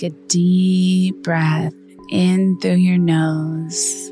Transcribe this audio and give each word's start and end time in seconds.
Take 0.00 0.12
a 0.12 0.16
deep 0.28 1.22
breath 1.22 1.74
in 2.08 2.58
through 2.60 2.76
your 2.76 2.96
nose. 2.96 4.10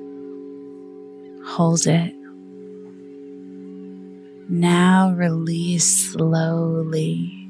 Hold 1.46 1.86
it. 1.86 2.14
Now 4.50 5.12
release 5.12 6.12
slowly. 6.12 7.48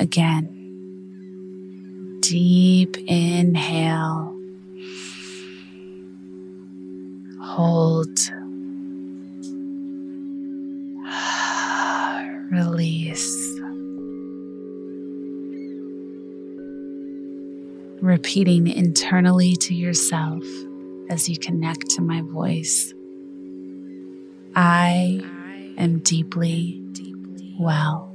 Again. 0.00 0.48
Deep 2.20 2.96
inhale. 3.06 4.34
Hold. 7.40 8.18
Release. 12.50 13.57
Repeating 18.00 18.66
internally 18.68 19.56
to 19.56 19.74
yourself 19.74 20.42
as 21.10 21.28
you 21.28 21.38
connect 21.38 21.90
to 21.90 22.02
my 22.02 22.22
voice. 22.22 22.94
I 24.54 25.20
am 25.76 26.00
deeply 26.00 26.82
well. 27.58 28.14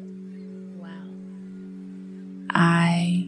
I 2.49 3.27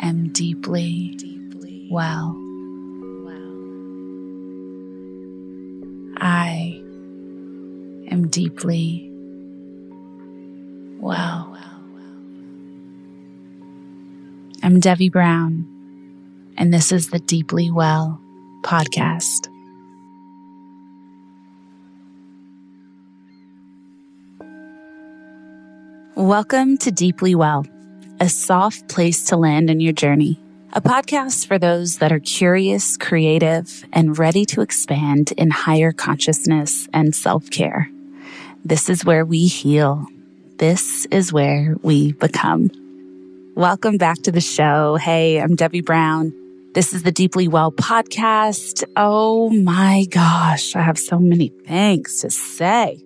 am 0.00 0.32
deeply 0.32 1.88
well. 1.90 2.36
I 6.22 6.82
am 8.10 8.28
deeply 8.28 9.10
well. 11.00 11.49
I'm 14.70 14.78
Devi 14.78 15.08
Brown, 15.08 15.66
and 16.56 16.72
this 16.72 16.92
is 16.92 17.10
the 17.10 17.18
Deeply 17.18 17.72
Well 17.72 18.20
podcast. 18.62 19.48
Welcome 26.14 26.78
to 26.78 26.92
Deeply 26.92 27.34
Well, 27.34 27.66
a 28.20 28.28
soft 28.28 28.88
place 28.88 29.24
to 29.24 29.36
land 29.36 29.70
in 29.70 29.80
your 29.80 29.92
journey. 29.92 30.38
A 30.72 30.80
podcast 30.80 31.48
for 31.48 31.58
those 31.58 31.98
that 31.98 32.12
are 32.12 32.20
curious, 32.20 32.96
creative, 32.96 33.84
and 33.92 34.16
ready 34.16 34.44
to 34.46 34.60
expand 34.60 35.32
in 35.32 35.50
higher 35.50 35.90
consciousness 35.90 36.86
and 36.92 37.12
self 37.12 37.50
care. 37.50 37.90
This 38.64 38.88
is 38.88 39.04
where 39.04 39.24
we 39.24 39.48
heal. 39.48 40.06
This 40.58 41.06
is 41.06 41.32
where 41.32 41.74
we 41.82 42.12
become. 42.12 42.70
Welcome 43.56 43.96
back 43.96 44.18
to 44.22 44.32
the 44.32 44.40
show. 44.40 44.94
Hey, 44.94 45.40
I'm 45.40 45.56
Devi 45.56 45.80
Brown. 45.80 46.32
This 46.72 46.92
is 46.94 47.02
the 47.02 47.10
Deeply 47.10 47.48
Well 47.48 47.72
podcast. 47.72 48.84
Oh 48.96 49.50
my 49.50 50.06
gosh, 50.08 50.76
I 50.76 50.82
have 50.82 50.96
so 50.96 51.18
many 51.18 51.48
things 51.48 52.20
to 52.20 52.30
say. 52.30 53.02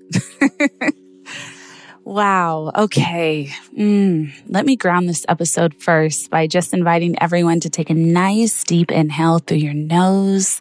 wow. 2.05 2.71
Okay. 2.77 3.51
Mm. 3.77 4.35
Let 4.49 4.67
me 4.67 4.77
ground 4.77 5.09
this 5.09 5.25
episode 5.31 5.75
first 5.75 6.29
by 6.29 6.47
just 6.47 6.75
inviting 6.75 7.21
everyone 7.23 7.61
to 7.61 7.71
take 7.71 7.89
a 7.89 7.95
nice 7.95 8.65
deep 8.65 8.93
inhale 8.93 9.39
through 9.39 9.57
your 9.57 9.75
nose 9.75 10.61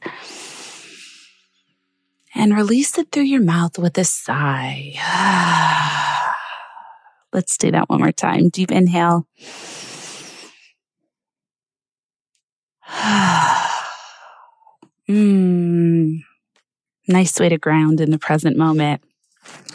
and 2.33 2.55
release 2.55 2.97
it 2.97 3.11
through 3.11 3.23
your 3.23 3.41
mouth 3.41 3.77
with 3.77 3.97
a 3.97 4.05
sigh. 4.05 4.93
Let's 7.33 7.57
do 7.57 7.71
that 7.71 7.89
one 7.89 7.99
more 7.99 8.11
time. 8.11 8.49
Deep 8.49 8.71
inhale. 8.71 9.27
mm, 15.09 16.19
nice 17.07 17.39
way 17.39 17.49
to 17.49 17.57
ground 17.57 17.99
in 17.99 18.11
the 18.11 18.19
present 18.19 18.55
moment. 18.55 19.01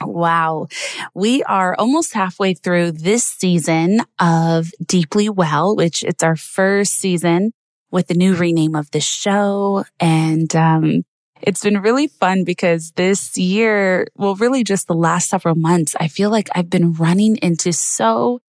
Wow. 0.00 0.68
We 1.14 1.42
are 1.42 1.74
almost 1.78 2.14
halfway 2.14 2.54
through 2.54 2.92
this 2.92 3.24
season 3.24 4.02
of 4.20 4.70
Deeply 4.84 5.28
Well, 5.28 5.74
which 5.74 6.04
it's 6.04 6.22
our 6.22 6.36
first 6.36 6.94
season 6.94 7.52
with 7.90 8.06
the 8.06 8.14
new 8.14 8.34
rename 8.34 8.76
of 8.76 8.90
the 8.92 9.00
show. 9.00 9.84
And, 9.98 10.54
um, 10.54 11.04
it's 11.42 11.62
been 11.62 11.80
really 11.80 12.08
fun 12.08 12.44
because 12.44 12.92
this 12.92 13.36
year, 13.36 14.06
well, 14.16 14.34
really 14.34 14.64
just 14.64 14.86
the 14.86 14.94
last 14.94 15.28
several 15.28 15.54
months, 15.54 15.94
I 15.98 16.08
feel 16.08 16.30
like 16.30 16.48
I've 16.54 16.70
been 16.70 16.92
running 16.92 17.36
into 17.38 17.72
so 17.72 18.40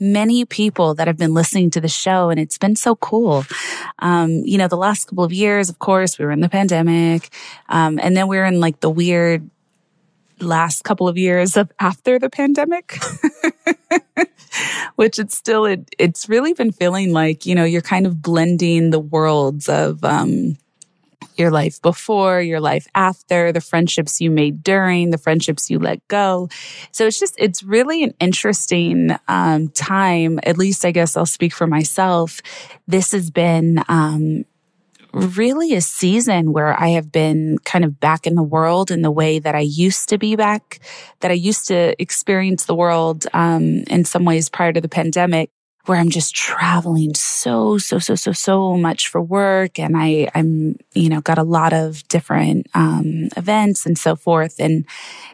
many 0.00 0.44
people 0.44 0.94
that 0.94 1.06
have 1.06 1.16
been 1.16 1.34
listening 1.34 1.70
to 1.70 1.80
the 1.80 1.88
show 1.88 2.30
and 2.30 2.38
it's 2.38 2.58
been 2.58 2.76
so 2.76 2.94
cool. 2.96 3.44
Um, 3.98 4.30
you 4.44 4.58
know, 4.58 4.68
the 4.68 4.76
last 4.76 5.06
couple 5.06 5.24
of 5.24 5.32
years, 5.32 5.68
of 5.68 5.78
course, 5.78 6.18
we 6.18 6.24
were 6.24 6.30
in 6.30 6.40
the 6.40 6.48
pandemic. 6.48 7.30
Um, 7.68 7.98
and 8.00 8.16
then 8.16 8.28
we 8.28 8.38
are 8.38 8.44
in 8.44 8.60
like 8.60 8.80
the 8.80 8.90
weird 8.90 9.48
last 10.40 10.84
couple 10.84 11.08
of 11.08 11.18
years 11.18 11.56
of 11.56 11.72
after 11.80 12.18
the 12.18 12.30
pandemic, 12.30 12.96
which 14.94 15.18
it's 15.18 15.36
still, 15.36 15.64
it, 15.64 15.92
it's 15.98 16.28
really 16.28 16.52
been 16.52 16.70
feeling 16.70 17.12
like, 17.12 17.44
you 17.44 17.54
know, 17.54 17.64
you're 17.64 17.82
kind 17.82 18.06
of 18.06 18.22
blending 18.22 18.90
the 18.90 19.00
worlds 19.00 19.68
of, 19.68 20.04
um, 20.04 20.56
your 21.38 21.50
life 21.50 21.80
before, 21.80 22.40
your 22.40 22.60
life 22.60 22.86
after, 22.94 23.52
the 23.52 23.60
friendships 23.60 24.20
you 24.20 24.30
made 24.30 24.62
during, 24.62 25.10
the 25.10 25.18
friendships 25.18 25.70
you 25.70 25.78
let 25.78 26.06
go. 26.08 26.48
So 26.92 27.06
it's 27.06 27.18
just, 27.18 27.34
it's 27.38 27.62
really 27.62 28.02
an 28.02 28.14
interesting 28.20 29.16
um, 29.28 29.68
time. 29.68 30.40
At 30.42 30.58
least 30.58 30.84
I 30.84 30.90
guess 30.90 31.16
I'll 31.16 31.26
speak 31.26 31.52
for 31.52 31.66
myself. 31.66 32.40
This 32.86 33.12
has 33.12 33.30
been 33.30 33.82
um, 33.88 34.44
really 35.12 35.74
a 35.74 35.80
season 35.80 36.52
where 36.52 36.78
I 36.78 36.88
have 36.88 37.10
been 37.10 37.58
kind 37.64 37.84
of 37.84 37.98
back 38.00 38.26
in 38.26 38.34
the 38.34 38.42
world 38.42 38.90
in 38.90 39.02
the 39.02 39.10
way 39.10 39.38
that 39.38 39.54
I 39.54 39.60
used 39.60 40.08
to 40.10 40.18
be 40.18 40.36
back, 40.36 40.80
that 41.20 41.30
I 41.30 41.34
used 41.34 41.68
to 41.68 42.00
experience 42.00 42.66
the 42.66 42.74
world 42.74 43.26
um, 43.32 43.84
in 43.88 44.04
some 44.04 44.24
ways 44.24 44.48
prior 44.48 44.72
to 44.72 44.80
the 44.80 44.88
pandemic 44.88 45.50
where 45.88 45.98
I'm 45.98 46.10
just 46.10 46.34
traveling 46.34 47.14
so, 47.14 47.78
so, 47.78 47.98
so, 47.98 48.14
so, 48.14 48.32
so 48.32 48.76
much 48.76 49.08
for 49.08 49.20
work. 49.20 49.78
And 49.78 49.96
I, 49.96 50.28
I'm, 50.34 50.76
you 50.94 51.08
know, 51.08 51.20
got 51.20 51.38
a 51.38 51.42
lot 51.42 51.72
of 51.72 52.06
different, 52.08 52.66
um, 52.74 53.28
events 53.36 53.86
and 53.86 53.98
so 53.98 54.14
forth. 54.14 54.56
And 54.58 54.84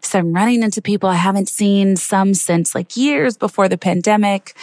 so 0.01 0.19
I'm 0.19 0.33
running 0.33 0.63
into 0.63 0.81
people 0.81 1.09
I 1.09 1.17
haven't 1.17 1.49
seen 1.49 1.97
some 1.97 2.35
since 2.35 2.75
like 2.75 2.97
years 2.97 3.37
before 3.37 3.69
the 3.69 3.79
pandemic. 3.79 4.57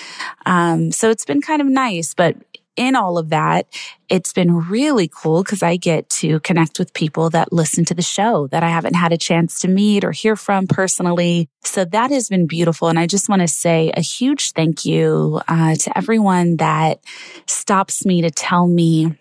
Um, 0.46 0.92
so 0.92 1.10
it's 1.10 1.26
been 1.26 1.42
kind 1.42 1.62
of 1.62 1.68
nice, 1.68 2.14
but 2.14 2.38
in 2.76 2.96
all 2.96 3.18
of 3.18 3.30
that, 3.30 3.68
it's 4.10 4.34
been 4.34 4.70
really 4.70 5.10
cool 5.14 5.44
because 5.44 5.64
I 5.64 5.78
get 5.78 6.10
to 6.10 6.40
connect 6.42 6.80
with 6.80 6.94
people 6.94 7.30
that 7.32 7.54
listen 7.54 7.86
to 7.86 7.94
the 7.94 8.02
show 8.02 8.48
that 8.48 8.64
I 8.64 8.70
haven't 8.70 8.96
had 8.96 9.14
a 9.14 9.18
chance 9.18 9.60
to 9.62 9.68
meet 9.68 10.04
or 10.04 10.12
hear 10.12 10.36
from 10.36 10.68
personally. 10.68 11.50
So 11.64 11.86
that 11.86 12.12
has 12.12 12.30
been 12.30 12.48
beautiful. 12.48 12.88
And 12.88 13.00
I 13.00 13.08
just 13.08 13.30
want 13.30 13.42
to 13.42 13.48
say 13.48 13.92
a 13.96 14.02
huge 14.02 14.52
thank 14.52 14.86
you 14.86 15.42
uh, 15.48 15.76
to 15.76 15.98
everyone 15.98 16.58
that 16.58 17.00
stops 17.46 18.06
me 18.06 18.22
to 18.22 18.32
tell 18.32 18.68
me 18.68 19.18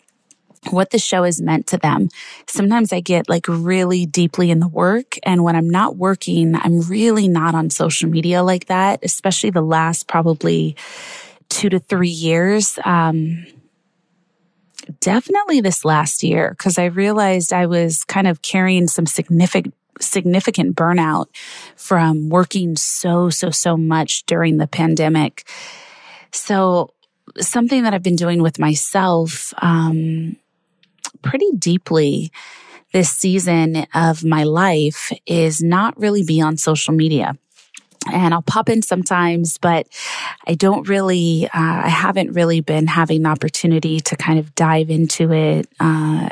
what 0.68 0.90
the 0.90 0.98
show 0.98 1.24
has 1.24 1.40
meant 1.40 1.66
to 1.68 1.78
them. 1.78 2.08
Sometimes 2.46 2.92
I 2.92 3.00
get 3.00 3.28
like 3.28 3.46
really 3.48 4.04
deeply 4.06 4.50
in 4.50 4.60
the 4.60 4.68
work. 4.68 5.16
And 5.22 5.42
when 5.42 5.56
I'm 5.56 5.70
not 5.70 5.96
working, 5.96 6.54
I'm 6.54 6.82
really 6.82 7.28
not 7.28 7.54
on 7.54 7.70
social 7.70 8.10
media 8.10 8.42
like 8.42 8.66
that, 8.66 9.00
especially 9.02 9.50
the 9.50 9.62
last 9.62 10.06
probably 10.06 10.76
two 11.50 11.68
to 11.68 11.78
three 11.78 12.08
years. 12.08 12.78
Um, 12.84 13.46
definitely 15.00 15.60
this 15.60 15.84
last 15.84 16.22
year, 16.22 16.50
because 16.50 16.78
I 16.78 16.86
realized 16.86 17.52
I 17.52 17.66
was 17.66 18.04
kind 18.04 18.26
of 18.26 18.40
carrying 18.40 18.88
some 18.88 19.04
significant 19.04 19.74
significant 20.00 20.74
burnout 20.74 21.26
from 21.76 22.30
working 22.30 22.74
so, 22.74 23.28
so, 23.28 23.50
so 23.50 23.76
much 23.76 24.24
during 24.24 24.56
the 24.56 24.66
pandemic. 24.66 25.46
So 26.32 26.94
something 27.38 27.82
that 27.82 27.92
I've 27.92 28.02
been 28.02 28.16
doing 28.16 28.40
with 28.40 28.58
myself, 28.58 29.52
um, 29.58 30.36
pretty 31.20 31.50
deeply 31.58 32.32
this 32.94 33.10
season 33.10 33.86
of 33.94 34.24
my 34.24 34.44
life 34.44 35.12
is 35.26 35.62
not 35.62 35.98
really 36.00 36.24
be 36.24 36.40
on 36.40 36.56
social 36.56 36.94
media 36.94 37.36
and 38.10 38.32
I'll 38.32 38.42
pop 38.42 38.68
in 38.68 38.82
sometimes, 38.82 39.58
but 39.58 39.86
I 40.46 40.54
don't 40.54 40.88
really, 40.88 41.46
uh, 41.46 41.50
I 41.84 41.88
haven't 41.88 42.32
really 42.32 42.60
been 42.60 42.86
having 42.86 43.22
the 43.22 43.28
opportunity 43.28 44.00
to 44.00 44.16
kind 44.16 44.38
of 44.38 44.54
dive 44.54 44.90
into 44.90 45.32
it. 45.32 45.68
Uh, 45.78 46.30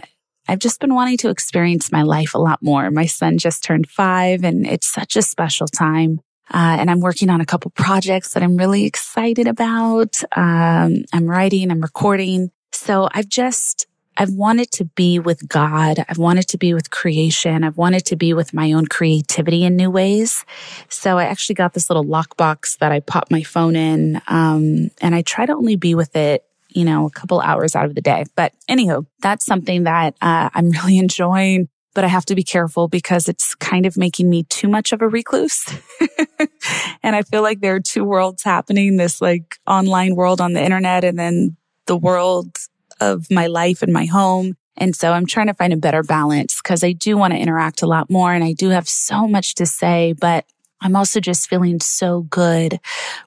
I've 0.48 0.60
just 0.60 0.80
been 0.80 0.94
wanting 0.94 1.18
to 1.18 1.28
experience 1.28 1.92
my 1.92 2.02
life 2.02 2.34
a 2.34 2.38
lot 2.38 2.62
more. 2.62 2.90
My 2.90 3.04
son 3.04 3.36
just 3.36 3.62
turned 3.62 3.88
five 3.88 4.44
and 4.44 4.66
it's 4.66 4.86
such 4.86 5.14
a 5.16 5.22
special 5.22 5.66
time. 5.68 6.20
Uh, 6.50 6.78
and 6.80 6.90
I'm 6.90 7.00
working 7.00 7.28
on 7.28 7.42
a 7.42 7.46
couple 7.46 7.70
projects 7.72 8.32
that 8.32 8.42
I'm 8.42 8.56
really 8.56 8.86
excited 8.86 9.46
about. 9.46 10.22
Um, 10.34 11.04
I'm 11.12 11.26
writing, 11.26 11.70
I'm 11.70 11.82
recording. 11.82 12.50
So 12.72 13.08
I've 13.12 13.28
just, 13.28 13.86
I've 14.18 14.32
wanted 14.32 14.70
to 14.72 14.84
be 14.84 15.18
with 15.18 15.48
God. 15.48 16.04
I've 16.08 16.18
wanted 16.18 16.48
to 16.48 16.58
be 16.58 16.74
with 16.74 16.90
creation. 16.90 17.62
I've 17.62 17.76
wanted 17.76 18.04
to 18.06 18.16
be 18.16 18.34
with 18.34 18.52
my 18.52 18.72
own 18.72 18.86
creativity 18.86 19.64
in 19.64 19.76
new 19.76 19.90
ways. 19.90 20.44
So 20.88 21.18
I 21.18 21.24
actually 21.24 21.54
got 21.54 21.72
this 21.72 21.88
little 21.88 22.04
lockbox 22.04 22.78
that 22.78 22.90
I 22.90 23.00
pop 23.00 23.30
my 23.30 23.44
phone 23.44 23.76
in. 23.76 24.20
Um, 24.26 24.90
and 25.00 25.14
I 25.14 25.22
try 25.22 25.46
to 25.46 25.54
only 25.54 25.76
be 25.76 25.94
with 25.94 26.16
it 26.16 26.44
you 26.70 26.84
know, 26.84 27.06
a 27.06 27.10
couple 27.10 27.40
hours 27.40 27.74
out 27.74 27.86
of 27.86 27.94
the 27.94 28.00
day. 28.00 28.24
But 28.36 28.52
anywho, 28.68 29.06
that's 29.20 29.44
something 29.44 29.84
that 29.84 30.14
uh, 30.20 30.50
I'm 30.52 30.70
really 30.82 30.98
enjoying. 30.98 31.68
But 31.94 32.04
I 32.04 32.08
have 32.08 32.26
to 32.26 32.34
be 32.34 32.44
careful 32.44 32.86
because 32.86 33.28
it's 33.28 33.54
kind 33.56 33.84
of 33.84 33.96
making 33.96 34.30
me 34.30 34.44
too 34.44 34.68
much 34.68 34.92
of 34.92 35.02
a 35.02 35.08
recluse. 35.08 35.64
and 37.02 37.16
I 37.16 37.22
feel 37.22 37.42
like 37.42 37.60
there 37.60 37.74
are 37.74 37.80
two 37.80 38.04
worlds 38.04 38.44
happening 38.44 38.96
this 38.96 39.20
like 39.20 39.56
online 39.66 40.14
world 40.14 40.40
on 40.40 40.52
the 40.52 40.62
internet 40.62 41.02
and 41.02 41.18
then 41.18 41.56
the 41.86 41.96
world 41.96 42.56
of 43.00 43.30
my 43.30 43.46
life 43.46 43.82
and 43.82 43.92
my 43.92 44.06
home. 44.06 44.56
And 44.76 44.94
so 44.94 45.12
I'm 45.12 45.26
trying 45.26 45.48
to 45.48 45.54
find 45.54 45.72
a 45.72 45.76
better 45.76 46.02
balance 46.02 46.60
because 46.62 46.84
I 46.84 46.92
do 46.92 47.16
want 47.16 47.32
to 47.32 47.38
interact 47.38 47.82
a 47.82 47.86
lot 47.86 48.10
more 48.10 48.32
and 48.32 48.44
I 48.44 48.52
do 48.52 48.68
have 48.70 48.88
so 48.88 49.26
much 49.26 49.56
to 49.56 49.66
say, 49.66 50.14
but 50.18 50.44
I'm 50.80 50.94
also 50.94 51.18
just 51.20 51.48
feeling 51.48 51.80
so 51.80 52.22
good 52.22 52.78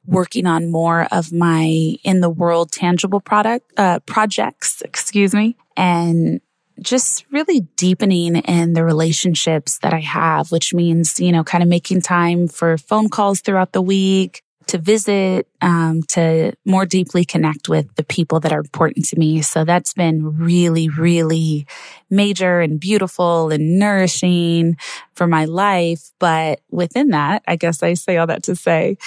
working 0.05 0.47
on 0.47 0.71
more 0.71 1.07
of 1.11 1.33
my 1.33 1.65
in 2.03 2.21
the 2.21 2.29
world 2.29 2.71
tangible 2.71 3.19
product, 3.19 3.71
uh, 3.77 3.99
projects, 3.99 4.81
excuse 4.81 5.33
me, 5.33 5.57
and 5.75 6.39
just 6.79 7.25
really 7.31 7.61
deepening 7.75 8.37
in 8.37 8.73
the 8.73 8.83
relationships 8.83 9.79
that 9.79 9.93
I 9.93 9.99
have, 9.99 10.51
which 10.51 10.73
means, 10.73 11.19
you 11.19 11.31
know, 11.31 11.43
kind 11.43 11.61
of 11.61 11.69
making 11.69 12.01
time 12.01 12.47
for 12.47 12.77
phone 12.77 13.09
calls 13.09 13.41
throughout 13.41 13.73
the 13.73 13.81
week, 13.81 14.41
to 14.71 14.77
visit, 14.77 15.49
um, 15.61 16.01
to 16.03 16.53
more 16.65 16.85
deeply 16.85 17.25
connect 17.25 17.67
with 17.67 17.93
the 17.95 18.05
people 18.05 18.39
that 18.39 18.53
are 18.53 18.59
important 18.59 19.05
to 19.05 19.19
me. 19.19 19.41
So 19.41 19.65
that's 19.65 19.93
been 19.93 20.37
really, 20.37 20.87
really 20.87 21.67
major 22.09 22.61
and 22.61 22.79
beautiful 22.79 23.51
and 23.51 23.77
nourishing 23.77 24.77
for 25.13 25.27
my 25.27 25.43
life. 25.43 26.11
But 26.19 26.61
within 26.69 27.09
that, 27.09 27.43
I 27.45 27.57
guess 27.57 27.83
I 27.83 27.95
say 27.95 28.15
all 28.15 28.27
that 28.27 28.43
to 28.43 28.55
say 28.55 28.97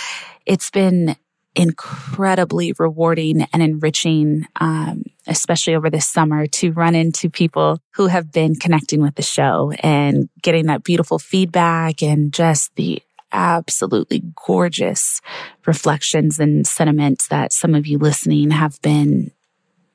it's 0.45 0.71
been 0.71 1.17
incredibly 1.55 2.75
rewarding 2.79 3.47
and 3.53 3.63
enriching, 3.63 4.47
um, 4.61 5.05
especially 5.27 5.75
over 5.75 5.89
this 5.89 6.07
summer 6.07 6.47
to 6.47 6.73
run 6.73 6.95
into 6.95 7.31
people 7.31 7.79
who 7.95 8.09
have 8.09 8.31
been 8.33 8.55
connecting 8.55 9.01
with 9.01 9.15
the 9.15 9.23
show 9.23 9.73
and 9.81 10.29
getting 10.43 10.67
that 10.67 10.85
beautiful 10.85 11.19
feedback 11.19 12.03
and 12.03 12.35
just 12.35 12.75
the 12.75 13.01
absolutely 13.35 14.23
gorgeous 14.47 15.21
reflections 15.67 16.39
and 16.39 16.67
sentiments 16.67 17.29
that 17.29 17.53
some 17.53 17.75
of 17.75 17.87
you 17.87 17.99
listening 17.99 18.51
have 18.53 18.81
been 18.81 19.33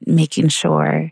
making 0.06 0.50
sure 0.50 1.12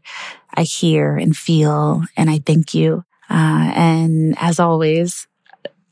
I 0.53 0.63
hear 0.63 1.15
and 1.15 1.36
feel. 1.36 2.03
And 2.15 2.29
I 2.29 2.39
thank 2.39 2.74
you. 2.74 3.03
Uh, 3.29 3.72
and 3.75 4.36
as 4.39 4.60
always, 4.60 5.27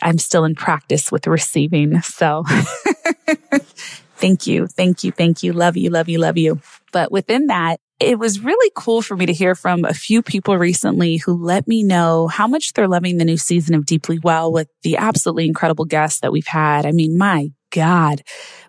I'm 0.02 0.18
still 0.18 0.44
in 0.44 0.56
practice 0.56 1.12
with 1.12 1.26
receiving. 1.28 2.02
So 2.02 2.44
thank 4.18 4.46
you. 4.46 4.68
Thank 4.68 5.04
you. 5.04 5.12
Thank 5.12 5.42
you. 5.42 5.54
Love 5.54 5.78
you. 5.78 5.90
Love 5.90 6.10
you. 6.10 6.20
Love 6.20 6.38
you. 6.38 6.60
But 6.92 7.12
within 7.12 7.48
that, 7.48 7.80
it 8.00 8.20
was 8.20 8.42
really 8.42 8.72
cool 8.76 9.02
for 9.02 9.16
me 9.16 9.26
to 9.26 9.34
hear 9.34 9.56
from 9.56 9.86
a 9.86 9.94
few 9.94 10.22
people 10.22 10.58
recently 10.58 11.18
who 11.18 11.34
let 11.34 11.68
me 11.68 11.84
know 11.84 12.28
how 12.28 12.48
much 12.48 12.74
they're 12.74 12.88
loving 12.88 13.18
the 13.18 13.26
new 13.26 13.38
season 13.38 13.74
of 13.74 13.86
Deeply 13.86 14.20
Well 14.20 14.52
with 14.52 14.68
the 14.84 14.98
absolutely 14.98 15.46
incredible 15.46 15.86
guests 15.86 16.20
that 16.20 16.32
we've 16.32 16.48
had. 16.48 16.86
I 16.86 16.92
mean, 16.92 17.18
my 17.18 17.52
God, 17.72 18.22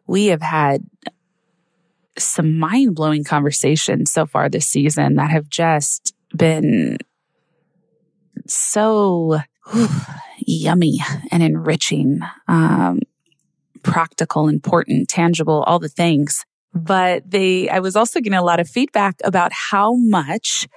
we 0.06 0.26
have 0.26 0.42
had 0.42 0.84
some 2.16 2.58
mind 2.58 2.94
blowing 2.94 3.24
conversations 3.24 4.12
so 4.12 4.26
far 4.26 4.48
this 4.48 4.66
season 4.66 5.16
that 5.16 5.30
have 5.30 5.48
just 5.48 6.14
been 6.36 6.98
so 8.46 9.40
whew, 9.72 9.88
yummy 10.38 11.00
and 11.32 11.42
enriching. 11.42 12.20
Um, 12.46 13.00
practical, 13.82 14.48
important, 14.48 15.08
tangible, 15.08 15.62
all 15.62 15.78
the 15.78 15.88
things. 15.88 16.44
But 16.76 17.30
they, 17.30 17.68
I 17.68 17.80
was 17.80 17.96
also 17.96 18.20
getting 18.20 18.38
a 18.38 18.44
lot 18.44 18.60
of 18.60 18.68
feedback 18.68 19.16
about 19.24 19.52
how 19.52 19.94
much 19.94 20.68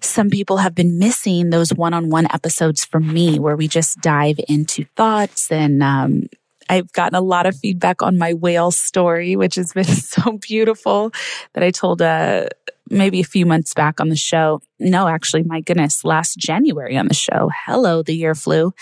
some 0.00 0.30
people 0.30 0.58
have 0.58 0.74
been 0.74 0.98
missing 0.98 1.50
those 1.50 1.72
one-on-one 1.72 2.26
episodes 2.32 2.84
from 2.84 3.12
me 3.12 3.38
where 3.38 3.56
we 3.56 3.68
just 3.68 4.00
dive 4.00 4.38
into 4.48 4.84
thoughts 4.96 5.50
and, 5.50 5.82
um, 5.82 6.26
I've 6.68 6.92
gotten 6.92 7.14
a 7.14 7.20
lot 7.20 7.44
of 7.44 7.56
feedback 7.56 8.02
on 8.02 8.16
my 8.16 8.32
whale 8.32 8.70
story, 8.70 9.36
which 9.36 9.56
has 9.56 9.72
been 9.72 9.84
so 9.84 10.38
beautiful 10.38 11.12
that 11.52 11.62
I 11.62 11.70
told 11.70 12.00
uh, 12.00 12.46
maybe 12.90 13.20
a 13.20 13.24
few 13.24 13.46
months 13.46 13.74
back 13.74 14.00
on 14.00 14.08
the 14.08 14.16
show. 14.16 14.60
No, 14.78 15.06
actually, 15.08 15.42
my 15.42 15.60
goodness, 15.60 16.04
last 16.04 16.38
January 16.38 16.96
on 16.96 17.08
the 17.08 17.14
show. 17.14 17.50
Hello, 17.66 18.02
the 18.02 18.14
year 18.14 18.34
flew. 18.34 18.72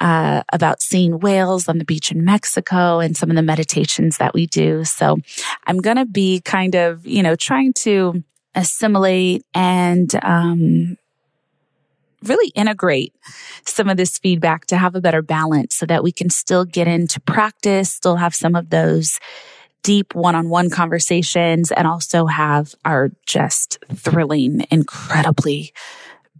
Uh, 0.00 0.42
about 0.50 0.80
seeing 0.80 1.20
whales 1.20 1.68
on 1.68 1.76
the 1.76 1.84
beach 1.84 2.10
in 2.10 2.24
Mexico 2.24 3.00
and 3.00 3.16
some 3.18 3.28
of 3.28 3.36
the 3.36 3.42
meditations 3.42 4.16
that 4.16 4.32
we 4.32 4.46
do. 4.46 4.82
So 4.82 5.18
I'm 5.66 5.76
going 5.76 5.98
to 5.98 6.06
be 6.06 6.40
kind 6.40 6.74
of, 6.74 7.06
you 7.06 7.22
know, 7.22 7.36
trying 7.36 7.74
to 7.84 8.24
assimilate 8.54 9.44
and, 9.52 10.10
um, 10.22 10.96
really 12.22 12.50
integrate 12.54 13.14
some 13.66 13.90
of 13.90 13.96
this 13.96 14.18
feedback 14.18 14.66
to 14.66 14.76
have 14.76 14.94
a 14.94 15.00
better 15.00 15.22
balance 15.22 15.76
so 15.76 15.86
that 15.86 16.02
we 16.02 16.12
can 16.12 16.30
still 16.30 16.64
get 16.64 16.86
into 16.88 17.20
practice, 17.20 17.90
still 17.90 18.16
have 18.16 18.34
some 18.34 18.54
of 18.54 18.70
those 18.70 19.18
deep 19.82 20.14
one-on-one 20.14 20.70
conversations 20.70 21.72
and 21.72 21.86
also 21.86 22.26
have 22.26 22.74
our 22.84 23.10
just 23.26 23.78
thrilling, 23.94 24.66
incredibly 24.70 25.72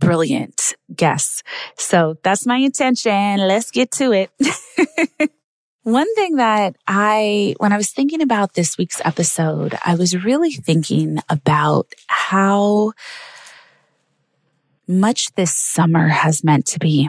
brilliant 0.01 0.75
guests. 0.95 1.43
So 1.77 2.17
that's 2.23 2.47
my 2.47 2.57
intention. 2.57 3.39
Let's 3.39 3.71
get 3.71 3.93
to 3.93 4.13
it. 4.13 4.31
One 5.83 6.15
thing 6.15 6.37
that 6.37 6.77
I, 6.87 7.55
when 7.59 7.73
I 7.73 7.77
was 7.77 7.91
thinking 7.91 8.21
about 8.21 8.55
this 8.55 8.77
week's 8.77 9.01
episode, 9.05 9.79
I 9.85 9.95
was 9.95 10.25
really 10.25 10.53
thinking 10.53 11.21
about 11.29 11.93
how 12.07 12.93
much 14.87 15.33
this 15.37 15.55
summer 15.55 16.09
has 16.09 16.43
meant 16.45 16.67
to 16.67 16.79
be. 16.81 17.09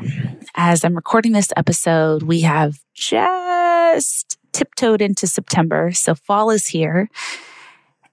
As 0.55 0.86
I'm 0.86 0.95
recording 0.95 1.31
this 1.31 1.51
episode, 1.57 2.24
we 2.24 2.41
have 2.41 2.79
just 2.93 4.38
tiptoed 4.53 5.01
into 5.01 5.27
September. 5.27 5.91
So 5.91 6.13
fall 6.13 6.51
is 6.51 6.67
here. 6.67 7.10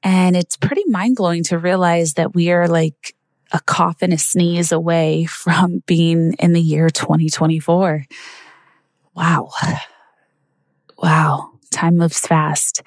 And 0.02 0.37
it's 0.37 0.56
pretty 0.56 0.85
mind 0.87 1.16
blowing 1.16 1.44
to 1.44 1.58
realize 1.58 2.14
that 2.14 2.35
we 2.35 2.50
are 2.50 2.66
like 2.66 3.14
a 3.52 3.61
cough 3.61 3.99
and 4.02 4.12
a 4.12 4.19
sneeze 4.19 4.73
away 4.73 5.25
from 5.26 5.83
being 5.87 6.35
in 6.35 6.52
the 6.52 6.61
year 6.61 6.90
2024. 6.90 8.05
Wow. 9.14 9.50
Wow. 10.99 11.50
Time 11.71 11.97
moves 11.97 12.21
fast. 12.21 12.83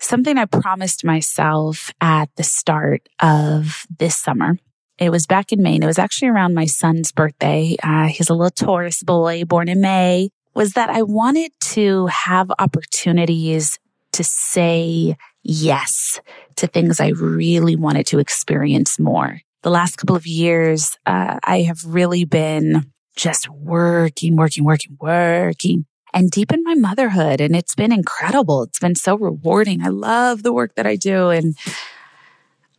Something 0.00 0.38
I 0.38 0.44
promised 0.44 1.04
myself 1.04 1.92
at 2.00 2.34
the 2.36 2.44
start 2.44 3.08
of 3.20 3.86
this 3.98 4.16
summer. 4.16 4.58
It 4.98 5.10
was 5.10 5.26
back 5.26 5.52
in 5.52 5.62
May 5.62 5.74
and 5.74 5.84
it 5.84 5.88
was 5.88 5.98
actually 5.98 6.28
around 6.28 6.54
my 6.54 6.64
son's 6.66 7.12
birthday. 7.12 7.76
Uh, 7.82 8.06
he's 8.06 8.30
a 8.30 8.34
little 8.34 8.50
Taurus 8.50 9.02
boy 9.02 9.44
born 9.44 9.68
in 9.68 9.80
May 9.80 10.30
was 10.58 10.72
that 10.72 10.90
I 10.90 11.02
wanted 11.02 11.52
to 11.60 12.06
have 12.06 12.50
opportunities 12.58 13.78
to 14.10 14.24
say 14.24 15.16
yes 15.42 16.20
to 16.56 16.66
things 16.66 17.00
I 17.00 17.08
really 17.08 17.76
wanted 17.76 18.06
to 18.08 18.18
experience 18.18 18.98
more. 18.98 19.40
The 19.62 19.70
last 19.70 19.96
couple 19.96 20.16
of 20.16 20.26
years, 20.26 20.96
uh, 21.06 21.38
I 21.42 21.62
have 21.62 21.84
really 21.84 22.24
been 22.24 22.92
just 23.16 23.48
working, 23.48 24.36
working, 24.36 24.64
working, 24.64 24.96
working 25.00 25.86
and 26.14 26.30
deepen 26.30 26.62
my 26.64 26.74
motherhood. 26.74 27.40
And 27.40 27.54
it's 27.54 27.74
been 27.74 27.92
incredible. 27.92 28.62
It's 28.62 28.78
been 28.78 28.94
so 28.94 29.16
rewarding. 29.16 29.82
I 29.82 29.88
love 29.88 30.42
the 30.42 30.52
work 30.52 30.74
that 30.76 30.86
I 30.86 30.96
do. 30.96 31.30
And 31.30 31.56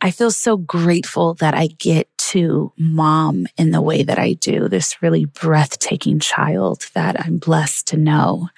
I 0.00 0.10
feel 0.10 0.30
so 0.30 0.56
grateful 0.56 1.34
that 1.34 1.54
I 1.54 1.68
get 1.68 2.08
to 2.18 2.72
mom 2.78 3.46
in 3.58 3.70
the 3.70 3.82
way 3.82 4.02
that 4.02 4.18
I 4.18 4.32
do, 4.32 4.68
this 4.68 5.02
really 5.02 5.26
breathtaking 5.26 6.20
child 6.20 6.86
that 6.94 7.20
I'm 7.20 7.38
blessed 7.38 7.88
to 7.88 7.96
know. 7.96 8.48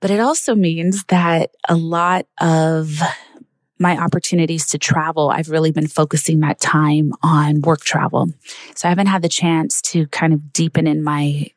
But 0.00 0.10
it 0.10 0.20
also 0.20 0.54
means 0.54 1.04
that 1.08 1.50
a 1.68 1.76
lot 1.76 2.26
of 2.40 2.98
my 3.78 3.96
opportunities 3.96 4.66
to 4.68 4.78
travel, 4.78 5.30
I've 5.30 5.48
really 5.48 5.72
been 5.72 5.86
focusing 5.86 6.40
that 6.40 6.60
time 6.60 7.12
on 7.22 7.62
work 7.62 7.80
travel. 7.80 8.28
So 8.74 8.88
I 8.88 8.90
haven't 8.90 9.06
had 9.06 9.22
the 9.22 9.28
chance 9.28 9.80
to 9.82 10.06
kind 10.08 10.32
of 10.32 10.52
deepen 10.52 10.86
in 10.86 11.02
my 11.02 11.48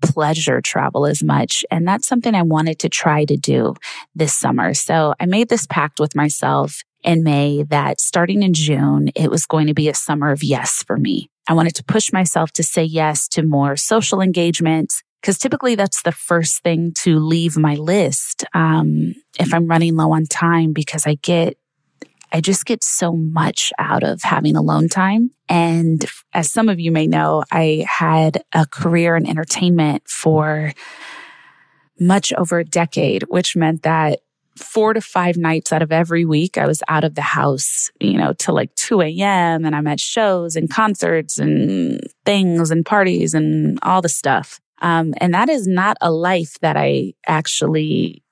pleasure 0.00 0.60
travel 0.60 1.06
as 1.06 1.22
much. 1.22 1.64
And 1.70 1.88
that's 1.88 2.06
something 2.06 2.34
I 2.34 2.42
wanted 2.42 2.78
to 2.80 2.88
try 2.88 3.24
to 3.24 3.36
do 3.36 3.74
this 4.14 4.34
summer. 4.34 4.74
So 4.74 5.14
I 5.18 5.26
made 5.26 5.48
this 5.48 5.66
pact 5.66 5.98
with 5.98 6.14
myself 6.14 6.82
in 7.02 7.22
May 7.22 7.64
that 7.64 8.00
starting 8.00 8.42
in 8.42 8.54
June, 8.54 9.10
it 9.14 9.30
was 9.30 9.46
going 9.46 9.66
to 9.66 9.74
be 9.74 9.88
a 9.88 9.94
summer 9.94 10.30
of 10.30 10.42
yes 10.42 10.82
for 10.82 10.98
me. 10.98 11.30
I 11.48 11.54
wanted 11.54 11.74
to 11.76 11.84
push 11.84 12.12
myself 12.12 12.52
to 12.52 12.62
say 12.62 12.84
yes 12.84 13.28
to 13.28 13.42
more 13.42 13.76
social 13.76 14.20
engagements 14.20 15.02
because 15.24 15.38
typically 15.38 15.74
that's 15.74 16.02
the 16.02 16.12
first 16.12 16.62
thing 16.62 16.92
to 16.92 17.18
leave 17.18 17.56
my 17.56 17.76
list 17.76 18.44
um, 18.52 19.14
if 19.40 19.54
I'm 19.54 19.66
running 19.66 19.96
low 19.96 20.12
on 20.12 20.26
time 20.26 20.74
because 20.74 21.06
I 21.06 21.14
get 21.14 21.56
I 22.30 22.42
just 22.42 22.66
get 22.66 22.84
so 22.84 23.12
much 23.12 23.72
out 23.78 24.02
of 24.02 24.20
having 24.22 24.54
alone 24.54 24.90
time. 24.90 25.30
And 25.48 26.04
as 26.34 26.52
some 26.52 26.68
of 26.68 26.78
you 26.78 26.92
may 26.92 27.06
know, 27.06 27.42
I 27.50 27.86
had 27.88 28.44
a 28.52 28.66
career 28.66 29.16
in 29.16 29.26
entertainment 29.26 30.06
for 30.08 30.74
much 31.98 32.34
over 32.34 32.58
a 32.58 32.64
decade, 32.64 33.22
which 33.28 33.56
meant 33.56 33.82
that 33.84 34.20
four 34.58 34.92
to 34.92 35.00
five 35.00 35.38
nights 35.38 35.72
out 35.72 35.80
of 35.80 35.90
every 35.90 36.26
week, 36.26 36.58
I 36.58 36.66
was 36.66 36.82
out 36.88 37.04
of 37.04 37.14
the 37.14 37.22
house, 37.22 37.90
you 37.98 38.18
know, 38.18 38.34
till 38.34 38.54
like 38.54 38.74
2 38.74 39.00
a.m. 39.00 39.64
and 39.64 39.74
I'm 39.74 39.86
at 39.86 40.00
shows 40.00 40.54
and 40.54 40.68
concerts 40.68 41.38
and 41.38 42.00
things 42.26 42.70
and 42.70 42.84
parties 42.84 43.32
and 43.32 43.78
all 43.82 44.02
the 44.02 44.08
stuff. 44.10 44.60
Um, 44.84 45.14
and 45.16 45.32
that 45.32 45.48
is 45.48 45.66
not 45.66 45.96
a 46.02 46.12
life 46.12 46.58
that 46.60 46.76
I 46.76 47.14
actually 47.26 48.22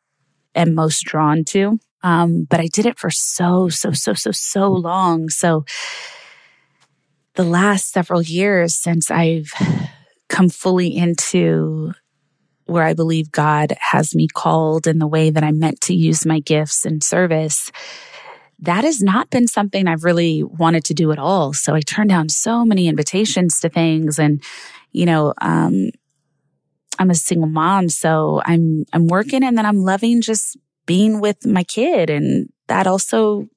am 0.54 0.75
most 0.75 1.02
drawn 1.02 1.44
to. 1.44 1.78
Um, 2.02 2.47
but 2.49 2.61
I 2.61 2.66
did 2.66 2.85
it 2.85 2.99
for 2.99 3.09
so, 3.09 3.71
so, 3.71 3.92
so, 3.92 4.12
so, 4.12 4.32
so 4.32 4.71
long. 4.71 5.30
So 5.30 5.64
the 7.37 7.44
last 7.44 7.90
several 7.90 8.21
years 8.21 8.75
since 8.75 9.11
I've 9.11 9.50
come 10.28 10.50
fully 10.50 10.94
into 10.94 11.94
where 12.66 12.85
I 12.85 12.92
believe 12.92 13.32
God 13.32 13.75
has 13.80 14.14
me 14.14 14.28
called 14.28 14.87
in 14.87 14.99
the 14.99 15.06
way 15.06 15.30
that 15.30 15.42
I'm 15.42 15.59
meant 15.59 15.80
to 15.82 15.94
use 15.94 16.26
my 16.26 16.40
gifts 16.40 16.85
and 16.85 17.02
service, 17.02 17.73
that 18.59 18.85
has 18.85 19.00
not 19.00 19.30
been 19.30 19.49
something 19.49 19.88
I've 19.88 20.04
really 20.04 20.42
wanted 20.42 20.85
to 20.85 20.94
do 20.94 21.12
at 21.12 21.18
all. 21.18 21.54
So 21.54 21.75
I 21.75 21.80
turned 21.80 22.11
down 22.11 22.28
so 22.28 22.66
many 22.66 22.88
invitations 22.88 23.59
to 23.61 23.71
things 23.71 24.18
and, 24.18 24.42
you 24.92 25.06
know, 25.06 25.32
um, 25.40 25.92
I'm 26.99 27.11
a 27.11 27.14
single 27.14 27.49
mom, 27.49 27.88
so 27.88 28.42
I'm 28.44 28.84
I'm 28.92 29.06
working 29.06 29.42
and 29.42 29.56
then 29.56 29.66
I'm 29.66 29.78
loving 29.78 30.20
just 30.20 30.56
being 30.87 31.20
with 31.20 31.46
my 31.46 31.64
kid. 31.64 32.11
And 32.11 32.49
that 32.68 32.87
also, 32.87 33.49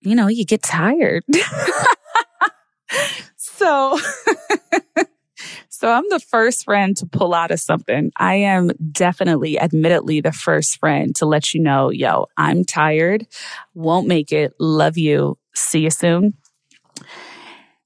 you 0.00 0.14
know, 0.14 0.28
you 0.28 0.44
get 0.44 0.62
tired. 0.62 1.24
so, 3.36 3.98
so 5.68 5.90
I'm 5.90 6.08
the 6.10 6.20
first 6.20 6.64
friend 6.64 6.96
to 6.98 7.06
pull 7.06 7.34
out 7.34 7.50
of 7.50 7.60
something. 7.60 8.12
I 8.16 8.36
am 8.36 8.70
definitely, 8.92 9.58
admittedly, 9.58 10.20
the 10.20 10.32
first 10.32 10.78
friend 10.78 11.14
to 11.16 11.26
let 11.26 11.54
you 11.54 11.60
know, 11.60 11.90
yo, 11.90 12.26
I'm 12.36 12.64
tired, 12.64 13.26
won't 13.74 14.06
make 14.06 14.32
it, 14.32 14.54
love 14.58 14.96
you, 14.96 15.38
see 15.54 15.80
you 15.80 15.90
soon. 15.90 16.34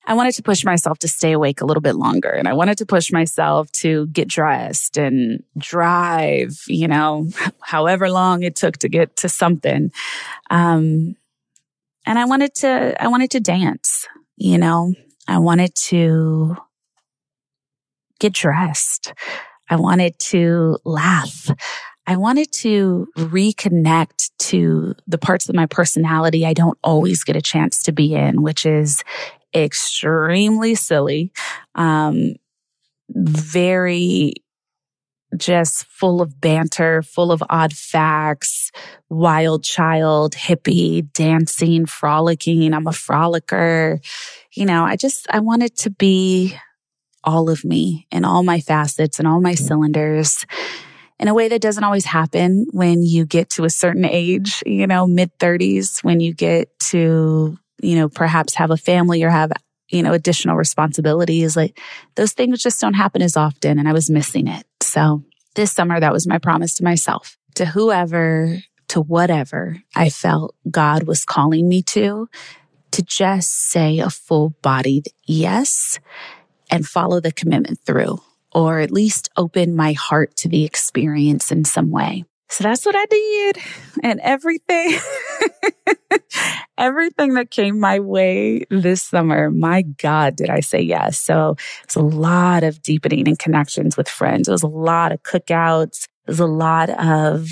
I 0.06 0.14
wanted 0.14 0.34
to 0.34 0.42
push 0.42 0.64
myself 0.64 0.98
to 1.00 1.08
stay 1.08 1.32
awake 1.32 1.60
a 1.60 1.66
little 1.66 1.80
bit 1.80 1.94
longer 1.94 2.30
and 2.30 2.48
I 2.48 2.52
wanted 2.54 2.78
to 2.78 2.86
push 2.86 3.12
myself 3.12 3.70
to 3.72 4.06
get 4.08 4.28
dressed 4.28 4.96
and 4.96 5.42
drive, 5.58 6.62
you 6.66 6.88
know, 6.88 7.28
however 7.60 8.10
long 8.10 8.42
it 8.42 8.56
took 8.56 8.78
to 8.78 8.88
get 8.88 9.16
to 9.18 9.28
something. 9.28 9.92
Um, 10.50 11.16
and 12.06 12.18
I 12.18 12.24
wanted 12.24 12.54
to, 12.56 13.00
I 13.00 13.08
wanted 13.08 13.30
to 13.32 13.40
dance, 13.40 14.06
you 14.36 14.58
know, 14.58 14.94
I 15.28 15.38
wanted 15.38 15.74
to 15.76 16.56
get 18.18 18.32
dressed. 18.32 19.12
I 19.68 19.76
wanted 19.76 20.18
to 20.18 20.78
laugh. 20.84 21.50
I 22.06 22.16
wanted 22.16 22.50
to 22.54 23.06
reconnect 23.16 24.30
to 24.38 24.94
the 25.06 25.18
parts 25.18 25.48
of 25.48 25.54
my 25.54 25.66
personality 25.66 26.44
I 26.44 26.54
don't 26.54 26.78
always 26.82 27.22
get 27.22 27.36
a 27.36 27.42
chance 27.42 27.82
to 27.84 27.92
be 27.92 28.14
in, 28.14 28.42
which 28.42 28.66
is 28.66 29.04
extremely 29.54 30.74
silly, 30.74 31.32
um, 31.74 32.34
very 33.08 34.34
just 35.36 35.84
full 35.86 36.20
of 36.20 36.40
banter, 36.40 37.02
full 37.02 37.30
of 37.30 37.42
odd 37.48 37.72
facts, 37.72 38.72
wild 39.08 39.62
child, 39.62 40.34
hippie, 40.34 41.12
dancing, 41.12 41.86
frolicking. 41.86 42.74
I'm 42.74 42.86
a 42.86 42.90
frolicker. 42.90 44.04
You 44.52 44.66
know, 44.66 44.84
I 44.84 44.96
just, 44.96 45.26
I 45.30 45.40
wanted 45.40 45.76
to 45.78 45.90
be 45.90 46.56
all 47.22 47.50
of 47.50 47.64
me 47.64 48.06
and 48.10 48.26
all 48.26 48.42
my 48.42 48.60
facets 48.60 49.18
and 49.18 49.28
all 49.28 49.40
my 49.40 49.54
cylinders 49.54 50.44
in 51.20 51.28
a 51.28 51.34
way 51.34 51.48
that 51.48 51.60
doesn't 51.60 51.84
always 51.84 52.06
happen 52.06 52.66
when 52.72 53.02
you 53.02 53.26
get 53.26 53.50
to 53.50 53.64
a 53.64 53.70
certain 53.70 54.06
age, 54.06 54.62
you 54.64 54.86
know, 54.86 55.06
mid 55.06 55.30
30s, 55.38 56.02
when 56.02 56.18
you 56.18 56.32
get 56.32 56.76
to, 56.78 57.58
you 57.82 57.96
know, 57.96 58.08
perhaps 58.08 58.54
have 58.54 58.70
a 58.70 58.76
family 58.76 59.22
or 59.22 59.30
have, 59.30 59.52
you 59.88 60.02
know, 60.02 60.12
additional 60.12 60.56
responsibilities. 60.56 61.56
Like 61.56 61.78
those 62.14 62.32
things 62.32 62.62
just 62.62 62.80
don't 62.80 62.94
happen 62.94 63.22
as 63.22 63.36
often. 63.36 63.78
And 63.78 63.88
I 63.88 63.92
was 63.92 64.10
missing 64.10 64.46
it. 64.46 64.64
So 64.80 65.24
this 65.54 65.72
summer, 65.72 65.98
that 65.98 66.12
was 66.12 66.26
my 66.26 66.38
promise 66.38 66.74
to 66.76 66.84
myself, 66.84 67.36
to 67.54 67.64
whoever, 67.64 68.58
to 68.88 69.00
whatever 69.00 69.78
I 69.94 70.10
felt 70.10 70.54
God 70.70 71.04
was 71.04 71.24
calling 71.24 71.68
me 71.68 71.82
to, 71.82 72.28
to 72.92 73.02
just 73.02 73.52
say 73.52 73.98
a 73.98 74.10
full 74.10 74.50
bodied 74.62 75.08
yes 75.24 76.00
and 76.70 76.86
follow 76.86 77.20
the 77.20 77.32
commitment 77.32 77.80
through 77.84 78.20
or 78.52 78.80
at 78.80 78.90
least 78.90 79.28
open 79.36 79.76
my 79.76 79.92
heart 79.92 80.36
to 80.36 80.48
the 80.48 80.64
experience 80.64 81.52
in 81.52 81.64
some 81.64 81.90
way. 81.90 82.24
So 82.50 82.64
that's 82.64 82.84
what 82.84 82.96
I 82.96 83.06
did. 83.06 83.58
And 84.02 84.20
everything, 84.20 84.98
everything 86.78 87.34
that 87.34 87.50
came 87.50 87.78
my 87.78 88.00
way 88.00 88.64
this 88.70 89.02
summer, 89.02 89.50
my 89.50 89.82
God, 89.82 90.34
did 90.36 90.50
I 90.50 90.60
say 90.60 90.80
yes. 90.80 91.20
So 91.20 91.52
it 91.82 91.86
was 91.86 91.96
a 91.96 92.02
lot 92.02 92.64
of 92.64 92.82
deepening 92.82 93.28
and 93.28 93.38
connections 93.38 93.96
with 93.96 94.08
friends. 94.08 94.48
It 94.48 94.52
was 94.52 94.64
a 94.64 94.68
lot 94.68 95.12
of 95.12 95.22
cookouts. 95.22 96.08
It 96.26 96.30
was 96.32 96.40
a 96.40 96.46
lot 96.46 96.90
of 96.90 97.48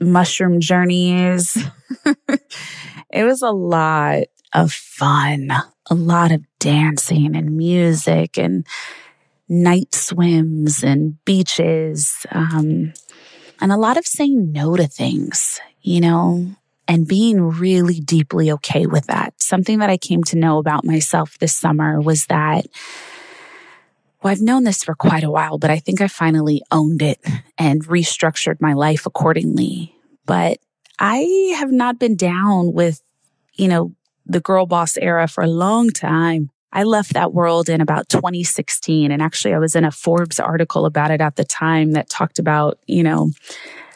mushroom 0.00 0.60
journeys. 0.60 1.56
it 3.10 3.24
was 3.24 3.42
a 3.42 3.50
lot 3.50 4.24
of 4.54 4.72
fun, 4.72 5.50
a 5.90 5.94
lot 5.94 6.32
of 6.32 6.42
dancing 6.58 7.36
and 7.36 7.56
music 7.56 8.38
and 8.38 8.66
night 9.48 9.94
swims 9.94 10.82
and 10.82 11.22
beaches, 11.24 12.24
um, 12.32 12.92
and 13.62 13.70
a 13.70 13.76
lot 13.76 13.96
of 13.96 14.06
saying 14.06 14.50
no 14.50 14.76
to 14.76 14.88
things, 14.88 15.60
you 15.82 16.00
know, 16.00 16.56
and 16.88 17.06
being 17.06 17.40
really 17.40 18.00
deeply 18.00 18.50
okay 18.50 18.86
with 18.86 19.06
that. 19.06 19.40
Something 19.40 19.78
that 19.78 19.88
I 19.88 19.96
came 19.96 20.24
to 20.24 20.36
know 20.36 20.58
about 20.58 20.84
myself 20.84 21.38
this 21.38 21.56
summer 21.56 22.00
was 22.00 22.26
that, 22.26 22.66
well, 24.20 24.32
I've 24.32 24.42
known 24.42 24.64
this 24.64 24.82
for 24.82 24.96
quite 24.96 25.22
a 25.22 25.30
while, 25.30 25.58
but 25.58 25.70
I 25.70 25.78
think 25.78 26.00
I 26.00 26.08
finally 26.08 26.60
owned 26.72 27.02
it 27.02 27.20
and 27.56 27.86
restructured 27.86 28.60
my 28.60 28.72
life 28.72 29.06
accordingly. 29.06 29.94
But 30.26 30.58
I 30.98 31.54
have 31.56 31.70
not 31.70 32.00
been 32.00 32.16
down 32.16 32.72
with, 32.72 33.00
you 33.54 33.68
know, 33.68 33.94
the 34.26 34.40
girl 34.40 34.66
boss 34.66 34.96
era 34.96 35.28
for 35.28 35.44
a 35.44 35.48
long 35.48 35.90
time. 35.90 36.50
I 36.72 36.84
left 36.84 37.12
that 37.14 37.32
world 37.32 37.68
in 37.68 37.80
about 37.80 38.08
2016. 38.08 39.12
And 39.12 39.22
actually, 39.22 39.54
I 39.54 39.58
was 39.58 39.76
in 39.76 39.84
a 39.84 39.90
Forbes 39.90 40.40
article 40.40 40.86
about 40.86 41.10
it 41.10 41.20
at 41.20 41.36
the 41.36 41.44
time 41.44 41.92
that 41.92 42.08
talked 42.08 42.38
about, 42.38 42.78
you 42.86 43.02
know, 43.02 43.30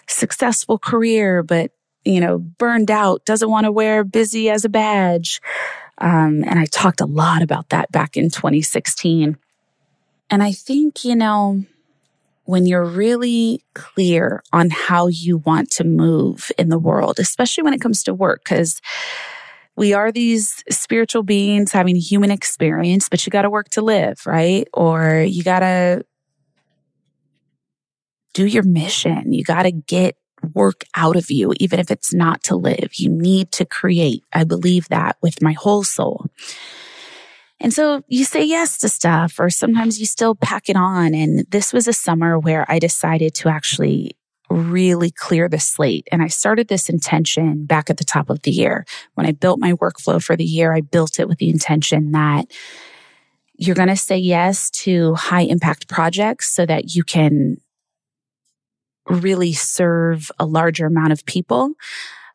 successful 0.09 0.78
career, 0.78 1.42
but, 1.42 1.71
you 2.04 2.21
know, 2.21 2.38
burned 2.38 2.90
out, 2.90 3.25
doesn't 3.25 3.50
want 3.50 3.64
to 3.64 3.73
wear 3.73 4.04
busy 4.04 4.50
as 4.50 4.64
a 4.64 4.68
badge. 4.68 5.40
Um, 5.99 6.45
and 6.45 6.59
I 6.59 6.66
talked 6.66 7.00
a 7.00 7.06
lot 7.06 7.42
about 7.42 7.71
that 7.71 7.90
back 7.90 8.16
in 8.16 8.30
2016. 8.30 9.38
And 10.28 10.42
I 10.42 10.52
think, 10.52 11.04
you 11.04 11.16
know, 11.16 11.64
when 12.45 12.66
you're 12.66 12.85
really 12.85 13.62
clear 13.75 14.42
on 14.52 14.71
how 14.71 15.09
you 15.09 15.38
want 15.38 15.71
to 15.73 15.85
move 15.85 16.50
in 16.59 16.68
the 16.68 16.78
world, 16.78 17.18
especially 17.18 17.64
when 17.64 17.75
it 17.75 17.80
comes 17.80 18.02
to 18.04 18.14
work, 18.14 18.45
because 18.45 18.80
we 19.76 19.92
are 19.92 20.11
these 20.11 20.64
spiritual 20.71 21.23
beings 21.23 21.73
having 21.73 21.97
human 21.97 22.30
experience, 22.30 23.09
but 23.09 23.26
you 23.26 23.30
got 23.30 23.42
to 23.42 23.50
work 23.50 23.68
to 23.71 23.83
live, 23.83 24.21
right? 24.26 24.66
Or 24.73 25.21
you 25.21 25.45
got 25.45 25.61
to 25.61 26.04
do 28.35 28.47
your 28.47 28.62
mission. 28.62 29.33
You 29.33 29.45
got 29.45 29.64
to 29.64 29.73
get 29.73 30.16
work 30.54 30.85
out 30.95 31.16
of 31.16 31.30
you, 31.30 31.52
even 31.59 31.80
if 31.80 31.90
it's 31.90 32.14
not 32.14 32.42
to 32.45 32.56
live. 32.56 32.90
You 32.95 33.11
need 33.11 33.53
to 33.53 33.64
create. 33.64 34.22
I 34.33 34.44
believe 34.44 34.88
that 34.88 35.16
with 35.22 35.42
my 35.42 35.53
whole 35.53 35.85
soul. 35.85 36.27
And 37.59 37.72
so 37.72 38.03
you 38.09 38.24
say 38.24 38.44
yes 38.44 38.79
to 38.79 38.88
stuff, 38.88 39.38
or 39.38 39.48
sometimes 39.48 39.98
you 39.98 40.07
still 40.07 40.35
pack 40.35 40.68
it 40.68 40.77
on. 40.77 41.14
And 41.14 41.46
this 41.51 41.72
was 41.72 41.88
a 41.88 41.92
summer 41.92 42.38
where 42.38 42.70
I 42.70 42.79
decided 42.79 43.35
to 43.37 43.48
actually 43.48 44.15
really 44.48 45.11
clear 45.11 45.48
the 45.48 45.59
slate. 45.59 46.06
And 46.12 46.22
I 46.22 46.28
started 46.28 46.68
this 46.68 46.88
intention 46.88 47.64
back 47.66 47.90
at 47.90 47.96
the 47.96 48.04
top 48.04 48.30
of 48.30 48.42
the 48.42 48.50
year. 48.50 48.85
When 49.14 49.26
I 49.26 49.32
built 49.32 49.59
my 49.59 49.72
workflow 49.72 50.22
for 50.22 50.37
the 50.37 50.44
year, 50.44 50.72
I 50.72 50.80
built 50.80 51.18
it 51.18 51.28
with 51.28 51.38
the 51.38 51.50
intention 51.50 52.12
that 52.12 52.46
you're 53.59 53.74
going 53.74 53.88
to 53.88 53.96
say 53.96 54.18
yes 54.18 54.70
to 54.70 55.14
high 55.14 55.42
impact 55.42 55.88
projects 55.88 56.50
so 56.50 56.66
that 56.66 56.94
you 56.94 57.02
can 57.02 57.56
really 59.09 59.52
serve 59.52 60.30
a 60.38 60.46
larger 60.46 60.87
amount 60.87 61.12
of 61.12 61.24
people. 61.24 61.72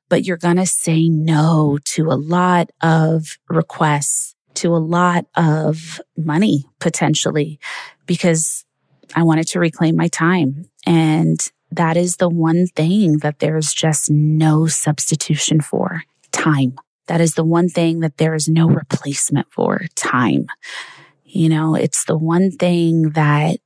But 0.10 0.26
you're 0.26 0.38
going 0.38 0.58
to 0.58 0.65
say 0.65 1.08
no 1.08 1.80
to 1.86 2.12
a 2.12 2.19
lot 2.19 2.71
of 2.82 3.38
requests, 3.47 4.36
to 4.56 4.76
a 4.76 4.78
lot 4.78 5.26
of 5.36 6.02
money 6.17 6.65
potentially, 6.80 7.60
because 8.06 8.65
I 9.15 9.24
wanted 9.24 9.47
to 9.47 9.60
reclaim 9.60 9.95
my 9.95 10.08
time. 10.08 10.65
And 10.86 11.39
that 11.72 11.98
is 11.98 12.18
the 12.18 12.30
one 12.30 12.68
thing 12.68 13.20
that 13.20 13.40
there's 13.40 13.74
just 13.74 14.10
no 14.12 14.68
substitution 14.68 15.62
for 15.62 16.04
time. 16.32 16.76
That 17.08 17.22
is 17.22 17.36
the 17.36 17.46
one 17.46 17.70
thing 17.70 18.00
that 18.02 18.18
there 18.18 18.36
is 18.36 18.48
no 18.48 18.68
replacement 18.68 19.52
for 19.52 19.86
time. 19.96 20.48
You 21.26 21.50
know, 21.50 21.76
it's 21.76 22.06
the 22.06 22.18
one 22.18 22.52
thing 22.52 23.12
that 23.12 23.60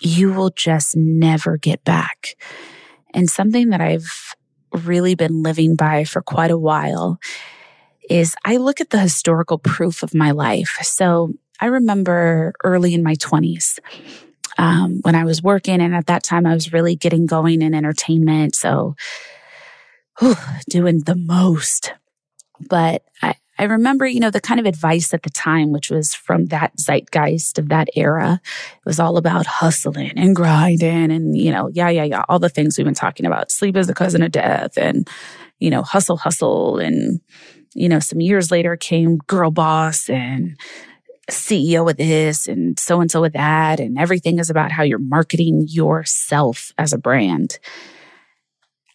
you 0.00 0.32
will 0.32 0.50
just 0.50 0.96
never 0.96 1.56
get 1.56 1.84
back. 1.84 2.36
And 3.12 3.30
something 3.30 3.70
that 3.70 3.80
I've 3.80 4.34
really 4.72 5.14
been 5.14 5.42
living 5.42 5.76
by 5.76 6.04
for 6.04 6.20
quite 6.20 6.50
a 6.50 6.58
while 6.58 7.18
is 8.10 8.34
I 8.44 8.56
look 8.56 8.80
at 8.80 8.90
the 8.90 8.98
historical 8.98 9.58
proof 9.58 10.02
of 10.02 10.14
my 10.14 10.32
life. 10.32 10.78
So 10.82 11.32
I 11.60 11.66
remember 11.66 12.52
early 12.64 12.92
in 12.92 13.02
my 13.02 13.14
20s, 13.14 13.78
um, 14.58 15.00
when 15.02 15.14
I 15.14 15.24
was 15.24 15.42
working. 15.42 15.80
And 15.80 15.94
at 15.94 16.06
that 16.06 16.22
time, 16.22 16.46
I 16.46 16.54
was 16.54 16.72
really 16.72 16.96
getting 16.96 17.26
going 17.26 17.62
in 17.62 17.74
entertainment. 17.74 18.54
So, 18.54 18.94
whew, 20.18 20.36
doing 20.68 21.00
the 21.00 21.16
most. 21.16 21.92
But 22.68 23.02
I, 23.22 23.34
I 23.58 23.64
remember, 23.64 24.06
you 24.06 24.20
know, 24.20 24.30
the 24.30 24.40
kind 24.40 24.60
of 24.60 24.66
advice 24.66 25.12
at 25.14 25.22
the 25.22 25.30
time, 25.30 25.72
which 25.72 25.90
was 25.90 26.14
from 26.14 26.46
that 26.46 26.72
zeitgeist 26.78 27.58
of 27.58 27.68
that 27.68 27.88
era. 27.94 28.40
It 28.44 28.86
was 28.86 28.98
all 28.98 29.16
about 29.16 29.46
hustling 29.46 30.12
and 30.16 30.34
grinding 30.34 31.10
and, 31.10 31.36
you 31.36 31.50
know, 31.50 31.68
yeah, 31.68 31.88
yeah, 31.88 32.04
yeah, 32.04 32.24
all 32.28 32.38
the 32.38 32.48
things 32.48 32.76
we've 32.76 32.84
been 32.84 32.94
talking 32.94 33.26
about. 33.26 33.50
Sleep 33.50 33.76
is 33.76 33.86
the 33.86 33.94
cousin 33.94 34.22
of 34.22 34.32
death 34.32 34.76
and, 34.76 35.08
you 35.58 35.70
know, 35.70 35.82
hustle, 35.82 36.16
hustle. 36.16 36.78
And, 36.78 37.20
you 37.74 37.88
know, 37.88 38.00
some 38.00 38.20
years 38.20 38.50
later 38.50 38.76
came 38.76 39.18
girl 39.18 39.50
boss 39.50 40.08
and, 40.08 40.56
CEO 41.30 41.84
with 41.84 41.96
this 41.96 42.48
and 42.48 42.78
so 42.78 43.00
and 43.00 43.10
so 43.10 43.20
with 43.20 43.32
that. 43.32 43.80
And 43.80 43.98
everything 43.98 44.38
is 44.38 44.50
about 44.50 44.72
how 44.72 44.82
you're 44.82 44.98
marketing 44.98 45.66
yourself 45.68 46.72
as 46.78 46.92
a 46.92 46.98
brand. 46.98 47.58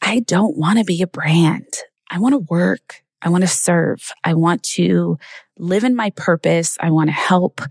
I 0.01 0.19
don't 0.21 0.57
want 0.57 0.79
to 0.79 0.85
be 0.85 1.01
a 1.01 1.07
brand. 1.07 1.67
I 2.09 2.19
want 2.19 2.33
to 2.33 2.39
work. 2.49 3.03
I 3.21 3.29
want 3.29 3.41
to 3.41 3.47
serve. 3.47 4.11
I 4.23 4.33
want 4.33 4.63
to 4.63 5.17
live 5.57 5.83
in 5.83 5.95
my 5.95 6.09
purpose. 6.11 6.77
I 6.79 6.89
want 6.89 7.09
to 7.09 7.13
help. 7.13 7.61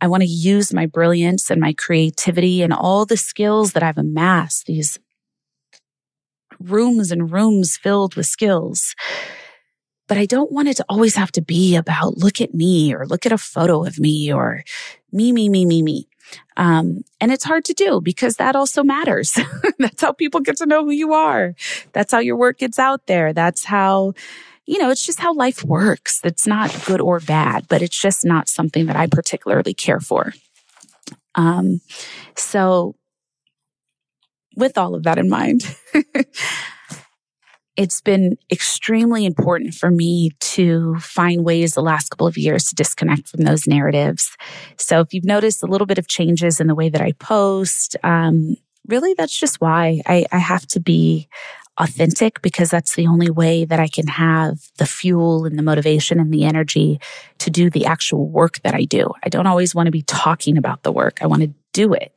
I 0.00 0.06
want 0.06 0.22
to 0.22 0.28
use 0.28 0.72
my 0.72 0.86
brilliance 0.86 1.50
and 1.50 1.60
my 1.60 1.72
creativity 1.72 2.62
and 2.62 2.72
all 2.72 3.04
the 3.04 3.16
skills 3.16 3.72
that 3.72 3.82
I've 3.82 3.98
amassed, 3.98 4.66
these 4.66 4.98
rooms 6.60 7.10
and 7.10 7.32
rooms 7.32 7.76
filled 7.76 8.14
with 8.14 8.26
skills 8.26 8.94
but 10.08 10.18
I 10.18 10.26
don't 10.26 10.52
want 10.52 10.68
it 10.68 10.76
to 10.78 10.84
always 10.88 11.14
have 11.16 11.32
to 11.32 11.42
be 11.42 11.76
about 11.76 12.18
look 12.18 12.40
at 12.40 12.54
me 12.54 12.94
or 12.94 13.06
look 13.06 13.26
at 13.26 13.32
a 13.32 13.38
photo 13.38 13.84
of 13.84 13.98
me 13.98 14.32
or 14.32 14.64
me, 15.12 15.32
me, 15.32 15.48
me, 15.48 15.64
me, 15.64 15.82
me. 15.82 16.08
Um, 16.56 17.04
and 17.20 17.32
it's 17.32 17.44
hard 17.44 17.64
to 17.66 17.74
do 17.74 18.00
because 18.00 18.36
that 18.36 18.56
also 18.56 18.82
matters. 18.82 19.38
That's 19.78 20.00
how 20.00 20.12
people 20.12 20.40
get 20.40 20.56
to 20.58 20.66
know 20.66 20.84
who 20.84 20.90
you 20.90 21.12
are. 21.12 21.54
That's 21.92 22.12
how 22.12 22.18
your 22.18 22.36
work 22.36 22.58
gets 22.58 22.78
out 22.78 23.06
there. 23.06 23.32
That's 23.32 23.64
how, 23.64 24.14
you 24.66 24.78
know, 24.78 24.90
it's 24.90 25.04
just 25.04 25.20
how 25.20 25.34
life 25.34 25.64
works. 25.64 26.20
It's 26.24 26.46
not 26.46 26.84
good 26.86 27.00
or 27.00 27.20
bad, 27.20 27.66
but 27.68 27.82
it's 27.82 27.98
just 27.98 28.24
not 28.24 28.48
something 28.48 28.86
that 28.86 28.96
I 28.96 29.06
particularly 29.06 29.74
care 29.74 30.00
for. 30.00 30.32
Um, 31.34 31.80
so 32.36 32.96
with 34.56 34.76
all 34.76 34.94
of 34.94 35.02
that 35.04 35.18
in 35.18 35.28
mind, 35.28 35.62
it's 37.76 38.00
been 38.00 38.36
extremely 38.50 39.24
important 39.24 39.74
for 39.74 39.90
me 39.90 40.30
to 40.40 40.96
find 40.96 41.44
ways 41.44 41.74
the 41.74 41.82
last 41.82 42.10
couple 42.10 42.26
of 42.26 42.36
years 42.36 42.64
to 42.66 42.74
disconnect 42.74 43.28
from 43.28 43.44
those 43.44 43.66
narratives. 43.66 44.36
So 44.76 45.00
if 45.00 45.14
you've 45.14 45.24
noticed 45.24 45.62
a 45.62 45.66
little 45.66 45.86
bit 45.86 45.98
of 45.98 46.06
changes 46.06 46.60
in 46.60 46.66
the 46.66 46.74
way 46.74 46.90
that 46.90 47.00
I 47.00 47.12
post, 47.12 47.96
um, 48.02 48.56
really 48.86 49.14
that's 49.14 49.38
just 49.38 49.60
why 49.60 50.02
I, 50.06 50.26
I 50.32 50.38
have 50.38 50.66
to 50.68 50.80
be 50.80 51.28
authentic 51.78 52.42
because 52.42 52.68
that's 52.68 52.94
the 52.94 53.06
only 53.06 53.30
way 53.30 53.64
that 53.64 53.80
I 53.80 53.88
can 53.88 54.06
have 54.06 54.58
the 54.76 54.86
fuel 54.86 55.46
and 55.46 55.58
the 55.58 55.62
motivation 55.62 56.20
and 56.20 56.32
the 56.32 56.44
energy 56.44 57.00
to 57.38 57.50
do 57.50 57.70
the 57.70 57.86
actual 57.86 58.28
work 58.28 58.60
that 58.60 58.74
I 58.74 58.84
do. 58.84 59.10
I 59.24 59.30
don't 59.30 59.46
always 59.46 59.74
want 59.74 59.86
to 59.86 59.92
be 59.92 60.02
talking 60.02 60.58
about 60.58 60.82
the 60.82 60.92
work. 60.92 61.18
I 61.22 61.26
want 61.26 61.42
to 61.42 61.54
do 61.72 61.94
it. 61.94 62.12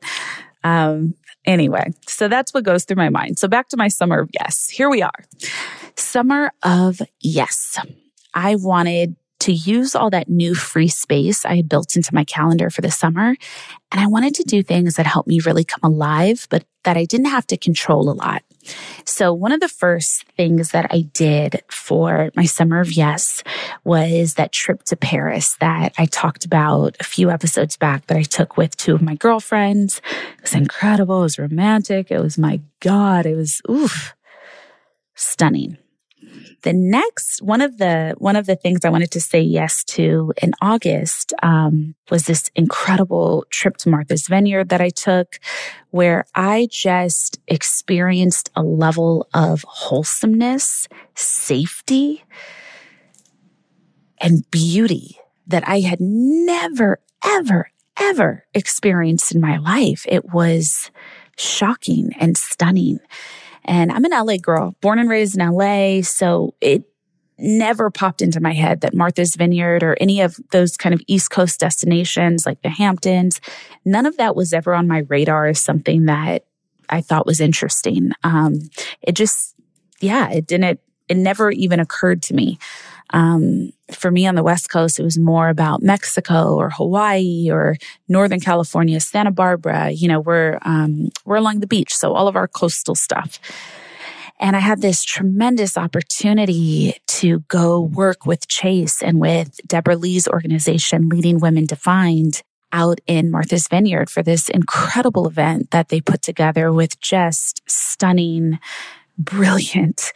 Um, 0.62 1.14
anyway, 1.46 1.92
so 2.06 2.28
that's 2.28 2.52
what 2.52 2.64
goes 2.64 2.84
through 2.84 2.96
my 2.96 3.08
mind. 3.08 3.38
So 3.38 3.48
back 3.48 3.68
to 3.68 3.76
my 3.76 3.88
summer 3.88 4.20
of 4.20 4.30
yes. 4.32 4.68
Here 4.68 4.90
we 4.90 5.02
are. 5.02 5.24
Summer 5.96 6.52
of 6.62 7.00
yes. 7.20 7.78
I 8.34 8.56
wanted 8.56 9.16
to 9.46 9.52
use 9.52 9.94
all 9.94 10.10
that 10.10 10.28
new 10.28 10.56
free 10.56 10.88
space 10.88 11.44
I 11.44 11.54
had 11.54 11.68
built 11.68 11.94
into 11.94 12.12
my 12.12 12.24
calendar 12.24 12.68
for 12.68 12.80
the 12.82 12.90
summer. 12.90 13.36
And 13.92 14.00
I 14.00 14.08
wanted 14.08 14.34
to 14.34 14.42
do 14.42 14.60
things 14.64 14.96
that 14.96 15.06
helped 15.06 15.28
me 15.28 15.38
really 15.38 15.62
come 15.62 15.80
alive, 15.84 16.48
but 16.50 16.64
that 16.82 16.96
I 16.96 17.04
didn't 17.04 17.26
have 17.26 17.46
to 17.48 17.56
control 17.56 18.10
a 18.10 18.12
lot. 18.12 18.42
So 19.04 19.32
one 19.32 19.52
of 19.52 19.60
the 19.60 19.68
first 19.68 20.24
things 20.36 20.72
that 20.72 20.88
I 20.90 21.02
did 21.12 21.62
for 21.70 22.32
my 22.34 22.44
summer 22.44 22.80
of 22.80 22.90
yes 22.90 23.44
was 23.84 24.34
that 24.34 24.50
trip 24.50 24.82
to 24.84 24.96
Paris 24.96 25.56
that 25.60 25.94
I 25.96 26.06
talked 26.06 26.44
about 26.44 26.96
a 26.98 27.04
few 27.04 27.30
episodes 27.30 27.76
back 27.76 28.08
that 28.08 28.18
I 28.18 28.24
took 28.24 28.56
with 28.56 28.76
two 28.76 28.96
of 28.96 29.02
my 29.02 29.14
girlfriends. 29.14 30.00
It 30.38 30.42
was 30.42 30.54
incredible. 30.54 31.20
It 31.20 31.22
was 31.22 31.38
romantic. 31.38 32.10
It 32.10 32.20
was 32.20 32.36
my 32.36 32.60
God. 32.80 33.26
It 33.26 33.36
was 33.36 33.62
oof, 33.70 34.16
stunning. 35.14 35.78
The 36.66 36.72
next 36.72 37.42
one 37.42 37.60
of 37.60 37.78
the 37.78 38.16
one 38.18 38.34
of 38.34 38.46
the 38.46 38.56
things 38.56 38.84
I 38.84 38.88
wanted 38.88 39.12
to 39.12 39.20
say 39.20 39.40
yes 39.40 39.84
to 39.84 40.32
in 40.42 40.52
August 40.60 41.32
um, 41.40 41.94
was 42.10 42.24
this 42.24 42.50
incredible 42.56 43.46
trip 43.50 43.76
to 43.76 43.88
Martha's 43.88 44.26
Vineyard 44.26 44.70
that 44.70 44.80
I 44.80 44.88
took, 44.88 45.38
where 45.90 46.24
I 46.34 46.66
just 46.68 47.38
experienced 47.46 48.50
a 48.56 48.64
level 48.64 49.28
of 49.32 49.64
wholesomeness, 49.68 50.88
safety, 51.14 52.24
and 54.18 54.50
beauty 54.50 55.20
that 55.46 55.68
I 55.68 55.78
had 55.78 56.00
never, 56.00 56.98
ever, 57.24 57.70
ever 57.96 58.42
experienced 58.54 59.32
in 59.32 59.40
my 59.40 59.58
life. 59.58 60.04
It 60.08 60.32
was 60.34 60.90
shocking 61.38 62.10
and 62.18 62.36
stunning. 62.36 62.98
And 63.66 63.92
I'm 63.92 64.04
an 64.04 64.12
LA 64.12 64.36
girl, 64.36 64.74
born 64.80 64.98
and 64.98 65.10
raised 65.10 65.36
in 65.36 65.46
LA. 65.46 66.02
So 66.02 66.54
it 66.60 66.84
never 67.38 67.90
popped 67.90 68.22
into 68.22 68.40
my 68.40 68.52
head 68.52 68.80
that 68.80 68.94
Martha's 68.94 69.36
Vineyard 69.36 69.82
or 69.82 69.96
any 70.00 70.20
of 70.20 70.38
those 70.52 70.76
kind 70.76 70.94
of 70.94 71.02
East 71.06 71.30
Coast 71.30 71.60
destinations 71.60 72.46
like 72.46 72.62
the 72.62 72.70
Hamptons, 72.70 73.40
none 73.84 74.06
of 74.06 74.16
that 74.16 74.34
was 74.34 74.52
ever 74.52 74.74
on 74.74 74.88
my 74.88 74.98
radar 75.08 75.46
as 75.46 75.60
something 75.60 76.06
that 76.06 76.44
I 76.88 77.00
thought 77.00 77.26
was 77.26 77.40
interesting. 77.40 78.12
Um, 78.22 78.60
it 79.02 79.12
just, 79.12 79.54
yeah, 80.00 80.30
it 80.30 80.46
didn't, 80.46 80.80
it 81.08 81.16
never 81.16 81.50
even 81.50 81.80
occurred 81.80 82.22
to 82.22 82.34
me. 82.34 82.58
Um, 83.10 83.72
for 83.92 84.10
me 84.10 84.26
on 84.26 84.34
the 84.34 84.42
West 84.42 84.68
Coast, 84.68 84.98
it 84.98 85.04
was 85.04 85.18
more 85.18 85.48
about 85.48 85.82
Mexico 85.82 86.54
or 86.54 86.70
Hawaii 86.70 87.48
or 87.50 87.76
Northern 88.08 88.40
California, 88.40 88.98
Santa 89.00 89.30
Barbara. 89.30 89.90
You 89.90 90.08
know, 90.08 90.20
we're, 90.20 90.58
um, 90.62 91.10
we're 91.24 91.36
along 91.36 91.60
the 91.60 91.66
beach. 91.66 91.94
So 91.94 92.14
all 92.14 92.28
of 92.28 92.36
our 92.36 92.48
coastal 92.48 92.94
stuff. 92.94 93.38
And 94.38 94.54
I 94.54 94.58
had 94.58 94.82
this 94.82 95.02
tremendous 95.02 95.78
opportunity 95.78 96.96
to 97.06 97.40
go 97.48 97.80
work 97.80 98.26
with 98.26 98.48
Chase 98.48 99.02
and 99.02 99.18
with 99.18 99.58
Debra 99.66 99.96
Lee's 99.96 100.28
organization, 100.28 101.08
Leading 101.08 101.40
Women 101.40 101.64
Defined, 101.64 102.42
out 102.72 103.00
in 103.06 103.30
Martha's 103.30 103.68
Vineyard 103.68 104.10
for 104.10 104.22
this 104.22 104.48
incredible 104.48 105.26
event 105.26 105.70
that 105.70 105.88
they 105.88 106.00
put 106.00 106.20
together 106.20 106.72
with 106.72 107.00
just 107.00 107.62
stunning, 107.66 108.58
brilliant 109.18 110.12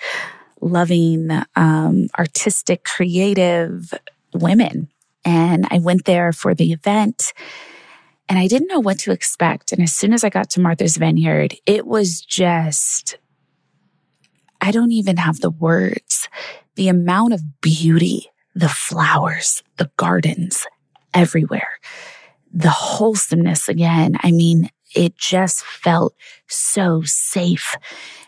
loving, 0.61 1.31
um, 1.57 2.09
artistic, 2.19 2.85
creative 2.85 3.93
women. 4.35 4.89
And 5.25 5.67
I 5.71 5.79
went 5.79 6.05
there 6.05 6.33
for 6.33 6.55
the 6.55 6.73
event 6.73 7.33
and 8.29 8.39
I 8.39 8.47
didn't 8.47 8.69
know 8.69 8.81
what 8.81 8.99
to 9.01 9.13
expect. 9.13 9.73
And 9.73 9.83
as 9.83 9.93
soon 9.93 10.13
as 10.13 10.23
I 10.23 10.29
got 10.29 10.51
to 10.51 10.61
Martha's 10.61 10.97
Vineyard, 10.97 11.57
it 11.67 11.85
was 11.87 12.21
just, 12.21 13.19
I 14.61 14.71
don't 14.71 14.93
even 14.93 15.17
have 15.17 15.41
the 15.41 15.51
words. 15.51 16.29
The 16.77 16.89
amount 16.89 17.33
of 17.33 17.61
beauty, 17.61 18.31
the 18.55 18.69
flowers, 18.69 19.65
the 19.79 19.91
gardens 19.97 20.65
everywhere, 21.13 21.81
the 22.53 22.71
wholesomeness 22.71 23.69
again. 23.69 24.17
I 24.21 24.31
mean, 24.31 24.71
it 24.95 25.17
just 25.17 25.63
felt 25.63 26.15
so 26.49 27.03
safe. 27.03 27.77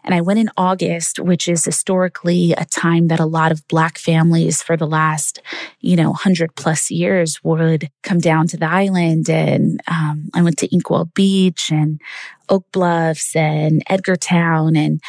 And 0.04 0.14
I 0.14 0.20
went 0.20 0.40
in 0.40 0.50
August, 0.56 1.18
which 1.18 1.48
is 1.48 1.64
historically 1.64 2.52
a 2.52 2.64
time 2.64 3.08
that 3.08 3.20
a 3.20 3.26
lot 3.26 3.52
of 3.52 3.66
Black 3.68 3.98
families 3.98 4.62
for 4.62 4.76
the 4.76 4.86
last, 4.86 5.40
you 5.80 5.96
know, 5.96 6.12
hundred 6.12 6.54
plus 6.56 6.90
years 6.90 7.42
would 7.44 7.88
come 8.02 8.18
down 8.18 8.46
to 8.48 8.56
the 8.56 8.68
island. 8.68 9.28
And 9.28 9.80
um, 9.86 10.28
I 10.34 10.42
went 10.42 10.58
to 10.58 10.72
Inkwell 10.72 11.06
Beach 11.06 11.70
and 11.70 12.00
Oak 12.48 12.66
Bluffs 12.72 13.34
and 13.36 13.82
Edgartown. 13.88 14.76
And 14.76 15.00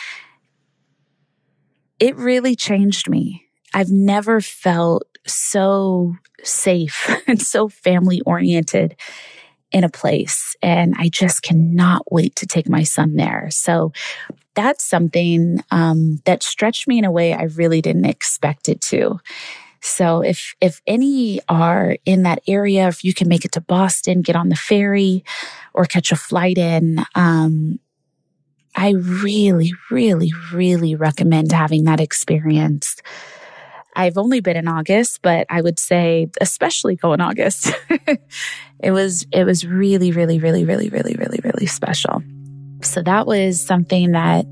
it 1.99 2.15
really 2.15 2.55
changed 2.55 3.09
me. 3.09 3.45
I've 3.73 3.91
never 3.91 4.41
felt 4.41 5.07
so 5.25 6.15
safe 6.43 7.09
and 7.27 7.41
so 7.41 7.69
family 7.69 8.21
oriented 8.25 8.95
in 9.73 9.83
a 9.83 9.89
place. 9.89 10.55
And 10.61 10.93
I 10.97 11.09
just 11.09 11.41
cannot 11.41 12.09
wait 12.11 12.35
to 12.37 12.45
take 12.45 12.69
my 12.69 12.83
son 12.83 13.15
there. 13.15 13.49
So 13.51 13.91
that's 14.55 14.83
something 14.83 15.61
um, 15.71 16.21
that 16.25 16.43
stretched 16.43 16.87
me 16.87 16.99
in 16.99 17.05
a 17.05 17.11
way 17.11 17.33
I 17.33 17.43
really 17.43 17.81
didn't 17.81 18.05
expect 18.05 18.69
it 18.69 18.79
to. 18.81 19.19
So 19.81 20.21
if 20.21 20.55
if 20.61 20.81
any 20.87 21.41
are 21.49 21.97
in 22.05 22.23
that 22.23 22.39
area, 22.47 22.87
if 22.87 23.03
you 23.03 23.13
can 23.13 23.27
make 23.27 23.43
it 23.43 23.51
to 23.53 23.61
Boston, 23.61 24.21
get 24.21 24.37
on 24.37 24.47
the 24.47 24.55
ferry 24.55 25.25
or 25.73 25.83
catch 25.85 26.11
a 26.11 26.15
flight 26.15 26.57
in, 26.57 27.03
um, 27.15 27.79
I 28.75 28.91
really, 28.91 29.73
really, 29.91 30.31
really 30.53 30.95
recommend 30.95 31.51
having 31.51 31.83
that 31.83 31.99
experience. 31.99 32.95
I've 33.95 34.17
only 34.17 34.39
been 34.39 34.57
in 34.57 34.67
August, 34.67 35.21
but 35.21 35.45
I 35.49 35.61
would 35.61 35.79
say 35.79 36.29
especially 36.41 36.95
go 36.95 37.13
in 37.13 37.21
August. 37.21 37.73
it 38.79 38.91
was 38.91 39.25
it 39.31 39.45
was 39.45 39.65
really, 39.65 40.11
really, 40.11 40.39
really, 40.39 40.65
really, 40.65 40.89
really, 40.89 41.15
really, 41.15 41.39
really 41.43 41.65
special. 41.65 42.23
So 42.81 43.01
that 43.03 43.27
was 43.27 43.65
something 43.65 44.11
that 44.11 44.45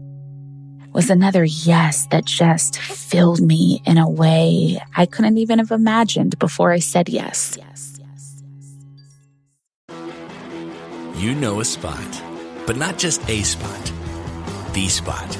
was 0.94 1.10
another 1.10 1.44
yes 1.44 2.08
that 2.08 2.26
just 2.26 2.78
filled 2.78 3.42
me 3.42 3.82
in 3.86 3.98
a 3.98 4.10
way 4.10 4.80
I 4.96 5.06
couldn't 5.06 5.38
even 5.38 5.60
have 5.60 5.72
imagined 5.72 6.38
before 6.38 6.72
I 6.72 6.80
said 6.80 7.10
yes. 7.10 7.58
Yes, 7.58 7.98
yes, 8.00 8.44
yes. 9.90 11.22
You 11.22 11.34
know 11.34 11.62
a 11.62 11.66
spot, 11.66 12.24
but 12.66 12.78
not 12.78 12.98
just 12.98 13.28
a 13.30 13.42
spot, 13.44 13.92
the 14.74 14.88
spot. 14.90 15.38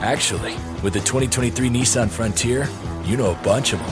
Actually, 0.00 0.54
with 0.82 0.92
the 0.92 1.00
2023 1.00 1.70
Nissan 1.70 2.10
Frontier, 2.10 2.68
you 3.04 3.16
know 3.16 3.32
a 3.32 3.42
bunch 3.42 3.72
of 3.72 3.80
them. 3.80 3.90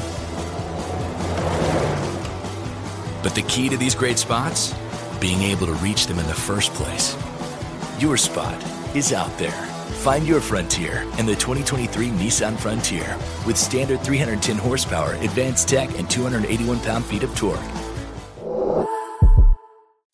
But 3.23 3.35
the 3.35 3.43
key 3.43 3.69
to 3.69 3.77
these 3.77 3.95
great 3.95 4.19
spots? 4.19 4.75
Being 5.21 5.43
able 5.43 5.67
to 5.67 5.75
reach 5.75 6.07
them 6.07 6.19
in 6.19 6.27
the 6.27 6.35
first 6.35 6.73
place. 6.75 7.17
Your 8.01 8.17
spot 8.17 8.61
is 8.97 9.13
out 9.13 9.37
there. 9.39 9.67
Find 10.03 10.27
your 10.27 10.41
frontier 10.41 11.03
in 11.19 11.27
the 11.27 11.35
2023 11.35 12.09
Nissan 12.09 12.59
Frontier 12.59 13.17
with 13.47 13.57
standard 13.57 14.01
310 14.01 14.57
horsepower, 14.57 15.13
advanced 15.15 15.69
tech, 15.69 15.97
and 15.99 16.11
281 16.11 16.81
pound 16.81 17.05
feet 17.05 17.23
of 17.23 17.35
torque. 17.37 17.61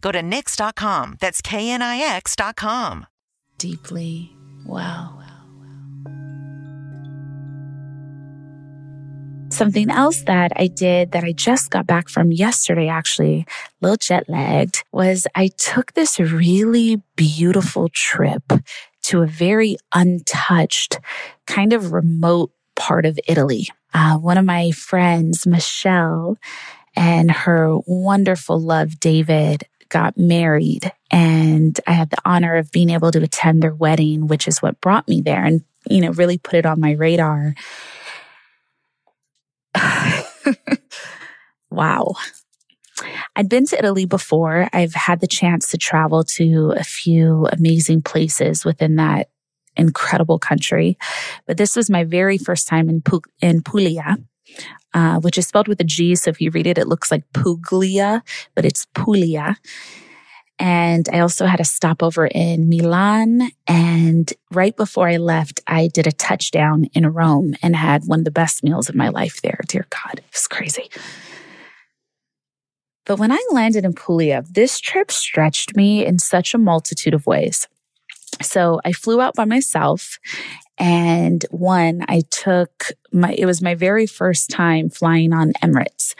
Go 0.00 0.12
to 0.12 0.20
Knix.com. 0.20 1.16
That's 1.20 1.40
KNIX.com. 1.42 3.06
Deeply 3.58 4.36
well. 4.66 5.24
Something 9.54 9.88
else 9.88 10.22
that 10.22 10.50
I 10.56 10.66
did 10.66 11.12
that 11.12 11.22
I 11.22 11.30
just 11.30 11.70
got 11.70 11.86
back 11.86 12.08
from 12.08 12.32
yesterday, 12.32 12.88
actually, 12.88 13.46
a 13.48 13.86
little 13.86 13.96
jet 13.96 14.28
lagged, 14.28 14.82
was 14.90 15.28
I 15.36 15.46
took 15.56 15.92
this 15.92 16.18
really 16.18 17.00
beautiful 17.14 17.88
trip 17.88 18.42
to 19.04 19.22
a 19.22 19.28
very 19.28 19.76
untouched, 19.94 20.98
kind 21.46 21.72
of 21.72 21.92
remote 21.92 22.50
part 22.74 23.06
of 23.06 23.16
Italy. 23.28 23.68
Uh, 23.92 24.16
one 24.16 24.38
of 24.38 24.44
my 24.44 24.72
friends, 24.72 25.46
Michelle, 25.46 26.36
and 26.96 27.30
her 27.30 27.78
wonderful 27.86 28.58
love, 28.58 28.98
David, 28.98 29.62
got 29.88 30.16
married. 30.18 30.92
And 31.10 31.78
I 31.86 31.92
had 31.92 32.10
the 32.10 32.22
honor 32.24 32.56
of 32.56 32.72
being 32.72 32.90
able 32.90 33.10
to 33.12 33.22
attend 33.22 33.62
their 33.62 33.74
wedding, 33.74 34.26
which 34.26 34.48
is 34.48 34.60
what 34.62 34.80
brought 34.80 35.08
me 35.08 35.20
there 35.20 35.44
and, 35.44 35.62
you 35.88 36.00
know, 36.00 36.10
really 36.10 36.38
put 36.38 36.54
it 36.54 36.66
on 36.66 36.80
my 36.80 36.92
radar. 36.92 37.54
wow. 41.70 42.14
I'd 43.36 43.48
been 43.48 43.66
to 43.66 43.78
Italy 43.78 44.06
before. 44.06 44.68
I've 44.72 44.94
had 44.94 45.20
the 45.20 45.26
chance 45.26 45.70
to 45.70 45.78
travel 45.78 46.24
to 46.24 46.74
a 46.76 46.84
few 46.84 47.48
amazing 47.52 48.02
places 48.02 48.64
within 48.64 48.96
that 48.96 49.30
incredible 49.76 50.38
country. 50.38 50.96
But 51.46 51.56
this 51.56 51.74
was 51.74 51.90
my 51.90 52.04
very 52.04 52.38
first 52.38 52.68
time 52.68 52.88
in, 52.88 53.02
in 53.40 53.62
Puglia, 53.62 54.18
uh, 54.94 55.20
which 55.20 55.38
is 55.38 55.46
spelled 55.46 55.68
with 55.68 55.80
a 55.80 55.84
G. 55.84 56.14
So 56.14 56.30
if 56.30 56.40
you 56.40 56.50
read 56.50 56.66
it, 56.66 56.78
it 56.78 56.88
looks 56.88 57.10
like 57.10 57.24
Puglia, 57.32 58.22
but 58.54 58.64
it's 58.64 58.86
Puglia. 58.94 59.56
And 60.58 61.08
I 61.12 61.18
also 61.18 61.46
had 61.46 61.60
a 61.60 61.64
stopover 61.64 62.26
in 62.26 62.68
Milan. 62.68 63.50
And 63.66 64.32
right 64.52 64.76
before 64.76 65.08
I 65.08 65.16
left, 65.16 65.60
I 65.66 65.88
did 65.88 66.06
a 66.06 66.12
touchdown 66.12 66.84
in 66.94 67.06
Rome 67.06 67.54
and 67.62 67.74
had 67.74 68.04
one 68.06 68.20
of 68.20 68.24
the 68.24 68.30
best 68.30 68.62
meals 68.62 68.88
of 68.88 68.94
my 68.94 69.08
life 69.08 69.42
there. 69.42 69.60
Dear 69.66 69.86
God, 69.90 70.18
it 70.18 70.24
was 70.32 70.46
crazy. 70.46 70.88
But 73.04 73.18
when 73.18 73.32
I 73.32 73.44
landed 73.50 73.84
in 73.84 73.92
Puglia, 73.94 74.44
this 74.48 74.80
trip 74.80 75.10
stretched 75.10 75.76
me 75.76 76.06
in 76.06 76.18
such 76.18 76.54
a 76.54 76.58
multitude 76.58 77.14
of 77.14 77.26
ways. 77.26 77.68
So 78.40 78.80
I 78.84 78.92
flew 78.92 79.20
out 79.20 79.34
by 79.34 79.44
myself 79.44 80.18
and 80.78 81.44
one, 81.50 82.04
I 82.08 82.22
took 82.30 82.92
my, 83.12 83.32
it 83.32 83.46
was 83.46 83.62
my 83.62 83.74
very 83.74 84.06
first 84.06 84.50
time 84.50 84.90
flying 84.90 85.32
on 85.32 85.52
Emirates. 85.62 86.14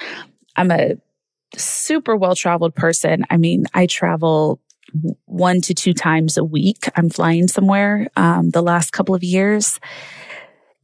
I'm 0.57 0.71
a 0.71 0.97
super 1.57 2.17
well 2.17 2.35
traveled 2.35 2.75
person. 2.75 3.25
I 3.31 3.37
mean, 3.37 3.67
I 3.75 3.87
travel 3.87 4.61
one 5.25 5.61
to 5.63 5.75
two 5.75 5.93
times 5.93 6.37
a 6.37 6.45
week. 6.45 6.89
I'm 6.95 7.11
flying 7.11 7.49
somewhere 7.49 8.09
um, 8.17 8.51
the 8.51 8.63
last 8.63 8.93
couple 8.93 9.15
of 9.15 9.25
years. 9.25 9.81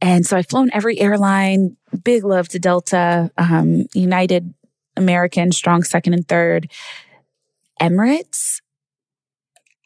And 0.01 0.25
so 0.25 0.35
I've 0.35 0.49
flown 0.49 0.69
every 0.73 0.99
airline, 0.99 1.77
big 2.03 2.25
love 2.25 2.49
to 2.49 2.59
Delta, 2.59 3.31
um, 3.37 3.85
United, 3.93 4.53
American, 4.97 5.51
strong 5.51 5.83
second 5.83 6.13
and 6.13 6.27
third. 6.27 6.71
Emirates, 7.79 8.61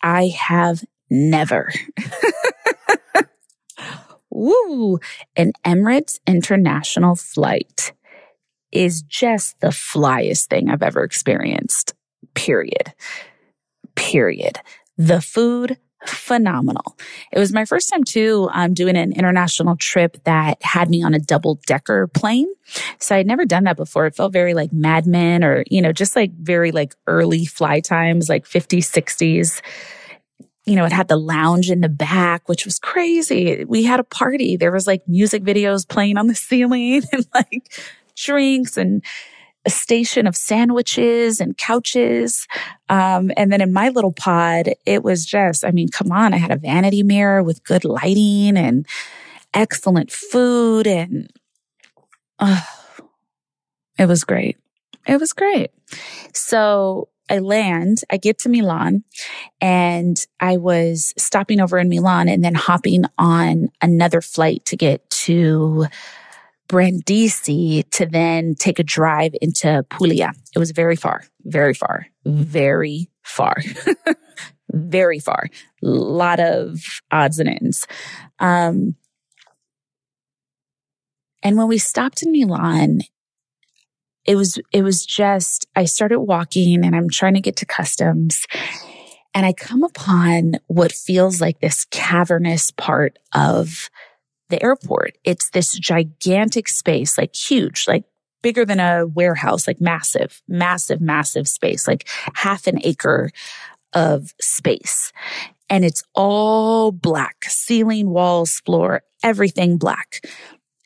I 0.02 0.28
have 0.28 0.84
never. 1.10 1.72
Woo! 4.36 5.00
An 5.38 5.54
Emirates 5.66 6.20
international 6.28 7.16
flight 7.16 7.94
is 8.70 9.02
just 9.02 9.62
the 9.62 9.70
flyest 9.70 10.48
thing 10.48 10.70
I've 10.70 10.84
ever 10.84 11.04
experienced. 11.04 11.94
Period. 12.34 12.94
Period. 13.96 14.60
The 14.98 15.22
food, 15.22 15.78
phenomenal. 16.06 16.98
It 17.32 17.40
was 17.40 17.54
my 17.54 17.64
first 17.64 17.90
time 17.90 18.04
too, 18.04 18.50
um, 18.52 18.74
doing 18.74 18.98
an 18.98 19.14
international 19.14 19.78
trip 19.78 20.18
that 20.26 20.62
had 20.62 20.90
me 20.90 21.02
on 21.02 21.14
a 21.14 21.20
double 21.20 21.62
decker 21.66 22.08
plane. 22.08 22.54
So 23.00 23.16
I'd 23.16 23.28
never 23.28 23.46
done 23.46 23.64
that 23.64 23.78
before. 23.78 24.06
It 24.06 24.16
felt 24.16 24.34
very 24.34 24.54
like 24.54 24.74
Mad 24.74 25.08
Men 25.08 25.46
or, 25.46 25.64
you 25.72 25.82
know, 25.82 25.94
just 25.94 26.14
like 26.14 26.34
very 26.34 26.74
like 26.74 26.94
early 27.08 27.46
fly 27.46 27.80
times, 27.80 28.28
like 28.28 28.44
50s, 28.44 28.80
60s 28.80 29.62
you 30.66 30.76
know, 30.76 30.86
it 30.86 30.92
had 30.92 31.08
the 31.08 31.18
lounge 31.18 31.70
in 31.70 31.82
the 31.82 31.90
back, 31.90 32.50
which 32.50 32.66
was 32.66 32.80
crazy. 32.80 33.64
We 33.66 33.84
had 33.84 34.00
a 34.00 34.04
party. 34.04 34.58
There 34.58 34.72
was 34.72 34.88
like 34.88 35.08
music 35.08 35.44
videos 35.44 35.88
playing 35.88 36.18
on 36.18 36.28
the 36.28 36.36
ceiling 36.36 37.04
and 37.12 37.26
like 37.34 37.72
drinks 38.16 38.78
and 38.78 39.04
a 39.66 39.70
station 39.70 40.28
of 40.28 40.36
sandwiches 40.36 41.40
and 41.40 41.58
couches. 41.58 42.48
Um, 42.90 43.32
and 43.36 43.52
then 43.52 43.62
in 43.62 43.74
my 43.74 43.90
little 43.90 44.14
pod, 44.14 44.70
it 44.86 45.04
was 45.04 45.26
just, 45.26 45.66
I 45.66 45.72
mean, 45.72 45.90
come 45.90 46.12
on, 46.12 46.34
I 46.34 46.38
had 46.38 46.52
a 46.52 46.58
vanity 46.58 47.04
mirror 47.04 47.42
with 47.42 47.64
good 47.64 47.84
lighting 47.84 48.58
and 48.58 48.86
excellent 49.54 50.12
food 50.12 50.86
and 50.86 51.32
uh, 52.38 52.62
it 53.98 54.08
was 54.08 54.24
great. 54.24 54.58
It 55.08 55.20
was 55.20 55.34
great. 55.34 55.72
So 56.34 57.08
I 57.30 57.40
land, 57.40 58.02
I 58.12 58.18
get 58.18 58.38
to 58.40 58.50
Milan 58.50 59.04
and 59.60 60.18
I 60.40 60.58
was 60.58 61.14
stopping 61.18 61.60
over 61.60 61.78
in 61.80 61.90
Milan 61.90 62.30
and 62.30 62.44
then 62.44 62.54
hopping 62.54 63.06
on 63.18 63.70
another 63.82 64.22
flight 64.22 64.64
to 64.66 64.78
get 64.78 65.10
to 65.10 65.88
Brindisi 66.68 67.84
to 67.92 68.06
then 68.06 68.56
take 68.56 68.80
a 68.80 68.84
drive 68.84 69.36
into 69.42 69.86
Puglia. 69.90 70.34
It 70.56 70.60
was 70.60 70.72
very 70.72 70.96
far, 70.96 71.24
very 71.44 71.74
far, 71.74 72.08
very 72.26 73.10
far, 73.24 73.58
very 74.72 75.20
far. 75.20 75.50
A 75.84 75.88
lot 75.88 76.40
of 76.40 76.84
odds 77.12 77.40
and 77.40 77.50
ends. 77.50 77.88
Um, 78.40 78.96
and 81.44 81.58
when 81.58 81.68
we 81.68 81.78
stopped 81.78 82.24
in 82.24 82.32
Milan, 82.32 83.02
it 84.26 84.36
was, 84.36 84.60
it 84.72 84.84
was 84.84 85.06
just, 85.06 85.68
I 85.76 85.86
started 85.86 86.20
walking 86.22 86.84
and 86.86 86.96
I'm 86.96 87.10
trying 87.10 87.36
to 87.36 87.42
get 87.42 87.58
to 87.58 87.66
customs 87.66 88.46
and 89.36 89.46
I 89.46 89.52
come 89.52 89.84
upon 89.84 90.60
what 90.68 90.94
feels 90.94 91.42
like 91.42 91.60
this 91.60 91.86
cavernous 91.92 92.72
part 92.72 93.20
of 93.34 93.90
the 94.50 94.64
airport. 94.64 95.18
It's 95.26 95.50
this 95.50 95.74
gigantic 95.74 96.70
space, 96.70 97.18
like 97.18 97.36
huge, 97.36 97.86
like 97.86 98.06
bigger 98.42 98.64
than 98.64 98.80
a 98.80 99.06
warehouse, 99.06 99.68
like 99.68 99.82
massive, 99.82 100.42
massive, 100.48 101.02
massive 101.02 101.48
space, 101.48 101.88
like 101.88 102.08
half 102.34 102.66
an 102.66 102.80
acre 102.84 103.32
of 103.92 104.34
space. 104.40 105.12
And 105.70 105.84
it's 105.84 106.04
all 106.14 106.92
black, 106.92 107.44
ceiling, 107.44 108.10
walls, 108.10 108.62
floor, 108.66 109.02
everything 109.22 109.78
black. 109.78 110.26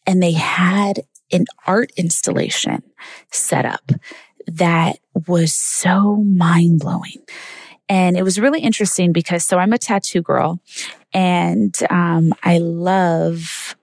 And 0.07 0.23
they 0.23 0.31
had 0.31 1.01
an 1.31 1.45
art 1.67 1.91
installation 1.97 2.83
set 3.31 3.65
up 3.65 3.91
that 4.47 4.99
was 5.27 5.53
so 5.53 6.17
mind 6.17 6.79
blowing. 6.79 7.21
And 7.87 8.17
it 8.17 8.23
was 8.23 8.39
really 8.39 8.61
interesting 8.61 9.11
because 9.11 9.45
so 9.45 9.57
I'm 9.57 9.73
a 9.73 9.77
tattoo 9.77 10.21
girl 10.21 10.59
and 11.13 11.75
um, 11.89 12.33
I 12.43 12.59
love 12.59 13.75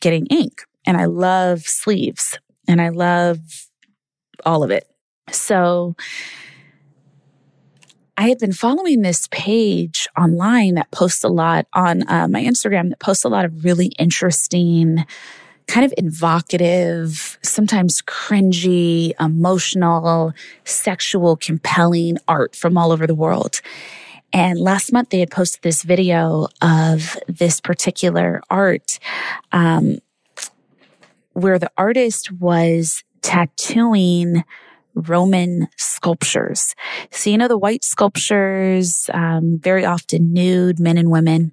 getting 0.00 0.26
ink 0.26 0.62
and 0.84 0.96
I 0.96 1.04
love 1.04 1.62
sleeves 1.62 2.38
and 2.66 2.80
I 2.80 2.88
love 2.88 3.38
all 4.44 4.62
of 4.62 4.70
it. 4.70 4.88
So 5.30 5.96
I 8.16 8.28
had 8.28 8.38
been 8.38 8.52
following 8.52 9.02
this 9.02 9.28
page 9.30 10.08
online 10.18 10.74
that 10.74 10.90
posts 10.90 11.22
a 11.22 11.28
lot 11.28 11.66
on 11.74 12.08
uh, 12.08 12.26
my 12.28 12.42
Instagram 12.42 12.88
that 12.88 12.98
posts 12.98 13.24
a 13.24 13.28
lot 13.28 13.44
of 13.44 13.64
really 13.64 13.88
interesting, 13.98 15.04
kind 15.66 15.84
of 15.84 15.92
evocative, 15.96 17.38
sometimes 17.42 18.02
cringy, 18.02 19.12
emotional, 19.20 20.32
sexual, 20.64 21.36
compelling 21.36 22.18
art 22.28 22.54
from 22.54 22.78
all 22.78 22.92
over 22.92 23.06
the 23.06 23.14
world. 23.14 23.60
And 24.32 24.58
last 24.60 24.92
month 24.92 25.10
they 25.10 25.20
had 25.20 25.30
posted 25.30 25.62
this 25.62 25.82
video 25.82 26.48
of 26.62 27.16
this 27.28 27.60
particular 27.60 28.42
art, 28.50 28.98
um, 29.52 29.98
where 31.32 31.58
the 31.58 31.70
artist 31.76 32.32
was 32.32 33.02
tattooing 33.22 34.44
Roman 34.94 35.68
sculptures. 35.76 36.74
So, 37.10 37.28
you 37.28 37.36
know, 37.36 37.48
the 37.48 37.58
white 37.58 37.84
sculptures, 37.84 39.10
um, 39.12 39.58
very 39.58 39.84
often 39.84 40.32
nude 40.32 40.80
men 40.80 40.96
and 40.96 41.10
women. 41.10 41.52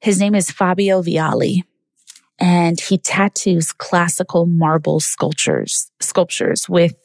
His 0.00 0.18
name 0.18 0.34
is 0.34 0.50
Fabio 0.50 1.02
Viale 1.02 1.62
and 2.40 2.80
he 2.80 2.98
tattoos 2.98 3.72
classical 3.72 4.46
marble 4.46 4.98
sculptures, 4.98 5.90
sculptures 6.00 6.68
with 6.68 6.96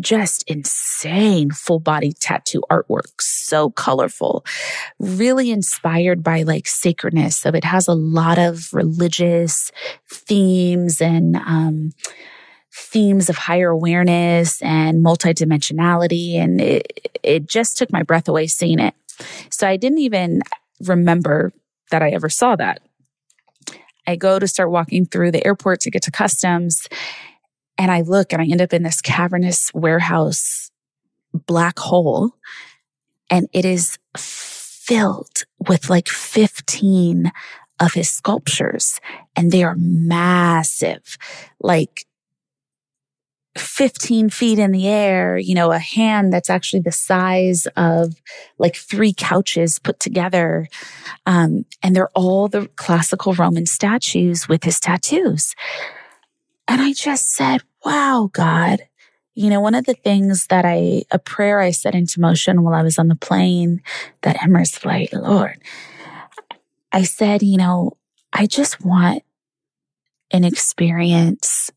just 0.00 0.42
insane 0.48 1.50
full 1.50 1.78
body 1.78 2.12
tattoo 2.12 2.62
artwork. 2.70 3.20
So 3.20 3.70
colorful, 3.70 4.44
really 4.98 5.50
inspired 5.50 6.22
by 6.22 6.42
like 6.42 6.66
sacredness. 6.66 7.36
So 7.36 7.50
it 7.50 7.64
has 7.64 7.88
a 7.88 7.94
lot 7.94 8.38
of 8.38 8.72
religious 8.72 9.70
themes 10.08 11.00
and, 11.00 11.36
um, 11.36 11.92
themes 12.74 13.28
of 13.28 13.36
higher 13.36 13.68
awareness 13.68 14.60
and 14.62 15.04
multidimensionality. 15.04 16.36
And 16.36 16.60
it, 16.60 17.10
it 17.22 17.46
just 17.46 17.76
took 17.76 17.92
my 17.92 18.02
breath 18.02 18.28
away 18.28 18.46
seeing 18.46 18.78
it. 18.78 18.94
So 19.50 19.68
I 19.68 19.76
didn't 19.76 19.98
even 19.98 20.40
remember 20.80 21.52
that 21.90 22.02
I 22.02 22.10
ever 22.10 22.30
saw 22.30 22.56
that. 22.56 22.80
I 24.06 24.16
go 24.16 24.38
to 24.38 24.48
start 24.48 24.70
walking 24.70 25.06
through 25.06 25.30
the 25.32 25.44
airport 25.46 25.80
to 25.80 25.90
get 25.90 26.02
to 26.02 26.10
customs 26.10 26.88
and 27.78 27.90
I 27.90 28.02
look 28.02 28.32
and 28.32 28.42
I 28.42 28.46
end 28.46 28.60
up 28.60 28.72
in 28.72 28.82
this 28.82 29.00
cavernous 29.00 29.72
warehouse 29.74 30.70
black 31.46 31.78
hole 31.78 32.32
and 33.30 33.48
it 33.52 33.64
is 33.64 33.98
filled 34.16 35.44
with 35.68 35.88
like 35.88 36.08
15 36.08 37.32
of 37.80 37.94
his 37.94 38.08
sculptures 38.08 39.00
and 39.36 39.50
they 39.50 39.64
are 39.64 39.76
massive, 39.76 41.16
like 41.60 42.06
15 43.56 44.30
feet 44.30 44.58
in 44.58 44.72
the 44.72 44.88
air, 44.88 45.36
you 45.36 45.54
know, 45.54 45.72
a 45.72 45.78
hand 45.78 46.32
that's 46.32 46.48
actually 46.48 46.80
the 46.80 46.92
size 46.92 47.66
of 47.76 48.14
like 48.58 48.76
three 48.76 49.12
couches 49.12 49.78
put 49.78 50.00
together. 50.00 50.68
Um, 51.26 51.66
and 51.82 51.94
they're 51.94 52.10
all 52.14 52.48
the 52.48 52.68
classical 52.76 53.34
Roman 53.34 53.66
statues 53.66 54.48
with 54.48 54.64
his 54.64 54.80
tattoos. 54.80 55.54
And 56.66 56.80
I 56.80 56.94
just 56.94 57.30
said, 57.32 57.62
wow, 57.84 58.30
God, 58.32 58.86
you 59.34 59.50
know, 59.50 59.60
one 59.60 59.74
of 59.74 59.84
the 59.84 59.94
things 59.94 60.46
that 60.46 60.64
I, 60.64 61.04
a 61.10 61.18
prayer 61.18 61.60
I 61.60 61.72
set 61.72 61.94
into 61.94 62.20
motion 62.20 62.62
while 62.62 62.74
I 62.74 62.82
was 62.82 62.98
on 62.98 63.08
the 63.08 63.16
plane, 63.16 63.82
that 64.22 64.36
Emirates 64.36 64.78
flight, 64.78 65.12
Lord, 65.12 65.60
I 66.90 67.02
said, 67.02 67.42
you 67.42 67.58
know, 67.58 67.96
I 68.32 68.46
just 68.46 68.82
want 68.82 69.24
an 70.30 70.44
experience 70.44 71.70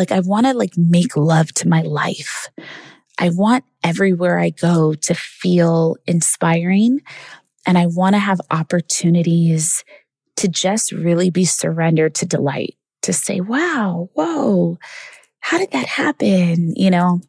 like 0.00 0.12
I 0.12 0.20
want 0.20 0.46
to 0.46 0.54
like 0.54 0.78
make 0.78 1.14
love 1.14 1.52
to 1.54 1.68
my 1.68 1.82
life. 1.82 2.48
I 3.18 3.28
want 3.28 3.64
everywhere 3.84 4.38
I 4.38 4.48
go 4.48 4.94
to 4.94 5.14
feel 5.14 5.96
inspiring 6.06 7.02
and 7.66 7.76
I 7.76 7.84
want 7.84 8.14
to 8.14 8.18
have 8.18 8.40
opportunities 8.50 9.84
to 10.36 10.48
just 10.48 10.90
really 10.90 11.28
be 11.28 11.44
surrendered 11.44 12.14
to 12.16 12.26
delight, 12.26 12.76
to 13.02 13.12
say, 13.12 13.42
wow, 13.42 14.08
whoa, 14.14 14.78
how 15.40 15.58
did 15.58 15.70
that 15.72 15.86
happen? 15.86 16.72
You 16.76 16.90
know? 16.90 17.20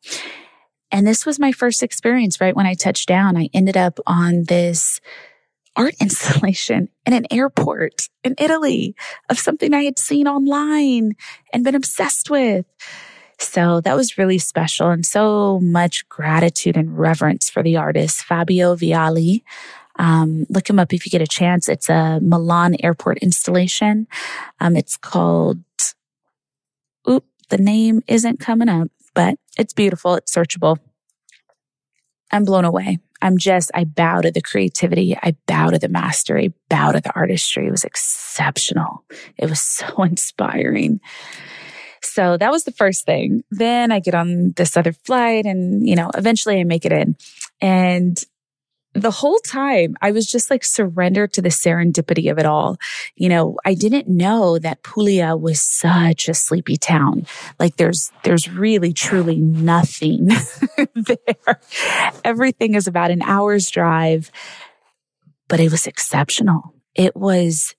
And 0.93 1.05
this 1.05 1.25
was 1.25 1.39
my 1.39 1.51
first 1.51 1.83
experience, 1.83 2.39
right? 2.39 2.55
When 2.55 2.65
I 2.65 2.73
touched 2.73 3.09
down, 3.09 3.35
I 3.35 3.49
ended 3.53 3.75
up 3.75 3.99
on 4.07 4.45
this 4.47 5.01
art 5.75 5.95
installation 6.01 6.89
in 7.05 7.13
an 7.13 7.25
airport 7.31 8.09
in 8.23 8.35
Italy 8.37 8.95
of 9.29 9.39
something 9.39 9.73
I 9.73 9.83
had 9.83 9.97
seen 9.97 10.27
online 10.27 11.13
and 11.53 11.63
been 11.63 11.75
obsessed 11.75 12.29
with. 12.29 12.65
So 13.39 13.81
that 13.81 13.95
was 13.95 14.17
really 14.17 14.37
special 14.37 14.89
and 14.89 15.05
so 15.05 15.59
much 15.61 16.07
gratitude 16.09 16.77
and 16.77 16.97
reverence 16.97 17.49
for 17.49 17.63
the 17.63 17.77
artist, 17.77 18.23
Fabio 18.23 18.75
Viale. 18.75 19.41
Um, 19.97 20.45
look 20.49 20.69
him 20.69 20.79
up 20.79 20.93
if 20.93 21.05
you 21.05 21.09
get 21.09 21.21
a 21.21 21.27
chance. 21.27 21.67
It's 21.67 21.89
a 21.89 22.19
Milan 22.21 22.75
airport 22.83 23.17
installation. 23.17 24.07
Um, 24.59 24.75
it's 24.75 24.95
called, 24.95 25.59
oop, 27.09 27.25
the 27.49 27.57
name 27.57 28.03
isn't 28.07 28.39
coming 28.39 28.69
up, 28.69 28.89
but 29.15 29.35
it's 29.57 29.73
beautiful. 29.73 30.15
It's 30.15 30.33
searchable. 30.33 30.77
I'm 32.31 32.45
blown 32.45 32.63
away. 32.65 32.99
I'm 33.21 33.37
just, 33.37 33.71
I 33.73 33.83
bow 33.83 34.21
to 34.21 34.31
the 34.31 34.41
creativity. 34.41 35.15
I 35.15 35.35
bow 35.47 35.69
to 35.69 35.79
the 35.79 35.89
mastery, 35.89 36.53
bow 36.69 36.91
to 36.91 37.01
the 37.01 37.13
artistry. 37.15 37.67
It 37.67 37.71
was 37.71 37.83
exceptional. 37.83 39.03
It 39.37 39.49
was 39.49 39.61
so 39.61 40.03
inspiring. 40.03 40.99
So 42.03 42.35
that 42.37 42.51
was 42.51 42.63
the 42.63 42.71
first 42.71 43.05
thing. 43.05 43.43
Then 43.51 43.91
I 43.91 43.99
get 43.99 44.15
on 44.15 44.53
this 44.57 44.75
other 44.75 44.91
flight 44.91 45.45
and, 45.45 45.87
you 45.87 45.95
know, 45.95 46.09
eventually 46.15 46.59
I 46.59 46.63
make 46.63 46.85
it 46.85 46.91
in. 46.91 47.15
And 47.61 48.21
the 48.93 49.11
whole 49.11 49.39
time 49.39 49.95
I 50.01 50.11
was 50.11 50.25
just 50.27 50.49
like 50.49 50.65
surrendered 50.65 51.33
to 51.33 51.41
the 51.41 51.49
serendipity 51.49 52.29
of 52.29 52.37
it 52.37 52.45
all. 52.45 52.77
You 53.15 53.29
know, 53.29 53.57
I 53.65 53.73
didn't 53.73 54.07
know 54.07 54.59
that 54.59 54.83
Puglia 54.83 55.37
was 55.37 55.61
such 55.61 56.27
a 56.27 56.33
sleepy 56.33 56.77
town. 56.77 57.25
Like 57.59 57.77
there's, 57.77 58.11
there's 58.23 58.49
really 58.49 58.91
truly 58.91 59.37
nothing 59.37 60.27
there. 60.95 61.59
Everything 62.25 62.75
is 62.75 62.87
about 62.87 63.11
an 63.11 63.21
hour's 63.21 63.69
drive, 63.69 64.29
but 65.47 65.59
it 65.59 65.71
was 65.71 65.87
exceptional. 65.87 66.73
It 66.93 67.15
was 67.15 67.75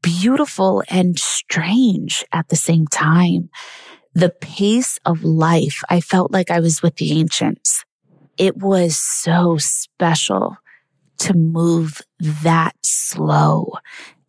beautiful 0.00 0.82
and 0.88 1.18
strange 1.18 2.24
at 2.32 2.48
the 2.48 2.56
same 2.56 2.86
time. 2.86 3.48
The 4.14 4.30
pace 4.30 4.98
of 5.04 5.22
life, 5.22 5.82
I 5.88 6.00
felt 6.00 6.32
like 6.32 6.50
I 6.50 6.60
was 6.60 6.82
with 6.82 6.96
the 6.96 7.12
ancients 7.18 7.84
it 8.38 8.56
was 8.56 8.96
so 8.96 9.56
special 9.58 10.56
to 11.18 11.34
move 11.34 12.02
that 12.20 12.74
slow 12.82 13.72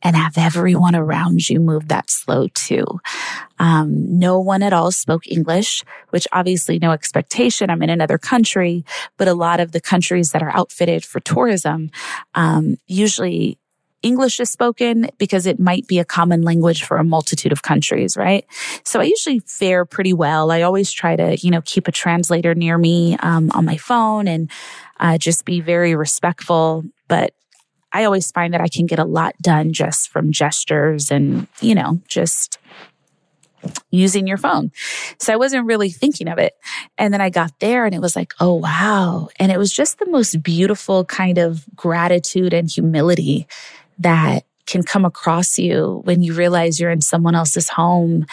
and 0.03 0.15
have 0.15 0.37
everyone 0.37 0.95
around 0.95 1.49
you 1.49 1.59
move 1.59 1.87
that 1.87 2.09
slow 2.09 2.47
too. 2.49 2.85
Um, 3.57 4.19
no 4.19 4.39
one 4.39 4.61
at 4.61 4.73
all 4.73 4.91
spoke 4.91 5.25
English, 5.27 5.83
which 6.09 6.27
obviously 6.33 6.77
no 6.77 6.91
expectation. 6.91 7.69
I'm 7.69 7.81
in 7.81 7.89
another 7.89 8.17
country, 8.17 8.83
but 9.17 9.29
a 9.29 9.33
lot 9.33 9.60
of 9.62 9.71
the 9.71 9.79
countries 9.79 10.31
that 10.31 10.43
are 10.43 10.56
outfitted 10.56 11.06
for 11.06 11.21
tourism, 11.21 11.89
um, 12.35 12.77
usually 12.85 13.58
English 14.04 14.39
is 14.39 14.49
spoken 14.49 15.10
because 15.17 15.47
it 15.47 15.60
might 15.60 15.87
be 15.87 15.97
a 15.97 16.06
common 16.06 16.43
language 16.43 16.83
for 16.83 16.97
a 16.97 17.04
multitude 17.04 17.51
of 17.51 17.63
countries, 17.63 18.15
right? 18.15 18.45
So 18.83 18.99
I 18.99 19.06
usually 19.06 19.39
fare 19.39 19.85
pretty 19.85 20.13
well. 20.13 20.51
I 20.51 20.62
always 20.62 20.91
try 20.91 21.15
to, 21.15 21.37
you 21.37 21.49
know, 21.49 21.62
keep 21.62 21.87
a 21.87 21.91
translator 21.91 22.54
near 22.54 22.77
me 22.77 23.17
um, 23.17 23.49
on 23.56 23.65
my 23.65 23.77
phone 23.77 24.27
and 24.27 24.51
uh, 24.99 25.17
just 25.17 25.45
be 25.45 25.62
very 25.62 25.95
respectful. 25.95 26.83
But 27.08 27.33
I 27.93 28.04
always 28.04 28.29
find 28.31 28.54
that 28.54 28.62
I 28.62 28.67
can 28.67 28.85
get 28.85 28.99
a 28.99 29.06
lot 29.06 29.35
done 29.41 29.71
just 29.71 30.10
from 30.10 30.31
gestures 30.31 31.10
and, 31.10 31.47
you 31.62 31.73
know, 31.73 32.01
just 32.08 32.60
using 33.91 34.27
your 34.27 34.37
phone. 34.37 34.71
So 35.19 35.31
I 35.31 35.37
wasn't 35.37 35.65
really 35.65 35.89
thinking 35.89 36.27
of 36.27 36.37
it. 36.37 36.54
And 36.97 37.13
then 37.13 37.21
I 37.21 37.29
got 37.29 37.58
there 37.60 37.85
and 37.85 37.95
it 37.95 38.01
was 38.01 38.15
like, 38.15 38.33
oh, 38.41 38.56
wow. 38.56 39.29
And 39.39 39.51
it 39.51 39.58
was 39.58 39.71
just 39.71 39.99
the 39.99 40.10
most 40.10 40.43
beautiful 40.43 41.06
kind 41.06 41.37
of 41.37 41.65
gratitude 41.75 42.54
and 42.54 42.69
humility 42.69 43.47
that 44.04 44.45
can 44.65 44.83
come 44.83 45.06
across 45.06 45.58
you 45.60 46.01
when 46.06 46.23
you 46.23 46.33
realize 46.33 46.79
you're 46.79 46.91
in 46.91 47.01
someone 47.01 47.35
else's 47.35 47.69
home 47.69 48.25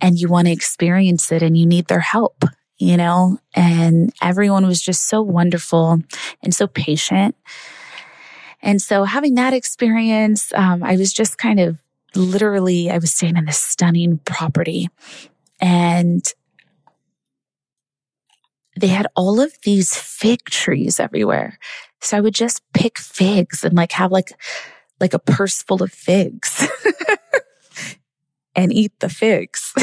and 0.00 0.18
you 0.18 0.28
want 0.28 0.46
to 0.46 0.52
experience 0.52 1.30
it 1.30 1.42
and 1.42 1.58
you 1.58 1.66
need 1.66 1.86
their 1.88 2.00
help, 2.00 2.44
you 2.78 2.96
know? 2.96 3.38
And 3.54 4.12
everyone 4.22 4.66
was 4.66 4.80
just 4.80 5.08
so 5.08 5.20
wonderful 5.20 6.00
and 6.42 6.54
so 6.54 6.66
patient. 6.66 7.36
And 8.62 8.80
so 8.80 9.04
having 9.04 9.34
that 9.34 9.52
experience, 9.52 10.52
um, 10.54 10.82
I 10.82 10.96
was 10.96 11.12
just 11.12 11.38
kind 11.38 11.60
of 11.60 11.78
literally, 12.14 12.90
I 12.90 12.98
was 12.98 13.12
staying 13.12 13.36
in 13.36 13.44
this 13.44 13.60
stunning 13.60 14.18
property 14.24 14.88
and 15.60 16.24
they 18.78 18.88
had 18.88 19.06
all 19.14 19.40
of 19.40 19.52
these 19.64 19.94
fig 19.94 20.44
trees 20.44 20.98
everywhere. 20.98 21.58
So 22.00 22.16
I 22.16 22.20
would 22.20 22.34
just 22.34 22.62
pick 22.72 22.98
figs 22.98 23.64
and 23.64 23.74
like 23.74 23.92
have 23.92 24.10
like, 24.10 24.32
like 25.00 25.14
a 25.14 25.18
purse 25.18 25.62
full 25.62 25.82
of 25.82 25.92
figs 25.92 26.66
and 28.56 28.72
eat 28.72 28.92
the 29.00 29.08
figs 29.08 29.74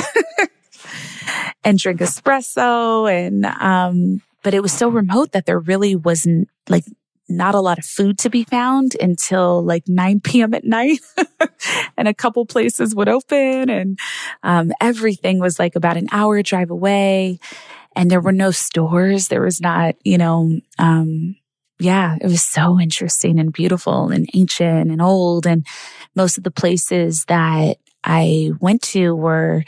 and 1.64 1.78
drink 1.78 2.00
espresso. 2.00 3.12
And, 3.12 3.46
um, 3.46 4.22
but 4.44 4.54
it 4.54 4.62
was 4.62 4.72
so 4.72 4.90
remote 4.90 5.32
that 5.32 5.46
there 5.46 5.60
really 5.60 5.96
wasn't 5.96 6.50
like 6.70 6.86
not 7.30 7.56
a 7.56 7.60
lot 7.60 7.78
of 7.78 7.86
food 7.86 8.18
to 8.20 8.30
be 8.30 8.44
found 8.44 8.96
until 9.00 9.64
like 9.64 9.88
9 9.88 10.20
p.m. 10.24 10.54
at 10.54 10.64
night. 10.64 11.00
and 11.98 12.08
a 12.08 12.14
couple 12.14 12.46
places 12.46 12.96
would 12.96 13.10
open 13.10 13.70
and 13.70 14.00
um, 14.44 14.72
everything 14.82 15.40
was 15.40 15.60
like 15.60 15.76
about 15.76 15.98
an 15.98 16.08
hour 16.12 16.42
drive 16.42 16.72
away. 16.72 17.40
And 17.96 18.12
there 18.12 18.22
were 18.22 18.32
no 18.32 18.52
stores. 18.52 19.28
There 19.28 19.42
was 19.42 19.60
not, 19.60 19.96
you 20.04 20.20
know, 20.20 20.60
um, 20.78 21.36
yeah, 21.80 22.16
it 22.20 22.26
was 22.26 22.42
so 22.42 22.80
interesting 22.80 23.40
and 23.40 23.54
beautiful 23.54 24.10
and 24.10 24.30
ancient 24.34 24.92
and 24.92 25.02
old. 25.02 25.46
And 25.46 25.66
most 26.16 26.38
of 26.38 26.44
the 26.44 26.52
places 26.52 27.26
that 27.26 27.78
I 28.04 28.52
went 28.60 28.82
to 28.84 29.16
were 29.16 29.64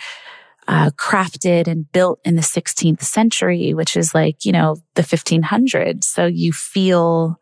uh, 0.68 0.92
crafted 0.92 1.68
and 1.68 1.92
built 1.92 2.20
in 2.24 2.36
the 2.36 2.42
16th 2.42 3.02
century, 3.02 3.74
which 3.74 3.98
is 3.98 4.14
like, 4.14 4.46
you 4.46 4.52
know, 4.52 4.78
the 4.96 5.02
1500s. 5.02 6.04
So 6.04 6.26
you 6.26 6.54
feel 6.54 7.40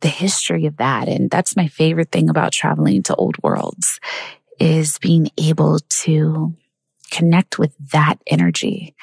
the 0.00 0.08
history 0.08 0.66
of 0.66 0.76
that. 0.78 1.08
And 1.08 1.30
that's 1.30 1.56
my 1.56 1.68
favorite 1.68 2.10
thing 2.10 2.28
about 2.28 2.52
traveling 2.52 3.02
to 3.04 3.14
old 3.14 3.36
worlds 3.42 4.00
is 4.58 4.98
being 4.98 5.28
able 5.38 5.78
to 6.02 6.54
connect 7.10 7.58
with 7.58 7.74
that 7.92 8.16
energy. 8.26 8.94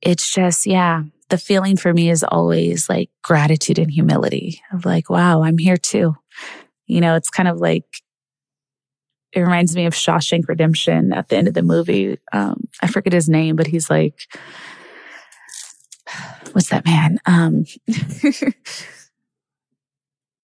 It's 0.00 0.30
just, 0.32 0.66
yeah, 0.66 1.02
the 1.28 1.38
feeling 1.38 1.76
for 1.76 1.92
me 1.92 2.10
is 2.10 2.24
always 2.24 2.88
like 2.88 3.10
gratitude 3.22 3.78
and 3.78 3.90
humility 3.90 4.62
of 4.72 4.84
like, 4.84 5.10
wow, 5.10 5.42
I'm 5.42 5.58
here 5.58 5.76
too. 5.76 6.16
You 6.86 7.00
know, 7.00 7.16
it's 7.16 7.30
kind 7.30 7.48
of 7.48 7.58
like 7.58 7.84
it 9.32 9.40
reminds 9.40 9.76
me 9.76 9.86
of 9.86 9.94
Shawshank 9.94 10.48
Redemption 10.48 11.12
at 11.12 11.28
the 11.28 11.36
end 11.36 11.48
of 11.48 11.54
the 11.54 11.62
movie. 11.62 12.18
Um, 12.32 12.68
I 12.80 12.86
forget 12.86 13.12
his 13.12 13.28
name, 13.28 13.56
but 13.56 13.66
he's 13.66 13.90
like, 13.90 14.20
what's 16.52 16.70
that 16.70 16.86
man? 16.86 17.18
Um, 17.26 17.64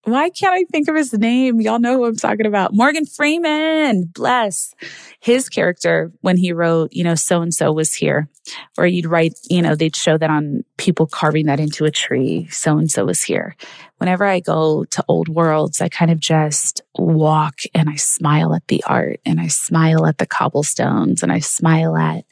why 0.05 0.29
can't 0.29 0.55
I 0.55 0.65
think 0.65 0.89
of 0.89 0.97
his 0.97 1.13
name? 1.15 1.61
Y'all 1.61 1.79
know 1.79 1.97
who 1.97 2.05
I'm 2.05 2.17
talking 2.17 2.47
about. 2.47 2.75
Morgan 2.75 3.07
Freeman, 3.07 4.05
bless 4.05 4.75
his 5.21 5.49
character 5.49 6.13
when 6.21 6.37
he 6.37 6.53
wrote, 6.53 6.93
you 6.93 7.03
know, 7.03 7.15
so 7.15 7.41
and 7.41 7.55
so 7.55 7.73
was 7.73 7.95
here. 7.95 8.29
Or 8.77 8.87
you'd 8.87 9.07
write, 9.07 9.39
you 9.49 9.63
know, 9.63 9.75
they'd 9.75 9.97
show 9.97 10.19
that 10.19 10.29
on 10.29 10.63
people 10.77 11.07
carving 11.07 11.47
that 11.47 11.59
into 11.59 11.87
a 11.87 11.91
tree. 11.91 12.47
So 12.51 12.77
and 12.77 12.91
so 12.91 13.07
was 13.07 13.23
here. 13.23 13.57
Whenever 13.97 14.27
I 14.27 14.41
go 14.41 14.85
to 14.85 15.05
old 15.09 15.29
worlds, 15.29 15.81
I 15.81 15.89
kind 15.89 16.11
of 16.11 16.21
just 16.21 16.83
walk 16.99 17.61
and 17.75 17.89
I 17.89 17.97
smile 17.97 18.55
at 18.55 18.69
the 18.69 18.85
art 18.87 19.21
and 19.25 19.41
I 19.41 19.47
smile 19.47 20.07
at 20.07 20.19
the 20.19 20.27
cobblestones 20.27 21.23
and 21.23 21.33
I 21.33 21.39
smile 21.39 21.97
at, 21.97 22.27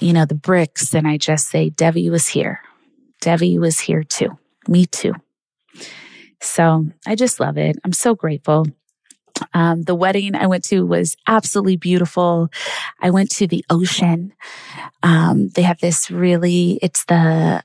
you 0.00 0.12
know, 0.12 0.24
the 0.24 0.34
bricks. 0.34 0.92
And 0.92 1.06
I 1.06 1.18
just 1.18 1.48
say, 1.48 1.70
Devi 1.70 2.10
was 2.10 2.26
here. 2.26 2.62
Devi 3.20 3.58
was 3.60 3.78
here 3.78 4.02
too. 4.02 4.36
Me 4.66 4.86
too. 4.86 5.14
So 6.40 6.86
I 7.06 7.14
just 7.14 7.40
love 7.40 7.58
it. 7.58 7.76
I'm 7.84 7.92
so 7.92 8.14
grateful. 8.14 8.66
Um, 9.54 9.82
the 9.82 9.94
wedding 9.94 10.34
I 10.34 10.46
went 10.46 10.64
to 10.64 10.84
was 10.84 11.16
absolutely 11.26 11.76
beautiful. 11.76 12.50
I 13.00 13.10
went 13.10 13.30
to 13.32 13.46
the 13.46 13.64
ocean. 13.70 14.32
Um, 15.02 15.48
they 15.48 15.62
have 15.62 15.80
this 15.80 16.10
really, 16.10 16.78
it's 16.82 17.04
the 17.04 17.62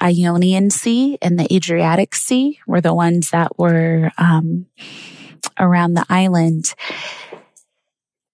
Ionian 0.00 0.70
Sea 0.70 1.18
and 1.20 1.38
the 1.38 1.52
Adriatic 1.52 2.14
Sea 2.14 2.60
were 2.66 2.80
the 2.80 2.94
ones 2.94 3.30
that 3.30 3.58
were 3.58 4.12
um, 4.16 4.66
around 5.58 5.94
the 5.94 6.06
island. 6.08 6.74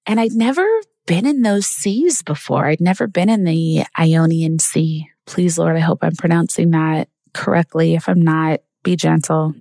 And 0.07 0.21
I'd 0.21 0.33
never 0.33 0.67
been 1.07 1.27
in 1.27 1.43
those 1.43 1.67
seas 1.67 2.23
before. 2.23 2.67
I'd 2.67 2.81
never 2.81 3.07
been 3.07 3.31
in 3.31 3.45
the 3.45 3.85
Ionian 3.99 4.59
Sea. 4.59 5.09
Please, 5.27 5.59
Lord, 5.59 5.77
I 5.77 5.81
hope 5.81 6.01
I'm 6.03 6.17
pronouncing 6.17 6.71
that 6.73 7.09
correctly. 7.33 7.95
If 7.95 8.09
I'm 8.09 8.21
not, 8.21 8.61
be 8.85 8.95
gentle. 8.97 9.55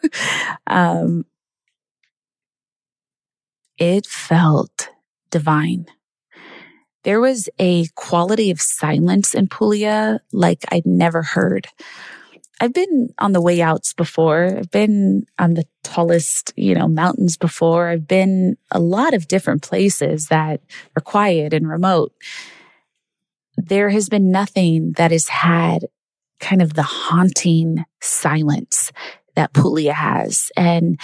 um, 0.66 1.24
it 3.78 4.06
felt 4.06 4.90
divine. 5.30 5.86
There 7.04 7.20
was 7.20 7.48
a 7.58 7.86
quality 7.94 8.50
of 8.50 8.60
silence 8.60 9.32
in 9.32 9.46
Puglia 9.46 10.20
like 10.32 10.64
I'd 10.70 10.86
never 10.86 11.22
heard. 11.22 11.68
I've 12.60 12.72
been 12.72 13.10
on 13.18 13.32
the 13.32 13.40
way 13.40 13.60
outs 13.60 13.92
before. 13.92 14.46
I've 14.46 14.70
been 14.70 15.26
on 15.38 15.54
the 15.54 15.66
tallest, 15.84 16.52
you 16.56 16.74
know, 16.74 16.88
mountains 16.88 17.36
before. 17.36 17.88
I've 17.88 18.08
been 18.08 18.56
a 18.70 18.80
lot 18.80 19.14
of 19.14 19.28
different 19.28 19.62
places 19.62 20.26
that 20.26 20.62
are 20.96 21.02
quiet 21.02 21.52
and 21.52 21.68
remote. 21.68 22.12
There 23.56 23.90
has 23.90 24.08
been 24.08 24.30
nothing 24.30 24.92
that 24.96 25.10
has 25.10 25.28
had 25.28 25.86
kind 26.40 26.62
of 26.62 26.74
the 26.74 26.82
haunting 26.82 27.84
silence 28.00 28.92
that 29.34 29.52
Puglia 29.52 29.92
has. 29.92 30.50
And 30.56 31.00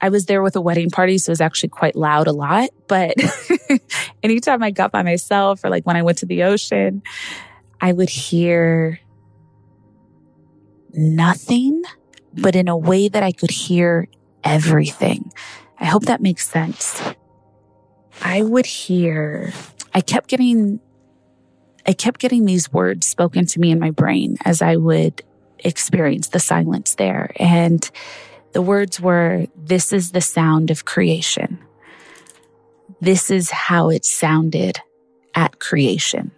I 0.00 0.08
was 0.08 0.26
there 0.26 0.42
with 0.42 0.56
a 0.56 0.60
wedding 0.60 0.90
party, 0.90 1.18
so 1.18 1.30
it 1.30 1.32
was 1.32 1.40
actually 1.40 1.68
quite 1.68 1.94
loud 1.94 2.26
a 2.26 2.32
lot. 2.32 2.70
But 2.88 3.14
anytime 4.22 4.62
I 4.62 4.70
got 4.70 4.92
by 4.92 5.02
myself 5.02 5.64
or 5.64 5.70
like 5.70 5.84
when 5.84 5.96
I 5.96 6.02
went 6.02 6.18
to 6.18 6.26
the 6.26 6.44
ocean, 6.44 7.02
I 7.80 7.92
would 7.92 8.08
hear 8.08 8.98
nothing, 10.92 11.82
but 12.34 12.56
in 12.56 12.68
a 12.68 12.76
way 12.76 13.08
that 13.08 13.22
I 13.22 13.32
could 13.32 13.50
hear 13.50 14.08
everything. 14.42 15.32
I 15.78 15.84
hope 15.84 16.04
that 16.04 16.20
makes 16.20 16.48
sense. 16.48 17.02
I 18.22 18.42
would 18.42 18.66
hear, 18.66 19.52
I 19.94 20.00
kept 20.00 20.28
getting 20.28 20.80
I 21.86 21.92
kept 21.92 22.20
getting 22.20 22.44
these 22.44 22.72
words 22.72 23.06
spoken 23.06 23.46
to 23.46 23.60
me 23.60 23.70
in 23.70 23.78
my 23.78 23.90
brain 23.90 24.36
as 24.44 24.62
I 24.62 24.76
would 24.76 25.22
experience 25.58 26.28
the 26.28 26.40
silence 26.40 26.94
there. 26.94 27.32
And 27.36 27.88
the 28.52 28.62
words 28.62 29.00
were, 29.00 29.46
this 29.56 29.92
is 29.92 30.12
the 30.12 30.20
sound 30.20 30.70
of 30.70 30.84
creation. 30.84 31.58
This 33.00 33.30
is 33.30 33.50
how 33.50 33.88
it 33.88 34.04
sounded 34.04 34.78
at 35.34 35.60
creation. 35.60 36.32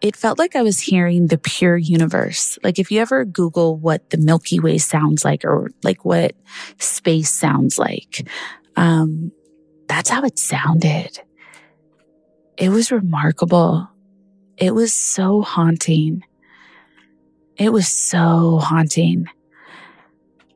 It 0.00 0.14
felt 0.14 0.38
like 0.38 0.54
I 0.54 0.62
was 0.62 0.78
hearing 0.78 1.26
the 1.26 1.38
pure 1.38 1.76
universe. 1.76 2.56
Like 2.62 2.78
if 2.78 2.92
you 2.92 3.00
ever 3.00 3.24
Google 3.24 3.76
what 3.76 4.10
the 4.10 4.16
Milky 4.16 4.60
Way 4.60 4.78
sounds 4.78 5.24
like 5.24 5.44
or 5.44 5.72
like 5.82 6.04
what 6.04 6.36
space 6.78 7.32
sounds 7.32 7.78
like, 7.78 8.28
um, 8.76 9.32
that's 9.88 10.08
how 10.08 10.22
it 10.22 10.38
sounded. 10.38 11.20
It 12.58 12.70
was 12.70 12.90
remarkable. 12.90 13.88
It 14.56 14.74
was 14.74 14.92
so 14.92 15.42
haunting. 15.42 16.24
It 17.56 17.72
was 17.72 17.86
so 17.86 18.58
haunting. 18.58 19.28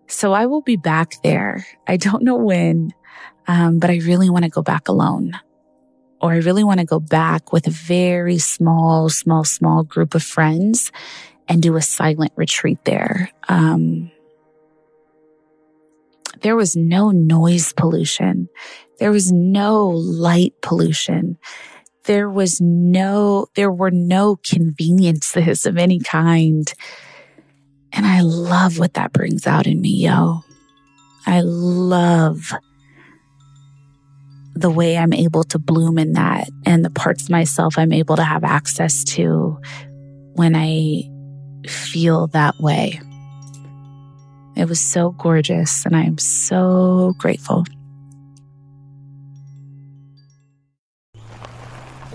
So 0.08 0.32
I 0.32 0.46
will 0.46 0.62
be 0.62 0.76
back 0.76 1.22
there. 1.22 1.64
I 1.86 1.96
don't 1.96 2.24
know 2.24 2.36
when, 2.36 2.92
um, 3.46 3.78
but 3.78 3.88
I 3.88 3.98
really 3.98 4.28
want 4.28 4.44
to 4.44 4.50
go 4.50 4.62
back 4.62 4.88
alone. 4.88 5.38
Or 6.20 6.32
I 6.32 6.38
really 6.38 6.64
want 6.64 6.80
to 6.80 6.86
go 6.86 6.98
back 6.98 7.52
with 7.52 7.68
a 7.68 7.70
very 7.70 8.38
small, 8.38 9.08
small, 9.08 9.44
small 9.44 9.84
group 9.84 10.16
of 10.16 10.24
friends 10.24 10.90
and 11.46 11.62
do 11.62 11.76
a 11.76 11.82
silent 11.82 12.32
retreat 12.34 12.78
there. 12.84 13.30
Um, 13.48 14.10
there 16.40 16.56
was 16.56 16.74
no 16.74 17.10
noise 17.10 17.72
pollution. 17.72 18.48
There 18.98 19.12
was 19.12 19.30
no 19.30 19.88
light 19.88 20.54
pollution. 20.62 21.38
There 22.04 22.28
was 22.28 22.60
no, 22.60 23.46
there 23.54 23.70
were 23.70 23.90
no 23.90 24.36
conveniences 24.36 25.66
of 25.66 25.78
any 25.78 26.00
kind. 26.00 26.72
And 27.92 28.06
I 28.06 28.22
love 28.22 28.78
what 28.78 28.94
that 28.94 29.12
brings 29.12 29.46
out 29.46 29.66
in 29.66 29.80
me, 29.80 29.90
yo. 29.90 30.40
I 31.26 31.42
love 31.42 32.52
the 34.54 34.70
way 34.70 34.96
I'm 34.96 35.12
able 35.12 35.44
to 35.44 35.58
bloom 35.58 35.98
in 35.98 36.12
that 36.14 36.48
and 36.66 36.84
the 36.84 36.90
parts 36.90 37.24
of 37.24 37.30
myself 37.30 37.78
I'm 37.78 37.92
able 37.92 38.16
to 38.16 38.24
have 38.24 38.44
access 38.44 39.02
to 39.04 39.58
when 40.34 40.54
I 40.54 41.02
feel 41.68 42.26
that 42.28 42.58
way. 42.58 43.00
It 44.56 44.68
was 44.68 44.80
so 44.80 45.12
gorgeous, 45.12 45.86
and 45.86 45.96
I 45.96 46.02
am 46.02 46.18
so 46.18 47.14
grateful. 47.18 47.64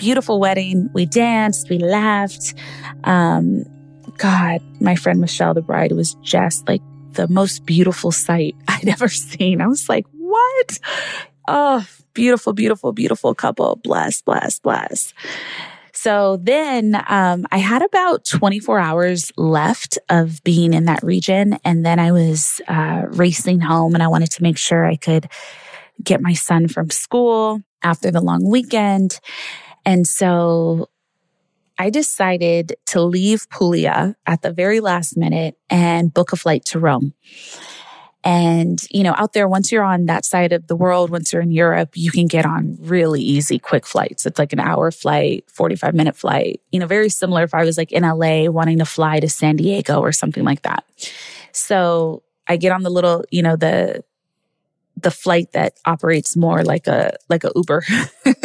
Beautiful 0.00 0.40
wedding. 0.40 0.88
We 0.94 1.04
danced, 1.04 1.68
we 1.68 1.76
laughed. 1.76 2.54
Um, 3.04 3.64
God, 4.16 4.62
my 4.80 4.96
friend 4.96 5.20
Michelle, 5.20 5.52
the 5.52 5.60
bride, 5.60 5.92
was 5.92 6.14
just 6.22 6.66
like 6.66 6.80
the 7.12 7.28
most 7.28 7.66
beautiful 7.66 8.10
sight 8.10 8.56
I'd 8.68 8.88
ever 8.88 9.08
seen. 9.08 9.60
I 9.60 9.66
was 9.66 9.90
like, 9.90 10.06
what? 10.12 10.78
Oh, 11.48 11.86
beautiful, 12.14 12.54
beautiful, 12.54 12.92
beautiful 12.92 13.34
couple. 13.34 13.76
Bless, 13.76 14.22
bless, 14.22 14.58
bless. 14.58 15.12
So 15.92 16.38
then 16.38 17.02
um, 17.08 17.44
I 17.52 17.58
had 17.58 17.82
about 17.82 18.24
24 18.24 18.78
hours 18.78 19.32
left 19.36 19.98
of 20.08 20.42
being 20.44 20.72
in 20.72 20.86
that 20.86 21.02
region. 21.02 21.58
And 21.62 21.84
then 21.84 21.98
I 21.98 22.12
was 22.12 22.62
uh, 22.68 23.02
racing 23.08 23.60
home 23.60 23.92
and 23.92 24.02
I 24.02 24.08
wanted 24.08 24.30
to 24.30 24.42
make 24.42 24.56
sure 24.56 24.86
I 24.86 24.96
could 24.96 25.28
get 26.02 26.22
my 26.22 26.32
son 26.32 26.68
from 26.68 26.88
school 26.88 27.60
after 27.82 28.10
the 28.10 28.22
long 28.22 28.48
weekend. 28.48 29.20
And 29.84 30.06
so 30.06 30.88
I 31.78 31.90
decided 31.90 32.76
to 32.88 33.00
leave 33.00 33.48
Puglia 33.48 34.14
at 34.26 34.42
the 34.42 34.52
very 34.52 34.80
last 34.80 35.16
minute 35.16 35.56
and 35.70 36.12
book 36.12 36.32
a 36.32 36.36
flight 36.36 36.64
to 36.66 36.78
Rome. 36.78 37.14
And, 38.22 38.78
you 38.90 39.02
know, 39.02 39.14
out 39.16 39.32
there, 39.32 39.48
once 39.48 39.72
you're 39.72 39.82
on 39.82 40.04
that 40.04 40.26
side 40.26 40.52
of 40.52 40.66
the 40.66 40.76
world, 40.76 41.08
once 41.08 41.32
you're 41.32 41.40
in 41.40 41.52
Europe, 41.52 41.92
you 41.94 42.10
can 42.10 42.26
get 42.26 42.44
on 42.44 42.76
really 42.80 43.22
easy, 43.22 43.58
quick 43.58 43.86
flights. 43.86 44.26
It's 44.26 44.38
like 44.38 44.52
an 44.52 44.60
hour 44.60 44.90
flight, 44.90 45.44
45 45.50 45.94
minute 45.94 46.16
flight, 46.16 46.60
you 46.70 46.78
know, 46.78 46.86
very 46.86 47.08
similar 47.08 47.44
if 47.44 47.54
I 47.54 47.64
was 47.64 47.78
like 47.78 47.92
in 47.92 48.02
LA 48.02 48.50
wanting 48.50 48.78
to 48.78 48.84
fly 48.84 49.20
to 49.20 49.28
San 49.28 49.56
Diego 49.56 50.00
or 50.00 50.12
something 50.12 50.44
like 50.44 50.62
that. 50.62 50.84
So 51.52 52.22
I 52.46 52.58
get 52.58 52.72
on 52.72 52.82
the 52.82 52.90
little, 52.90 53.24
you 53.30 53.42
know, 53.42 53.56
the, 53.56 54.04
the 55.02 55.10
flight 55.10 55.52
that 55.52 55.74
operates 55.84 56.36
more 56.36 56.62
like 56.62 56.86
a, 56.86 57.16
like 57.28 57.44
a 57.44 57.52
Uber. 57.54 57.82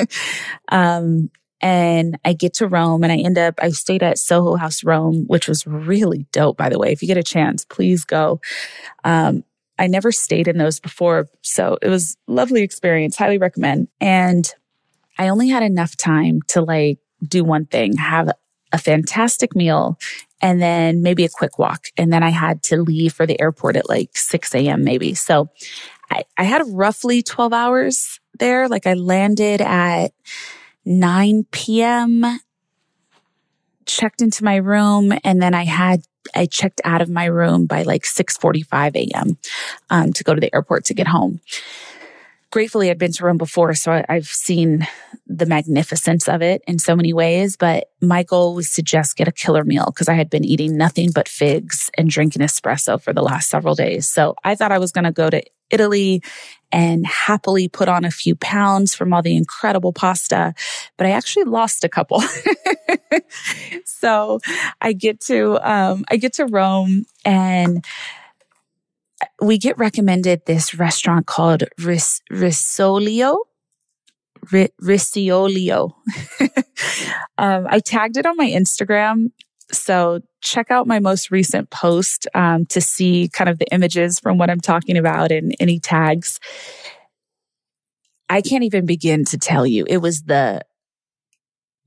um, 0.70 1.30
and 1.62 2.20
I 2.24 2.34
get 2.34 2.56
to 2.56 2.68
Rome 2.68 3.04
and 3.04 3.12
I 3.12 3.18
end 3.18 3.38
up, 3.38 3.56
I 3.62 3.70
stayed 3.70 4.04
at 4.04 4.20
Soho 4.20 4.56
House 4.56 4.84
Rome, 4.84 5.26
which 5.28 5.48
was 5.48 5.66
really 5.66 6.28
dope, 6.32 6.58
by 6.58 6.70
the 6.70 6.78
way. 6.78 6.92
If 6.92 7.02
you 7.02 7.08
get 7.08 7.18
a 7.18 7.24
chance, 7.24 7.66
please 7.66 8.06
go. 8.06 8.40
Um, 9.04 9.44
I 9.80 9.88
never 9.88 10.12
stayed 10.12 10.48
in 10.48 10.58
those 10.58 10.80
before. 10.80 11.28
So 11.42 11.78
it 11.82 11.90
was 11.90 12.18
lovely 12.28 12.62
experience. 12.62 13.18
Highly 13.18 13.38
recommend. 13.38 13.88
And 14.00 14.50
I 15.18 15.30
only 15.30 15.50
had 15.50 15.64
enough 15.64 15.96
time 15.98 16.42
to 16.50 16.62
like 16.62 17.00
do 17.26 17.44
one 17.44 17.66
thing, 17.66 17.98
have 17.98 18.32
a 18.72 18.78
fantastic 18.78 19.56
meal 19.56 19.98
and 20.42 20.62
then 20.62 21.02
maybe 21.02 21.24
a 21.24 21.30
quick 21.30 21.58
walk. 21.58 21.86
And 21.98 22.12
then 22.12 22.22
I 22.24 22.30
had 22.30 22.62
to 22.64 22.78
leave 22.78 23.14
for 23.14 23.26
the 23.26 23.40
airport 23.40 23.78
at 23.78 23.90
like 23.90 24.16
6 24.16 24.54
a.m. 24.54 24.84
maybe. 24.84 25.14
So 25.14 25.50
I, 26.10 26.24
I 26.38 26.44
had 26.44 26.64
roughly 26.68 27.22
12 27.22 27.54
hours 27.54 28.20
there. 28.40 28.68
Like 28.68 28.88
I 28.88 28.94
landed 28.94 29.62
at 29.62 30.14
9 30.86 31.46
p.m., 31.52 32.40
checked 33.86 34.22
into 34.22 34.44
my 34.44 34.56
room, 34.56 35.14
and 35.24 35.42
then 35.42 35.54
I 35.54 35.64
had 35.64 36.02
I 36.34 36.48
checked 36.48 36.82
out 36.84 37.02
of 37.02 37.10
my 37.10 37.26
room 37.26 37.68
by 37.68 37.84
like 37.84 38.04
6:45 38.04 38.96
a.m. 38.96 39.38
Um, 39.90 40.14
to 40.14 40.24
go 40.24 40.34
to 40.34 40.42
the 40.42 40.54
airport 40.54 40.86
to 40.86 40.94
get 40.94 41.08
home. 41.08 41.40
Gratefully, 42.56 42.90
I'd 42.90 42.98
been 42.98 43.12
to 43.12 43.26
Rome 43.26 43.38
before, 43.38 43.74
so 43.74 43.92
I, 43.92 44.06
I've 44.08 44.28
seen 44.28 44.88
the 45.28 45.46
magnificence 45.46 46.30
of 46.30 46.42
it 46.42 46.62
in 46.66 46.80
so 46.80 46.96
many 46.96 47.12
ways. 47.12 47.58
But 47.58 47.90
my 48.00 48.24
goal 48.24 48.56
was 48.56 48.72
to 48.76 48.82
just 48.82 49.18
get 49.18 49.28
a 49.28 49.34
killer 49.34 49.66
meal 49.66 49.88
because 49.88 50.08
I 50.08 50.14
had 50.14 50.30
been 50.30 50.46
eating 50.46 50.78
nothing 50.78 51.12
but 51.14 51.28
figs 51.28 51.92
and 51.98 52.10
drinking 52.10 52.44
espresso 52.44 53.02
for 53.02 53.12
the 53.12 53.22
last 53.22 53.50
several 53.50 53.76
days. 53.76 54.08
So 54.08 54.36
I 54.46 54.56
thought 54.56 54.72
I 54.72 54.78
was 54.78 54.94
going 54.94 55.04
to 55.04 55.12
go 55.12 55.30
to 55.30 55.44
Italy 55.70 56.24
and 56.72 57.06
happily 57.06 57.68
put 57.68 57.90
on 57.90 58.06
a 58.06 58.10
few 58.10 58.38
pounds 58.38 58.96
from 58.96 59.12
all 59.12 59.22
the 59.22 59.36
incredible 59.36 59.92
pasta, 59.92 60.54
but 60.96 61.08
I 61.08 61.12
actually 61.12 61.44
lost 61.44 61.84
a 61.84 61.90
couple. 61.90 62.24
so 63.84 64.40
I 64.80 64.94
get 64.94 65.20
to, 65.24 65.60
um, 65.70 66.06
I 66.10 66.16
get 66.16 66.32
to 66.36 66.46
Rome 66.46 67.04
and 67.26 67.84
we 69.42 69.58
get 69.58 69.78
recommended 69.78 70.42
this 70.46 70.74
restaurant 70.74 71.26
called 71.26 71.64
Ris- 71.80 72.22
Roscioli. 72.32 73.42
Um, 77.38 77.68
I 77.70 77.80
tagged 77.80 78.16
it 78.16 78.26
on 78.26 78.38
my 78.38 78.48
Instagram 78.48 79.32
so 79.72 80.22
check 80.42 80.70
out 80.70 80.88
my 80.88 81.00
most 81.00 81.32
recent 81.32 81.70
post 81.70 82.28
um, 82.34 82.66
to 82.68 82.82
see 82.82 83.30
kind 83.34 83.50
of 83.50 83.58
the 83.58 83.72
images 83.72 84.20
from 84.20 84.38
what 84.38 84.50
I'm 84.50 84.62
talking 84.62 84.98
about 84.98 85.32
and 85.32 85.56
any 85.60 85.80
tags. 85.80 86.40
I 88.30 88.42
can't 88.42 88.64
even 88.64 88.86
begin 88.86 89.26
to 89.26 89.38
tell 89.38 89.66
you. 89.66 89.86
It 89.88 89.98
was 89.98 90.24
the 90.24 90.62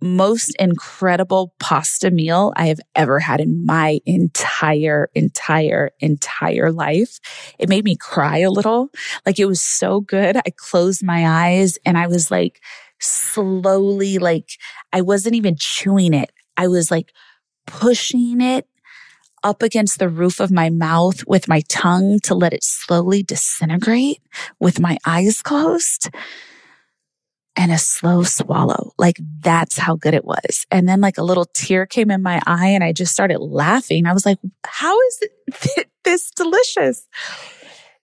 most 0.01 0.55
incredible 0.59 1.55
pasta 1.59 2.11
meal 2.11 2.53
I 2.57 2.67
have 2.67 2.81
ever 2.95 3.19
had 3.19 3.41
in 3.41 3.67
my 3.67 4.01
entire, 4.07 5.11
entire, 5.15 5.91
entire 6.01 6.73
life. 6.73 7.19
It 7.59 7.69
made 7.69 7.85
me 7.85 7.97
cry 7.97 8.39
a 8.39 8.51
little. 8.51 8.91
Like 9.27 9.39
it 9.39 9.47
was 9.47 9.61
so 9.61 10.01
good. 10.01 10.37
I 10.37 10.51
closed 10.57 11.03
my 11.03 11.27
eyes 11.27 11.79
and 11.85 11.99
I 11.99 12.07
was 12.07 12.31
like 12.31 12.61
slowly, 13.01 14.19
like 14.19 14.51
I 14.93 15.03
wasn't 15.03 15.35
even 15.35 15.57
chewing 15.59 16.15
it. 16.15 16.31
I 16.57 16.69
was 16.69 16.91
like 16.91 17.13
pushing 17.67 18.41
it 18.41 18.67
up 19.45 19.63
against 19.63 19.99
the 19.99 20.09
roof 20.09 20.41
of 20.41 20.51
my 20.51 20.69
mouth 20.69 21.25
with 21.27 21.49
my 21.49 21.63
tongue 21.69 22.19
to 22.25 22.35
let 22.35 22.53
it 22.53 22.65
slowly 22.65 23.23
disintegrate 23.23 24.21
with 24.59 24.81
my 24.81 24.99
eyes 25.07 25.43
closed 25.43 26.11
and 27.59 27.73
a 27.73 27.79
slow 27.79 28.23
swallow. 28.23 28.93
Like 28.99 29.19
that's 29.41 29.77
how 29.77 29.97
good 29.97 30.15
it 30.15 30.25
was. 30.25 30.65
And 30.71 30.89
then 30.89 31.01
like 31.01 31.19
a 31.19 31.25
little 31.25 31.45
tear 31.45 31.87
came 31.87 32.09
in 32.09 32.23
my 32.23 32.41
eye 32.47 32.69
and 32.69 32.85
I 32.85 32.93
just 32.93 33.13
started 33.13 33.41
laughing. 33.41 34.07
I 34.07 34.13
was 34.13 34.25
like, 34.25 34.39
how 34.65 34.99
is 35.01 35.23
it 35.23 35.89
this 36.05 36.31
delicious? 36.31 37.07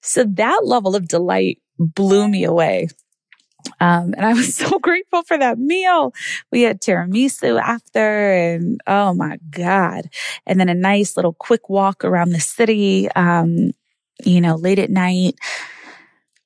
So 0.02 0.26
that 0.26 0.66
level 0.66 0.94
of 0.94 1.08
delight 1.08 1.60
blew 1.80 2.28
me 2.28 2.44
away. 2.44 2.90
Um, 3.80 4.14
and 4.18 4.26
I 4.26 4.34
was 4.34 4.56
so 4.58 4.78
grateful 4.78 5.24
for 5.24 5.38
that 5.38 5.58
meal. 5.58 6.14
We 6.52 6.64
had 6.64 6.82
tiramisu 6.82 7.60
after 7.60 8.34
and 8.34 8.82
oh 8.88 9.14
my 9.14 9.38
God. 9.50 10.10
And 10.46 10.60
then 10.60 10.68
a 10.68 10.76
nice 10.76 11.16
little 11.16 11.34
quick 11.34 11.70
walk 11.70 12.04
around 12.04 12.32
the 12.32 12.42
city, 12.42 13.10
um, 13.12 13.72
you 14.26 14.42
know, 14.42 14.56
late 14.56 14.80
at 14.80 14.90
night 14.90 15.36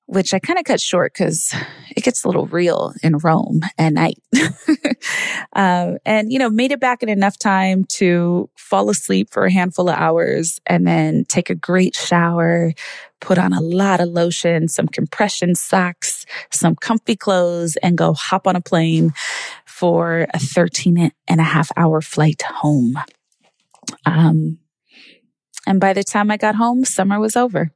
which 0.10 0.34
I 0.34 0.40
kind 0.40 0.58
of 0.58 0.66
cut 0.66 0.82
short 0.82 1.14
because 1.14 1.54
it 1.96 2.04
gets 2.04 2.24
a 2.24 2.28
little 2.28 2.48
real 2.48 2.94
in 3.04 3.18
Rome 3.20 3.62
at 3.78 3.94
night. 3.94 4.18
um, 5.54 6.00
and, 6.04 6.34
you 6.34 6.40
know, 6.40 6.50
made 6.50 6.72
it 6.72 6.80
back 6.80 7.04
in 7.04 7.10
enough 7.10 7.38
time 7.38 7.86
to 7.90 8.50
fall 8.56 8.90
asleep 8.90 9.30
for 9.30 9.46
a 9.46 9.52
handful 9.52 9.88
of 9.88 9.96
hours 9.96 10.60
and 10.66 10.88
then 10.88 11.26
take 11.26 11.52
a 11.52 11.56
great 11.56 11.96
shower, 11.96 12.74
put 13.22 13.38
on 13.38 13.54
a 13.54 13.62
lot 13.62 14.00
of 14.00 14.10
lotion, 14.10 14.68
some 14.68 14.88
compression 14.88 15.54
socks, 15.54 16.26
some 16.50 16.76
comfy 16.76 17.16
clothes, 17.16 17.76
and 17.84 17.96
go 17.96 18.14
hop 18.14 18.48
on 18.48 18.56
a 18.56 18.62
plane 18.62 19.14
for 19.68 20.26
a 20.34 20.40
13 20.40 21.12
and 21.28 21.40
a 21.40 21.44
half 21.44 21.72
hour 21.78 22.02
flight 22.02 22.42
home. 22.42 22.96
Um, 24.08 24.58
and 25.68 25.80
by 25.80 25.94
the 25.94 26.04
time 26.04 26.32
I 26.32 26.38
got 26.38 26.56
home, 26.56 26.84
summer 26.84 27.20
was 27.20 27.36
over. 27.36 27.72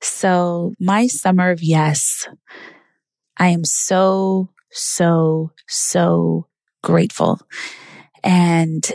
So 0.00 0.74
my 0.78 1.06
summer 1.06 1.50
of 1.50 1.62
yes, 1.62 2.28
I 3.36 3.48
am 3.48 3.64
so, 3.64 4.50
so, 4.70 5.52
so 5.66 6.46
grateful. 6.82 7.40
And 8.22 8.86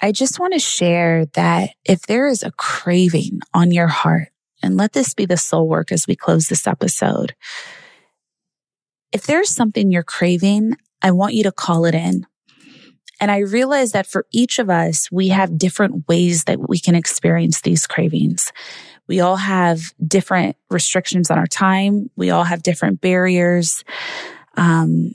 I 0.00 0.12
just 0.12 0.38
want 0.38 0.52
to 0.52 0.58
share 0.58 1.26
that 1.34 1.70
if 1.84 2.02
there 2.02 2.26
is 2.26 2.42
a 2.42 2.52
craving 2.52 3.40
on 3.54 3.70
your 3.70 3.88
heart, 3.88 4.28
and 4.62 4.76
let 4.76 4.92
this 4.92 5.14
be 5.14 5.26
the 5.26 5.36
soul 5.36 5.68
work 5.68 5.92
as 5.92 6.06
we 6.06 6.16
close 6.16 6.48
this 6.48 6.66
episode. 6.66 7.34
If 9.12 9.26
there's 9.26 9.50
something 9.50 9.92
you're 9.92 10.02
craving, 10.02 10.76
I 11.02 11.12
want 11.12 11.34
you 11.34 11.44
to 11.44 11.52
call 11.52 11.84
it 11.84 11.94
in. 11.94 12.26
And 13.20 13.30
I 13.30 13.38
realize 13.38 13.92
that 13.92 14.06
for 14.06 14.26
each 14.32 14.58
of 14.58 14.68
us, 14.68 15.10
we 15.10 15.28
have 15.28 15.56
different 15.56 16.06
ways 16.08 16.44
that 16.44 16.68
we 16.68 16.78
can 16.78 16.94
experience 16.94 17.60
these 17.60 17.86
cravings. 17.86 18.52
We 19.08 19.20
all 19.20 19.36
have 19.36 19.94
different 20.04 20.56
restrictions 20.70 21.30
on 21.30 21.38
our 21.38 21.46
time. 21.46 22.10
We 22.16 22.30
all 22.30 22.44
have 22.44 22.62
different 22.62 23.00
barriers. 23.00 23.84
Um, 24.56 25.14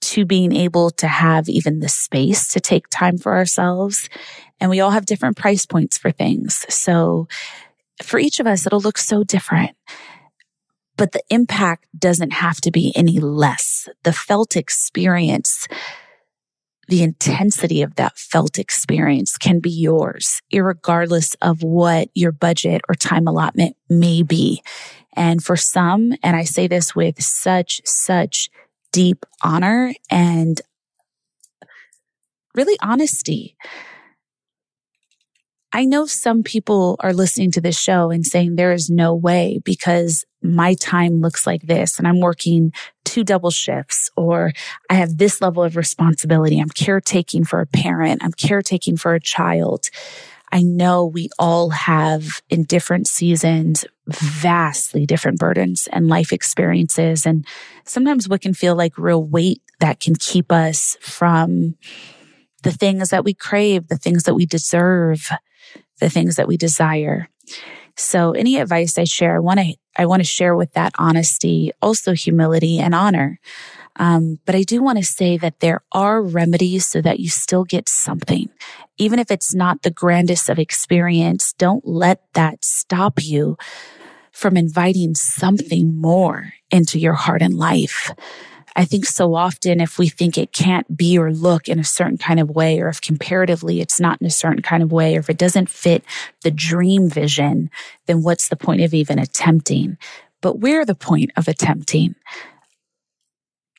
to 0.00 0.24
being 0.24 0.52
able 0.52 0.90
to 0.90 1.08
have 1.08 1.48
even 1.48 1.80
the 1.80 1.88
space 1.88 2.48
to 2.48 2.60
take 2.60 2.88
time 2.88 3.18
for 3.18 3.34
ourselves. 3.34 4.08
And 4.60 4.70
we 4.70 4.80
all 4.80 4.90
have 4.90 5.06
different 5.06 5.36
price 5.36 5.66
points 5.66 5.98
for 5.98 6.10
things. 6.10 6.66
So 6.68 7.28
for 8.02 8.18
each 8.18 8.40
of 8.40 8.46
us, 8.46 8.66
it'll 8.66 8.80
look 8.80 8.98
so 8.98 9.24
different. 9.24 9.76
But 10.96 11.12
the 11.12 11.22
impact 11.30 11.86
doesn't 11.96 12.32
have 12.32 12.60
to 12.62 12.70
be 12.70 12.92
any 12.96 13.18
less. 13.18 13.88
The 14.02 14.12
felt 14.12 14.56
experience 14.56 15.66
the 16.88 17.02
intensity 17.02 17.82
of 17.82 17.96
that 17.96 18.16
felt 18.16 18.58
experience 18.58 19.36
can 19.36 19.60
be 19.60 19.70
yours, 19.70 20.40
regardless 20.52 21.34
of 21.42 21.62
what 21.62 22.08
your 22.14 22.32
budget 22.32 22.80
or 22.88 22.94
time 22.94 23.26
allotment 23.26 23.76
may 23.90 24.22
be. 24.22 24.62
And 25.14 25.44
for 25.44 25.56
some, 25.56 26.14
and 26.22 26.34
I 26.34 26.44
say 26.44 26.66
this 26.66 26.96
with 26.96 27.22
such, 27.22 27.82
such 27.84 28.48
deep 28.90 29.26
honor 29.42 29.92
and 30.10 30.60
really 32.54 32.78
honesty. 32.80 33.56
I 35.72 35.84
know 35.84 36.06
some 36.06 36.42
people 36.42 36.96
are 37.00 37.12
listening 37.12 37.50
to 37.52 37.60
this 37.60 37.78
show 37.78 38.10
and 38.10 38.24
saying 38.24 38.56
there 38.56 38.72
is 38.72 38.88
no 38.88 39.14
way 39.14 39.60
because 39.64 40.24
my 40.42 40.74
time 40.74 41.20
looks 41.20 41.46
like 41.46 41.62
this 41.62 41.98
and 41.98 42.08
I'm 42.08 42.20
working 42.20 42.72
two 43.08 43.24
double 43.24 43.50
shifts 43.50 44.10
or 44.16 44.52
I 44.90 44.94
have 44.94 45.16
this 45.16 45.40
level 45.40 45.64
of 45.64 45.76
responsibility. 45.76 46.60
I'm 46.60 46.68
caretaking 46.68 47.44
for 47.44 47.60
a 47.60 47.66
parent. 47.66 48.22
I'm 48.22 48.32
caretaking 48.32 48.98
for 48.98 49.14
a 49.14 49.20
child. 49.20 49.88
I 50.52 50.62
know 50.62 51.04
we 51.06 51.28
all 51.38 51.70
have 51.70 52.42
in 52.48 52.64
different 52.64 53.06
seasons 53.06 53.84
vastly 54.06 55.04
different 55.04 55.38
burdens 55.38 55.88
and 55.92 56.08
life 56.08 56.32
experiences. 56.32 57.26
And 57.26 57.46
sometimes 57.84 58.28
what 58.28 58.40
can 58.40 58.54
feel 58.54 58.74
like 58.74 58.96
real 58.96 59.22
weight 59.22 59.62
that 59.80 60.00
can 60.00 60.14
keep 60.16 60.50
us 60.50 60.96
from 61.00 61.76
the 62.62 62.72
things 62.72 63.10
that 63.10 63.24
we 63.24 63.34
crave, 63.34 63.88
the 63.88 63.98
things 63.98 64.24
that 64.24 64.34
we 64.34 64.46
deserve, 64.46 65.28
the 66.00 66.10
things 66.10 66.36
that 66.36 66.48
we 66.48 66.56
desire. 66.56 67.28
So 67.98 68.32
any 68.32 68.58
advice 68.58 68.96
I 68.96 69.04
share, 69.04 69.36
I 69.36 69.40
want 69.40 69.58
to, 69.60 69.74
I 69.96 70.06
want 70.06 70.20
to 70.20 70.24
share 70.24 70.54
with 70.54 70.72
that 70.74 70.92
honesty, 70.98 71.72
also 71.82 72.12
humility 72.14 72.78
and 72.78 72.94
honor. 72.94 73.40
Um, 73.96 74.38
but 74.46 74.54
I 74.54 74.62
do 74.62 74.80
want 74.82 74.98
to 74.98 75.04
say 75.04 75.36
that 75.38 75.58
there 75.58 75.82
are 75.90 76.22
remedies 76.22 76.86
so 76.86 77.02
that 77.02 77.18
you 77.18 77.28
still 77.28 77.64
get 77.64 77.88
something. 77.88 78.48
Even 78.96 79.18
if 79.18 79.30
it's 79.30 79.52
not 79.52 79.82
the 79.82 79.90
grandest 79.90 80.48
of 80.48 80.58
experience, 80.58 81.52
don't 81.54 81.86
let 81.86 82.22
that 82.34 82.64
stop 82.64 83.14
you 83.20 83.58
from 84.30 84.56
inviting 84.56 85.16
something 85.16 85.96
more 85.96 86.52
into 86.70 87.00
your 87.00 87.14
heart 87.14 87.42
and 87.42 87.54
life. 87.54 88.12
I 88.76 88.84
think 88.84 89.06
so 89.06 89.34
often 89.34 89.80
if 89.80 89.98
we 89.98 90.08
think 90.08 90.38
it 90.38 90.52
can't 90.52 90.96
be 90.96 91.18
or 91.18 91.32
look 91.32 91.68
in 91.68 91.78
a 91.78 91.84
certain 91.84 92.18
kind 92.18 92.40
of 92.40 92.50
way, 92.50 92.80
or 92.80 92.88
if 92.88 93.00
comparatively 93.00 93.80
it's 93.80 94.00
not 94.00 94.20
in 94.20 94.26
a 94.26 94.30
certain 94.30 94.62
kind 94.62 94.82
of 94.82 94.92
way, 94.92 95.16
or 95.16 95.20
if 95.20 95.30
it 95.30 95.38
doesn't 95.38 95.68
fit 95.68 96.04
the 96.42 96.50
dream 96.50 97.08
vision, 97.08 97.70
then 98.06 98.22
what's 98.22 98.48
the 98.48 98.56
point 98.56 98.82
of 98.82 98.94
even 98.94 99.18
attempting? 99.18 99.98
But 100.40 100.58
where 100.60 100.84
the 100.84 100.94
point 100.94 101.32
of 101.36 101.48
attempting? 101.48 102.14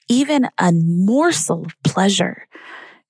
Even 0.08 0.50
a 0.58 0.72
morsel 0.72 1.66
of 1.66 1.84
pleasure 1.84 2.48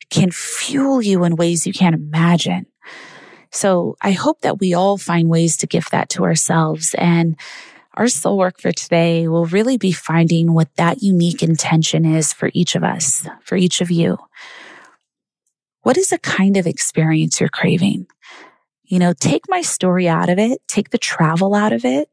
can 0.09 0.31
fuel 0.31 1.01
you 1.01 1.23
in 1.23 1.35
ways 1.35 1.65
you 1.65 1.73
can't 1.73 1.95
imagine. 1.95 2.65
So 3.51 3.95
I 4.01 4.11
hope 4.11 4.41
that 4.41 4.59
we 4.59 4.73
all 4.73 4.97
find 4.97 5.29
ways 5.29 5.57
to 5.57 5.67
gift 5.67 5.91
that 5.91 6.09
to 6.09 6.23
ourselves. 6.23 6.93
And 6.97 7.35
our 7.99 8.07
soul 8.07 8.37
work 8.37 8.61
for 8.61 8.71
today 8.71 9.27
will 9.27 9.45
really 9.47 9.77
be 9.77 9.91
finding 9.91 10.53
what 10.53 10.73
that 10.77 11.03
unique 11.03 11.43
intention 11.43 12.05
is 12.05 12.31
for 12.31 12.49
each 12.53 12.75
of 12.75 12.83
us, 12.83 13.27
for 13.41 13.57
each 13.57 13.81
of 13.81 13.91
you. 13.91 14.17
What 15.81 15.97
is 15.97 16.07
the 16.07 16.17
kind 16.17 16.55
of 16.55 16.65
experience 16.65 17.41
you're 17.41 17.49
craving? 17.49 18.07
You 18.85 18.99
know, 18.99 19.11
take 19.11 19.43
my 19.49 19.61
story 19.61 20.07
out 20.07 20.29
of 20.29 20.39
it, 20.39 20.61
take 20.69 20.91
the 20.91 20.97
travel 20.97 21.53
out 21.53 21.73
of 21.73 21.83
it, 21.83 22.09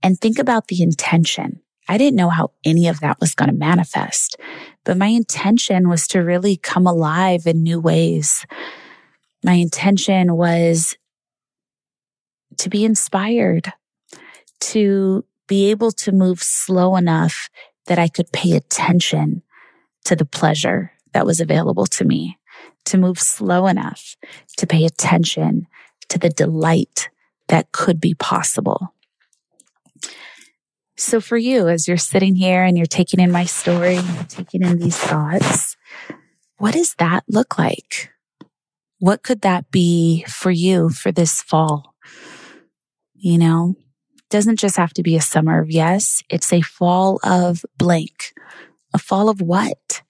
and 0.00 0.16
think 0.16 0.38
about 0.38 0.68
the 0.68 0.80
intention. 0.80 1.60
I 1.88 1.98
didn't 1.98 2.16
know 2.16 2.30
how 2.30 2.52
any 2.64 2.86
of 2.86 3.00
that 3.00 3.18
was 3.18 3.34
going 3.34 3.50
to 3.50 3.56
manifest, 3.56 4.36
but 4.84 4.96
my 4.96 5.08
intention 5.08 5.88
was 5.88 6.06
to 6.08 6.20
really 6.20 6.56
come 6.56 6.86
alive 6.86 7.48
in 7.48 7.64
new 7.64 7.80
ways. 7.80 8.46
My 9.42 9.54
intention 9.54 10.36
was 10.36 10.96
to 12.58 12.70
be 12.70 12.84
inspired, 12.84 13.72
to 14.60 15.24
be 15.46 15.70
able 15.70 15.92
to 15.92 16.12
move 16.12 16.42
slow 16.42 16.96
enough 16.96 17.48
that 17.86 17.98
I 17.98 18.08
could 18.08 18.32
pay 18.32 18.52
attention 18.52 19.42
to 20.04 20.16
the 20.16 20.24
pleasure 20.24 20.92
that 21.12 21.26
was 21.26 21.40
available 21.40 21.86
to 21.86 22.04
me, 22.04 22.38
to 22.86 22.98
move 22.98 23.18
slow 23.18 23.66
enough 23.66 24.16
to 24.58 24.66
pay 24.66 24.84
attention 24.84 25.66
to 26.08 26.18
the 26.18 26.30
delight 26.30 27.08
that 27.48 27.72
could 27.72 28.00
be 28.00 28.14
possible. 28.14 28.92
So 30.96 31.20
for 31.20 31.36
you, 31.36 31.68
as 31.68 31.86
you're 31.86 31.96
sitting 31.98 32.34
here 32.34 32.62
and 32.62 32.76
you're 32.76 32.86
taking 32.86 33.20
in 33.20 33.30
my 33.30 33.44
story, 33.44 33.98
taking 34.28 34.62
in 34.62 34.78
these 34.78 34.96
thoughts, 34.96 35.76
what 36.58 36.72
does 36.72 36.94
that 36.94 37.24
look 37.28 37.58
like? 37.58 38.10
What 38.98 39.22
could 39.22 39.42
that 39.42 39.70
be 39.70 40.24
for 40.26 40.50
you 40.50 40.88
for 40.88 41.12
this 41.12 41.42
fall? 41.42 41.94
You 43.14 43.38
know, 43.38 43.76
doesn't 44.30 44.58
just 44.58 44.76
have 44.76 44.92
to 44.94 45.02
be 45.02 45.16
a 45.16 45.20
summer 45.20 45.60
of 45.60 45.70
yes. 45.70 46.22
It's 46.28 46.52
a 46.52 46.60
fall 46.60 47.20
of 47.22 47.64
blank. 47.76 48.32
A 48.94 48.98
fall 48.98 49.28
of 49.28 49.40
what? 49.40 50.02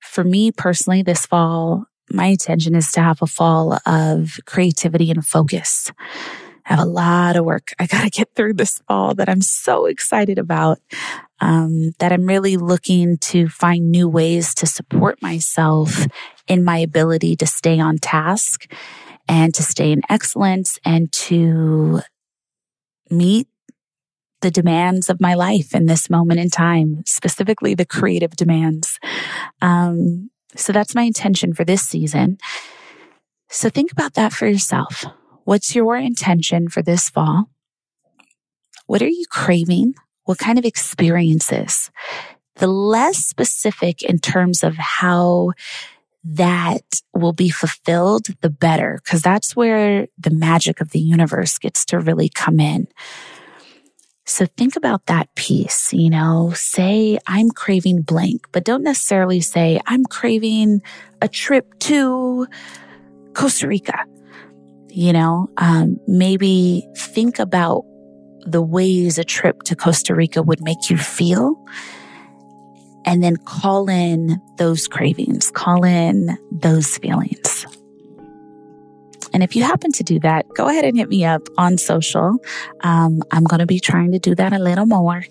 For 0.00 0.24
me 0.24 0.52
personally, 0.52 1.02
this 1.02 1.26
fall, 1.26 1.86
my 2.10 2.26
intention 2.26 2.74
is 2.74 2.92
to 2.92 3.00
have 3.00 3.22
a 3.22 3.26
fall 3.26 3.78
of 3.86 4.38
creativity 4.46 5.10
and 5.10 5.26
focus. 5.26 5.90
I 6.66 6.74
have 6.74 6.80
a 6.80 6.88
lot 6.88 7.36
of 7.36 7.44
work 7.44 7.72
I 7.78 7.86
got 7.86 8.02
to 8.02 8.10
get 8.10 8.34
through 8.34 8.54
this 8.54 8.78
fall 8.86 9.14
that 9.14 9.28
I'm 9.28 9.40
so 9.40 9.86
excited 9.86 10.38
about. 10.38 10.78
Um, 11.40 11.90
that 11.98 12.12
I'm 12.12 12.26
really 12.26 12.56
looking 12.56 13.18
to 13.18 13.48
find 13.48 13.90
new 13.90 14.08
ways 14.08 14.54
to 14.54 14.66
support 14.66 15.20
myself 15.20 16.06
in 16.46 16.62
my 16.62 16.78
ability 16.78 17.34
to 17.36 17.46
stay 17.46 17.80
on 17.80 17.98
task 17.98 18.70
and 19.28 19.52
to 19.54 19.62
stay 19.62 19.90
in 19.90 20.02
excellence 20.08 20.78
and 20.84 21.10
to 21.12 22.00
meet 23.12 23.46
the 24.40 24.50
demands 24.50 25.08
of 25.08 25.20
my 25.20 25.34
life 25.34 25.74
in 25.74 25.86
this 25.86 26.10
moment 26.10 26.40
in 26.40 26.50
time, 26.50 27.02
specifically 27.06 27.74
the 27.74 27.86
creative 27.86 28.32
demands. 28.32 28.98
Um, 29.60 30.30
so 30.56 30.72
that's 30.72 30.94
my 30.94 31.02
intention 31.02 31.54
for 31.54 31.64
this 31.64 31.82
season. 31.82 32.38
So 33.48 33.70
think 33.70 33.92
about 33.92 34.14
that 34.14 34.32
for 34.32 34.46
yourself. 34.46 35.04
What's 35.44 35.74
your 35.74 35.96
intention 35.96 36.68
for 36.68 36.82
this 36.82 37.08
fall? 37.08 37.50
What 38.86 39.02
are 39.02 39.08
you 39.08 39.24
craving? 39.30 39.94
What 40.24 40.38
kind 40.38 40.58
of 40.58 40.64
experiences? 40.64 41.90
The 42.56 42.66
less 42.66 43.18
specific 43.18 44.02
in 44.02 44.18
terms 44.18 44.62
of 44.62 44.76
how 44.76 45.52
that 46.24 46.82
will 47.14 47.32
be 47.32 47.50
fulfilled, 47.50 48.26
the 48.40 48.50
better, 48.50 49.00
because 49.04 49.22
that's 49.22 49.56
where 49.56 50.06
the 50.18 50.30
magic 50.30 50.80
of 50.80 50.90
the 50.90 51.00
universe 51.00 51.58
gets 51.58 51.84
to 51.86 51.98
really 51.98 52.28
come 52.28 52.60
in. 52.60 52.86
So 54.24 54.46
think 54.46 54.76
about 54.76 55.06
that 55.06 55.34
piece, 55.34 55.92
you 55.92 56.08
know, 56.08 56.52
say 56.54 57.18
I'm 57.26 57.50
craving 57.50 58.02
blank, 58.02 58.46
but 58.52 58.64
don't 58.64 58.84
necessarily 58.84 59.40
say 59.40 59.80
I'm 59.86 60.04
craving 60.04 60.80
a 61.20 61.28
trip 61.28 61.78
to 61.80 62.46
Costa 63.34 63.66
Rica 63.66 64.04
you 64.92 65.12
know, 65.12 65.48
um, 65.56 65.98
maybe 66.06 66.86
think 66.96 67.38
about 67.38 67.84
the 68.40 68.60
ways 68.60 69.18
a 69.18 69.24
trip 69.24 69.62
to 69.62 69.74
Costa 69.74 70.14
Rica 70.14 70.42
would 70.42 70.62
make 70.62 70.90
you 70.90 70.98
feel. 70.98 71.56
And 73.04 73.22
then 73.22 73.36
call 73.36 73.88
in 73.88 74.40
those 74.58 74.86
cravings, 74.86 75.50
call 75.50 75.84
in 75.84 76.38
those 76.50 76.98
feelings. 76.98 77.66
And 79.34 79.42
if 79.42 79.56
you 79.56 79.62
happen 79.62 79.92
to 79.92 80.02
do 80.02 80.20
that, 80.20 80.46
go 80.54 80.68
ahead 80.68 80.84
and 80.84 80.96
hit 80.96 81.08
me 81.08 81.24
up 81.24 81.42
on 81.56 81.78
social. 81.78 82.36
Um, 82.82 83.22
I'm 83.30 83.44
going 83.44 83.60
to 83.60 83.66
be 83.66 83.80
trying 83.80 84.12
to 84.12 84.18
do 84.18 84.34
that 84.34 84.52
a 84.52 84.58
little 84.58 84.86
more 84.86 85.24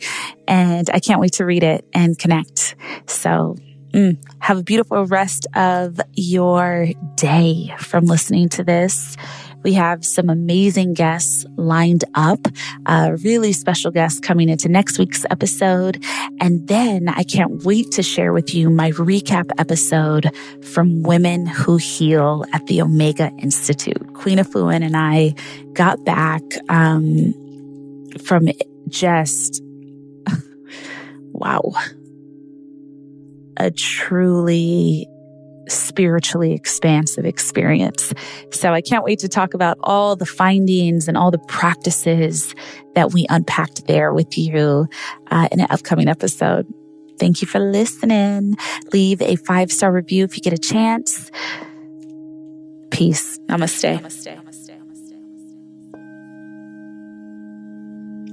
and 0.48 0.90
I 0.92 1.00
can't 1.00 1.22
wait 1.22 1.34
to 1.34 1.46
read 1.46 1.64
it 1.64 1.86
and 1.94 2.18
connect. 2.18 2.76
So 3.06 3.58
mm, 3.94 4.18
have 4.40 4.58
a 4.58 4.64
beautiful 4.64 5.06
rest 5.06 5.48
of 5.56 6.00
your 6.14 6.88
day 7.16 7.74
from 7.78 8.06
listening 8.06 8.50
to 8.50 8.64
this. 8.64 9.16
We 9.64 9.74
have 9.74 10.04
some 10.04 10.30
amazing 10.30 10.94
guests 10.94 11.46
lined 11.56 12.04
up, 12.16 12.40
a 12.86 13.16
really 13.18 13.54
special 13.54 13.92
guest 13.92 14.24
coming 14.24 14.50
into 14.50 14.70
next 14.70 14.98
week's 14.98 15.26
episode. 15.30 16.04
And 16.40 16.68
then 16.68 17.10
I 17.10 17.24
can't 17.24 17.64
wait 17.64 17.92
to 17.92 18.04
share 18.04 18.34
with 18.34 18.56
you 18.56 18.70
my 18.70 18.92
recap 18.92 19.52
episode 19.58 20.32
from 20.74 21.04
Women 21.04 21.46
Who 21.46 21.78
Heal 21.78 22.46
at 22.54 22.66
the 22.68 22.82
Omega 22.82 23.32
Institute. 23.40 24.14
Queen 24.16 24.38
Afua 24.38 24.82
and 24.82 24.98
I 24.98 25.36
got 25.74 26.04
back 26.06 26.42
um, 26.70 27.34
from 28.24 28.50
just, 28.88 29.62
wow, 31.32 31.62
a 33.58 33.70
truly 33.70 35.08
spiritually 35.72 36.54
expansive 36.54 37.26
experience. 37.26 38.14
So 38.52 38.74
I 38.74 38.82
can't 38.82 39.04
wait 39.04 39.20
to 39.20 39.28
talk 39.28 39.54
about 39.54 39.78
all 39.82 40.16
the 40.16 40.26
findings 40.26 41.08
and 41.08 41.18
all 41.18 41.32
the 41.32 41.40
practices 41.40 42.54
that 42.96 43.12
we 43.14 43.26
unpacked 43.30 43.88
there 43.88 44.14
with 44.14 44.38
you 44.38 44.88
uh, 45.28 45.48
in 45.52 45.60
an 45.60 45.68
upcoming 45.70 46.08
episode. 46.08 46.68
Thank 47.20 47.42
you 47.42 47.48
for 47.48 47.60
listening. 47.60 48.56
Leave 48.94 49.22
a 49.22 49.36
five 49.36 49.72
star 49.72 49.92
review 49.92 50.24
if 50.24 50.36
you 50.36 50.42
get 50.42 50.54
a 50.54 50.58
chance. 50.58 51.32
Peace. 52.90 53.38
Namaste. 53.48 54.00
Namaste. 54.00 54.38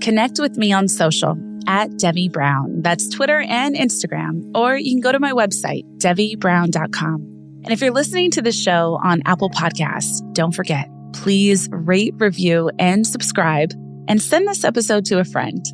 Connect 0.00 0.38
with 0.38 0.56
me 0.56 0.72
on 0.72 0.88
social 0.88 1.36
at 1.68 1.96
Devi 1.98 2.28
Brown. 2.28 2.82
That's 2.82 3.08
Twitter 3.08 3.40
and 3.40 3.76
Instagram. 3.76 4.50
Or 4.56 4.76
you 4.76 4.90
can 4.90 5.00
go 5.00 5.12
to 5.12 5.20
my 5.20 5.32
website, 5.32 5.84
devibrown.com. 5.98 7.60
And 7.64 7.72
if 7.72 7.80
you're 7.80 7.92
listening 7.92 8.30
to 8.32 8.42
the 8.42 8.50
show 8.50 8.98
on 9.04 9.22
Apple 9.26 9.50
Podcasts, 9.50 10.20
don't 10.32 10.52
forget, 10.54 10.88
please 11.12 11.68
rate, 11.70 12.14
review, 12.16 12.70
and 12.78 13.06
subscribe, 13.06 13.72
and 14.08 14.20
send 14.20 14.48
this 14.48 14.64
episode 14.64 15.04
to 15.06 15.18
a 15.18 15.24
friend. 15.24 15.64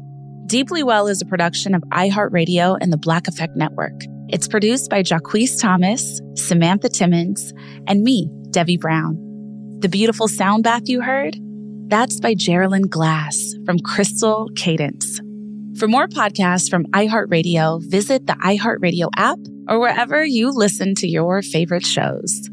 Deeply 0.46 0.82
Well 0.82 1.06
is 1.06 1.22
a 1.22 1.26
production 1.26 1.74
of 1.74 1.82
iHeartRadio 1.92 2.76
and 2.80 2.92
the 2.92 2.98
Black 2.98 3.28
Effect 3.28 3.56
Network. 3.56 3.94
It's 4.28 4.48
produced 4.48 4.90
by 4.90 5.02
Jacquees 5.02 5.60
Thomas, 5.60 6.20
Samantha 6.34 6.88
Timmons, 6.88 7.52
and 7.86 8.02
me, 8.02 8.28
Devi 8.50 8.76
Brown. 8.76 9.16
The 9.78 9.88
beautiful 9.88 10.28
sound 10.28 10.64
bath 10.64 10.88
you 10.88 11.02
heard? 11.02 11.36
That's 11.88 12.18
by 12.18 12.34
Geraldine 12.34 12.88
Glass 12.88 13.54
from 13.64 13.78
Crystal 13.78 14.48
Cadence. 14.56 15.20
For 15.78 15.88
more 15.88 16.06
podcasts 16.06 16.70
from 16.70 16.84
iHeartRadio, 16.86 17.82
visit 17.82 18.28
the 18.28 18.34
iHeartRadio 18.34 19.08
app 19.16 19.38
or 19.68 19.80
wherever 19.80 20.24
you 20.24 20.50
listen 20.50 20.94
to 20.96 21.08
your 21.08 21.42
favorite 21.42 21.84
shows. 21.84 22.48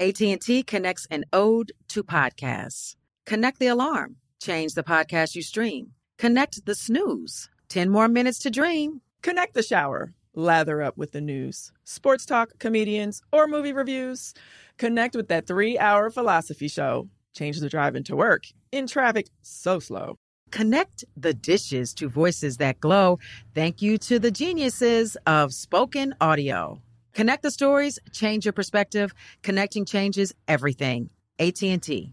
AT&T 0.00 0.64
connects 0.64 1.06
an 1.08 1.24
ode 1.32 1.70
to 1.86 2.02
podcasts. 2.02 2.96
Connect 3.26 3.60
the 3.60 3.68
alarm. 3.68 4.16
Change 4.42 4.74
the 4.74 4.82
podcast 4.82 5.36
you 5.36 5.42
stream. 5.42 5.92
Connect 6.18 6.66
the 6.66 6.74
snooze. 6.74 7.48
10 7.68 7.90
more 7.90 8.08
minutes 8.08 8.40
to 8.40 8.50
dream. 8.50 9.02
Connect 9.22 9.54
the 9.54 9.62
shower. 9.62 10.14
Lather 10.34 10.82
up 10.82 10.96
with 10.96 11.12
the 11.12 11.20
news, 11.20 11.72
sports 11.84 12.24
talk, 12.24 12.58
comedians, 12.58 13.20
or 13.32 13.46
movie 13.46 13.74
reviews. 13.74 14.32
Connect 14.78 15.14
with 15.14 15.28
that 15.28 15.46
three 15.46 15.78
hour 15.78 16.10
philosophy 16.10 16.68
show. 16.68 17.08
Change 17.34 17.60
the 17.60 17.68
drive 17.68 17.96
into 17.96 18.16
work 18.16 18.44
in 18.72 18.86
traffic 18.86 19.28
so 19.42 19.78
slow. 19.78 20.16
Connect 20.50 21.04
the 21.16 21.32
dishes 21.32 21.94
to 21.94 22.08
voices 22.08 22.58
that 22.58 22.78
glow. 22.80 23.18
Thank 23.54 23.80
you 23.80 23.96
to 23.98 24.18
the 24.18 24.30
geniuses 24.30 25.16
of 25.26 25.54
spoken 25.54 26.14
audio. 26.20 26.82
Connect 27.14 27.42
the 27.42 27.50
stories, 27.50 27.98
change 28.12 28.44
your 28.44 28.52
perspective. 28.52 29.14
Connecting 29.42 29.84
changes 29.84 30.34
everything. 30.48 31.10
AT&T. 31.38 32.12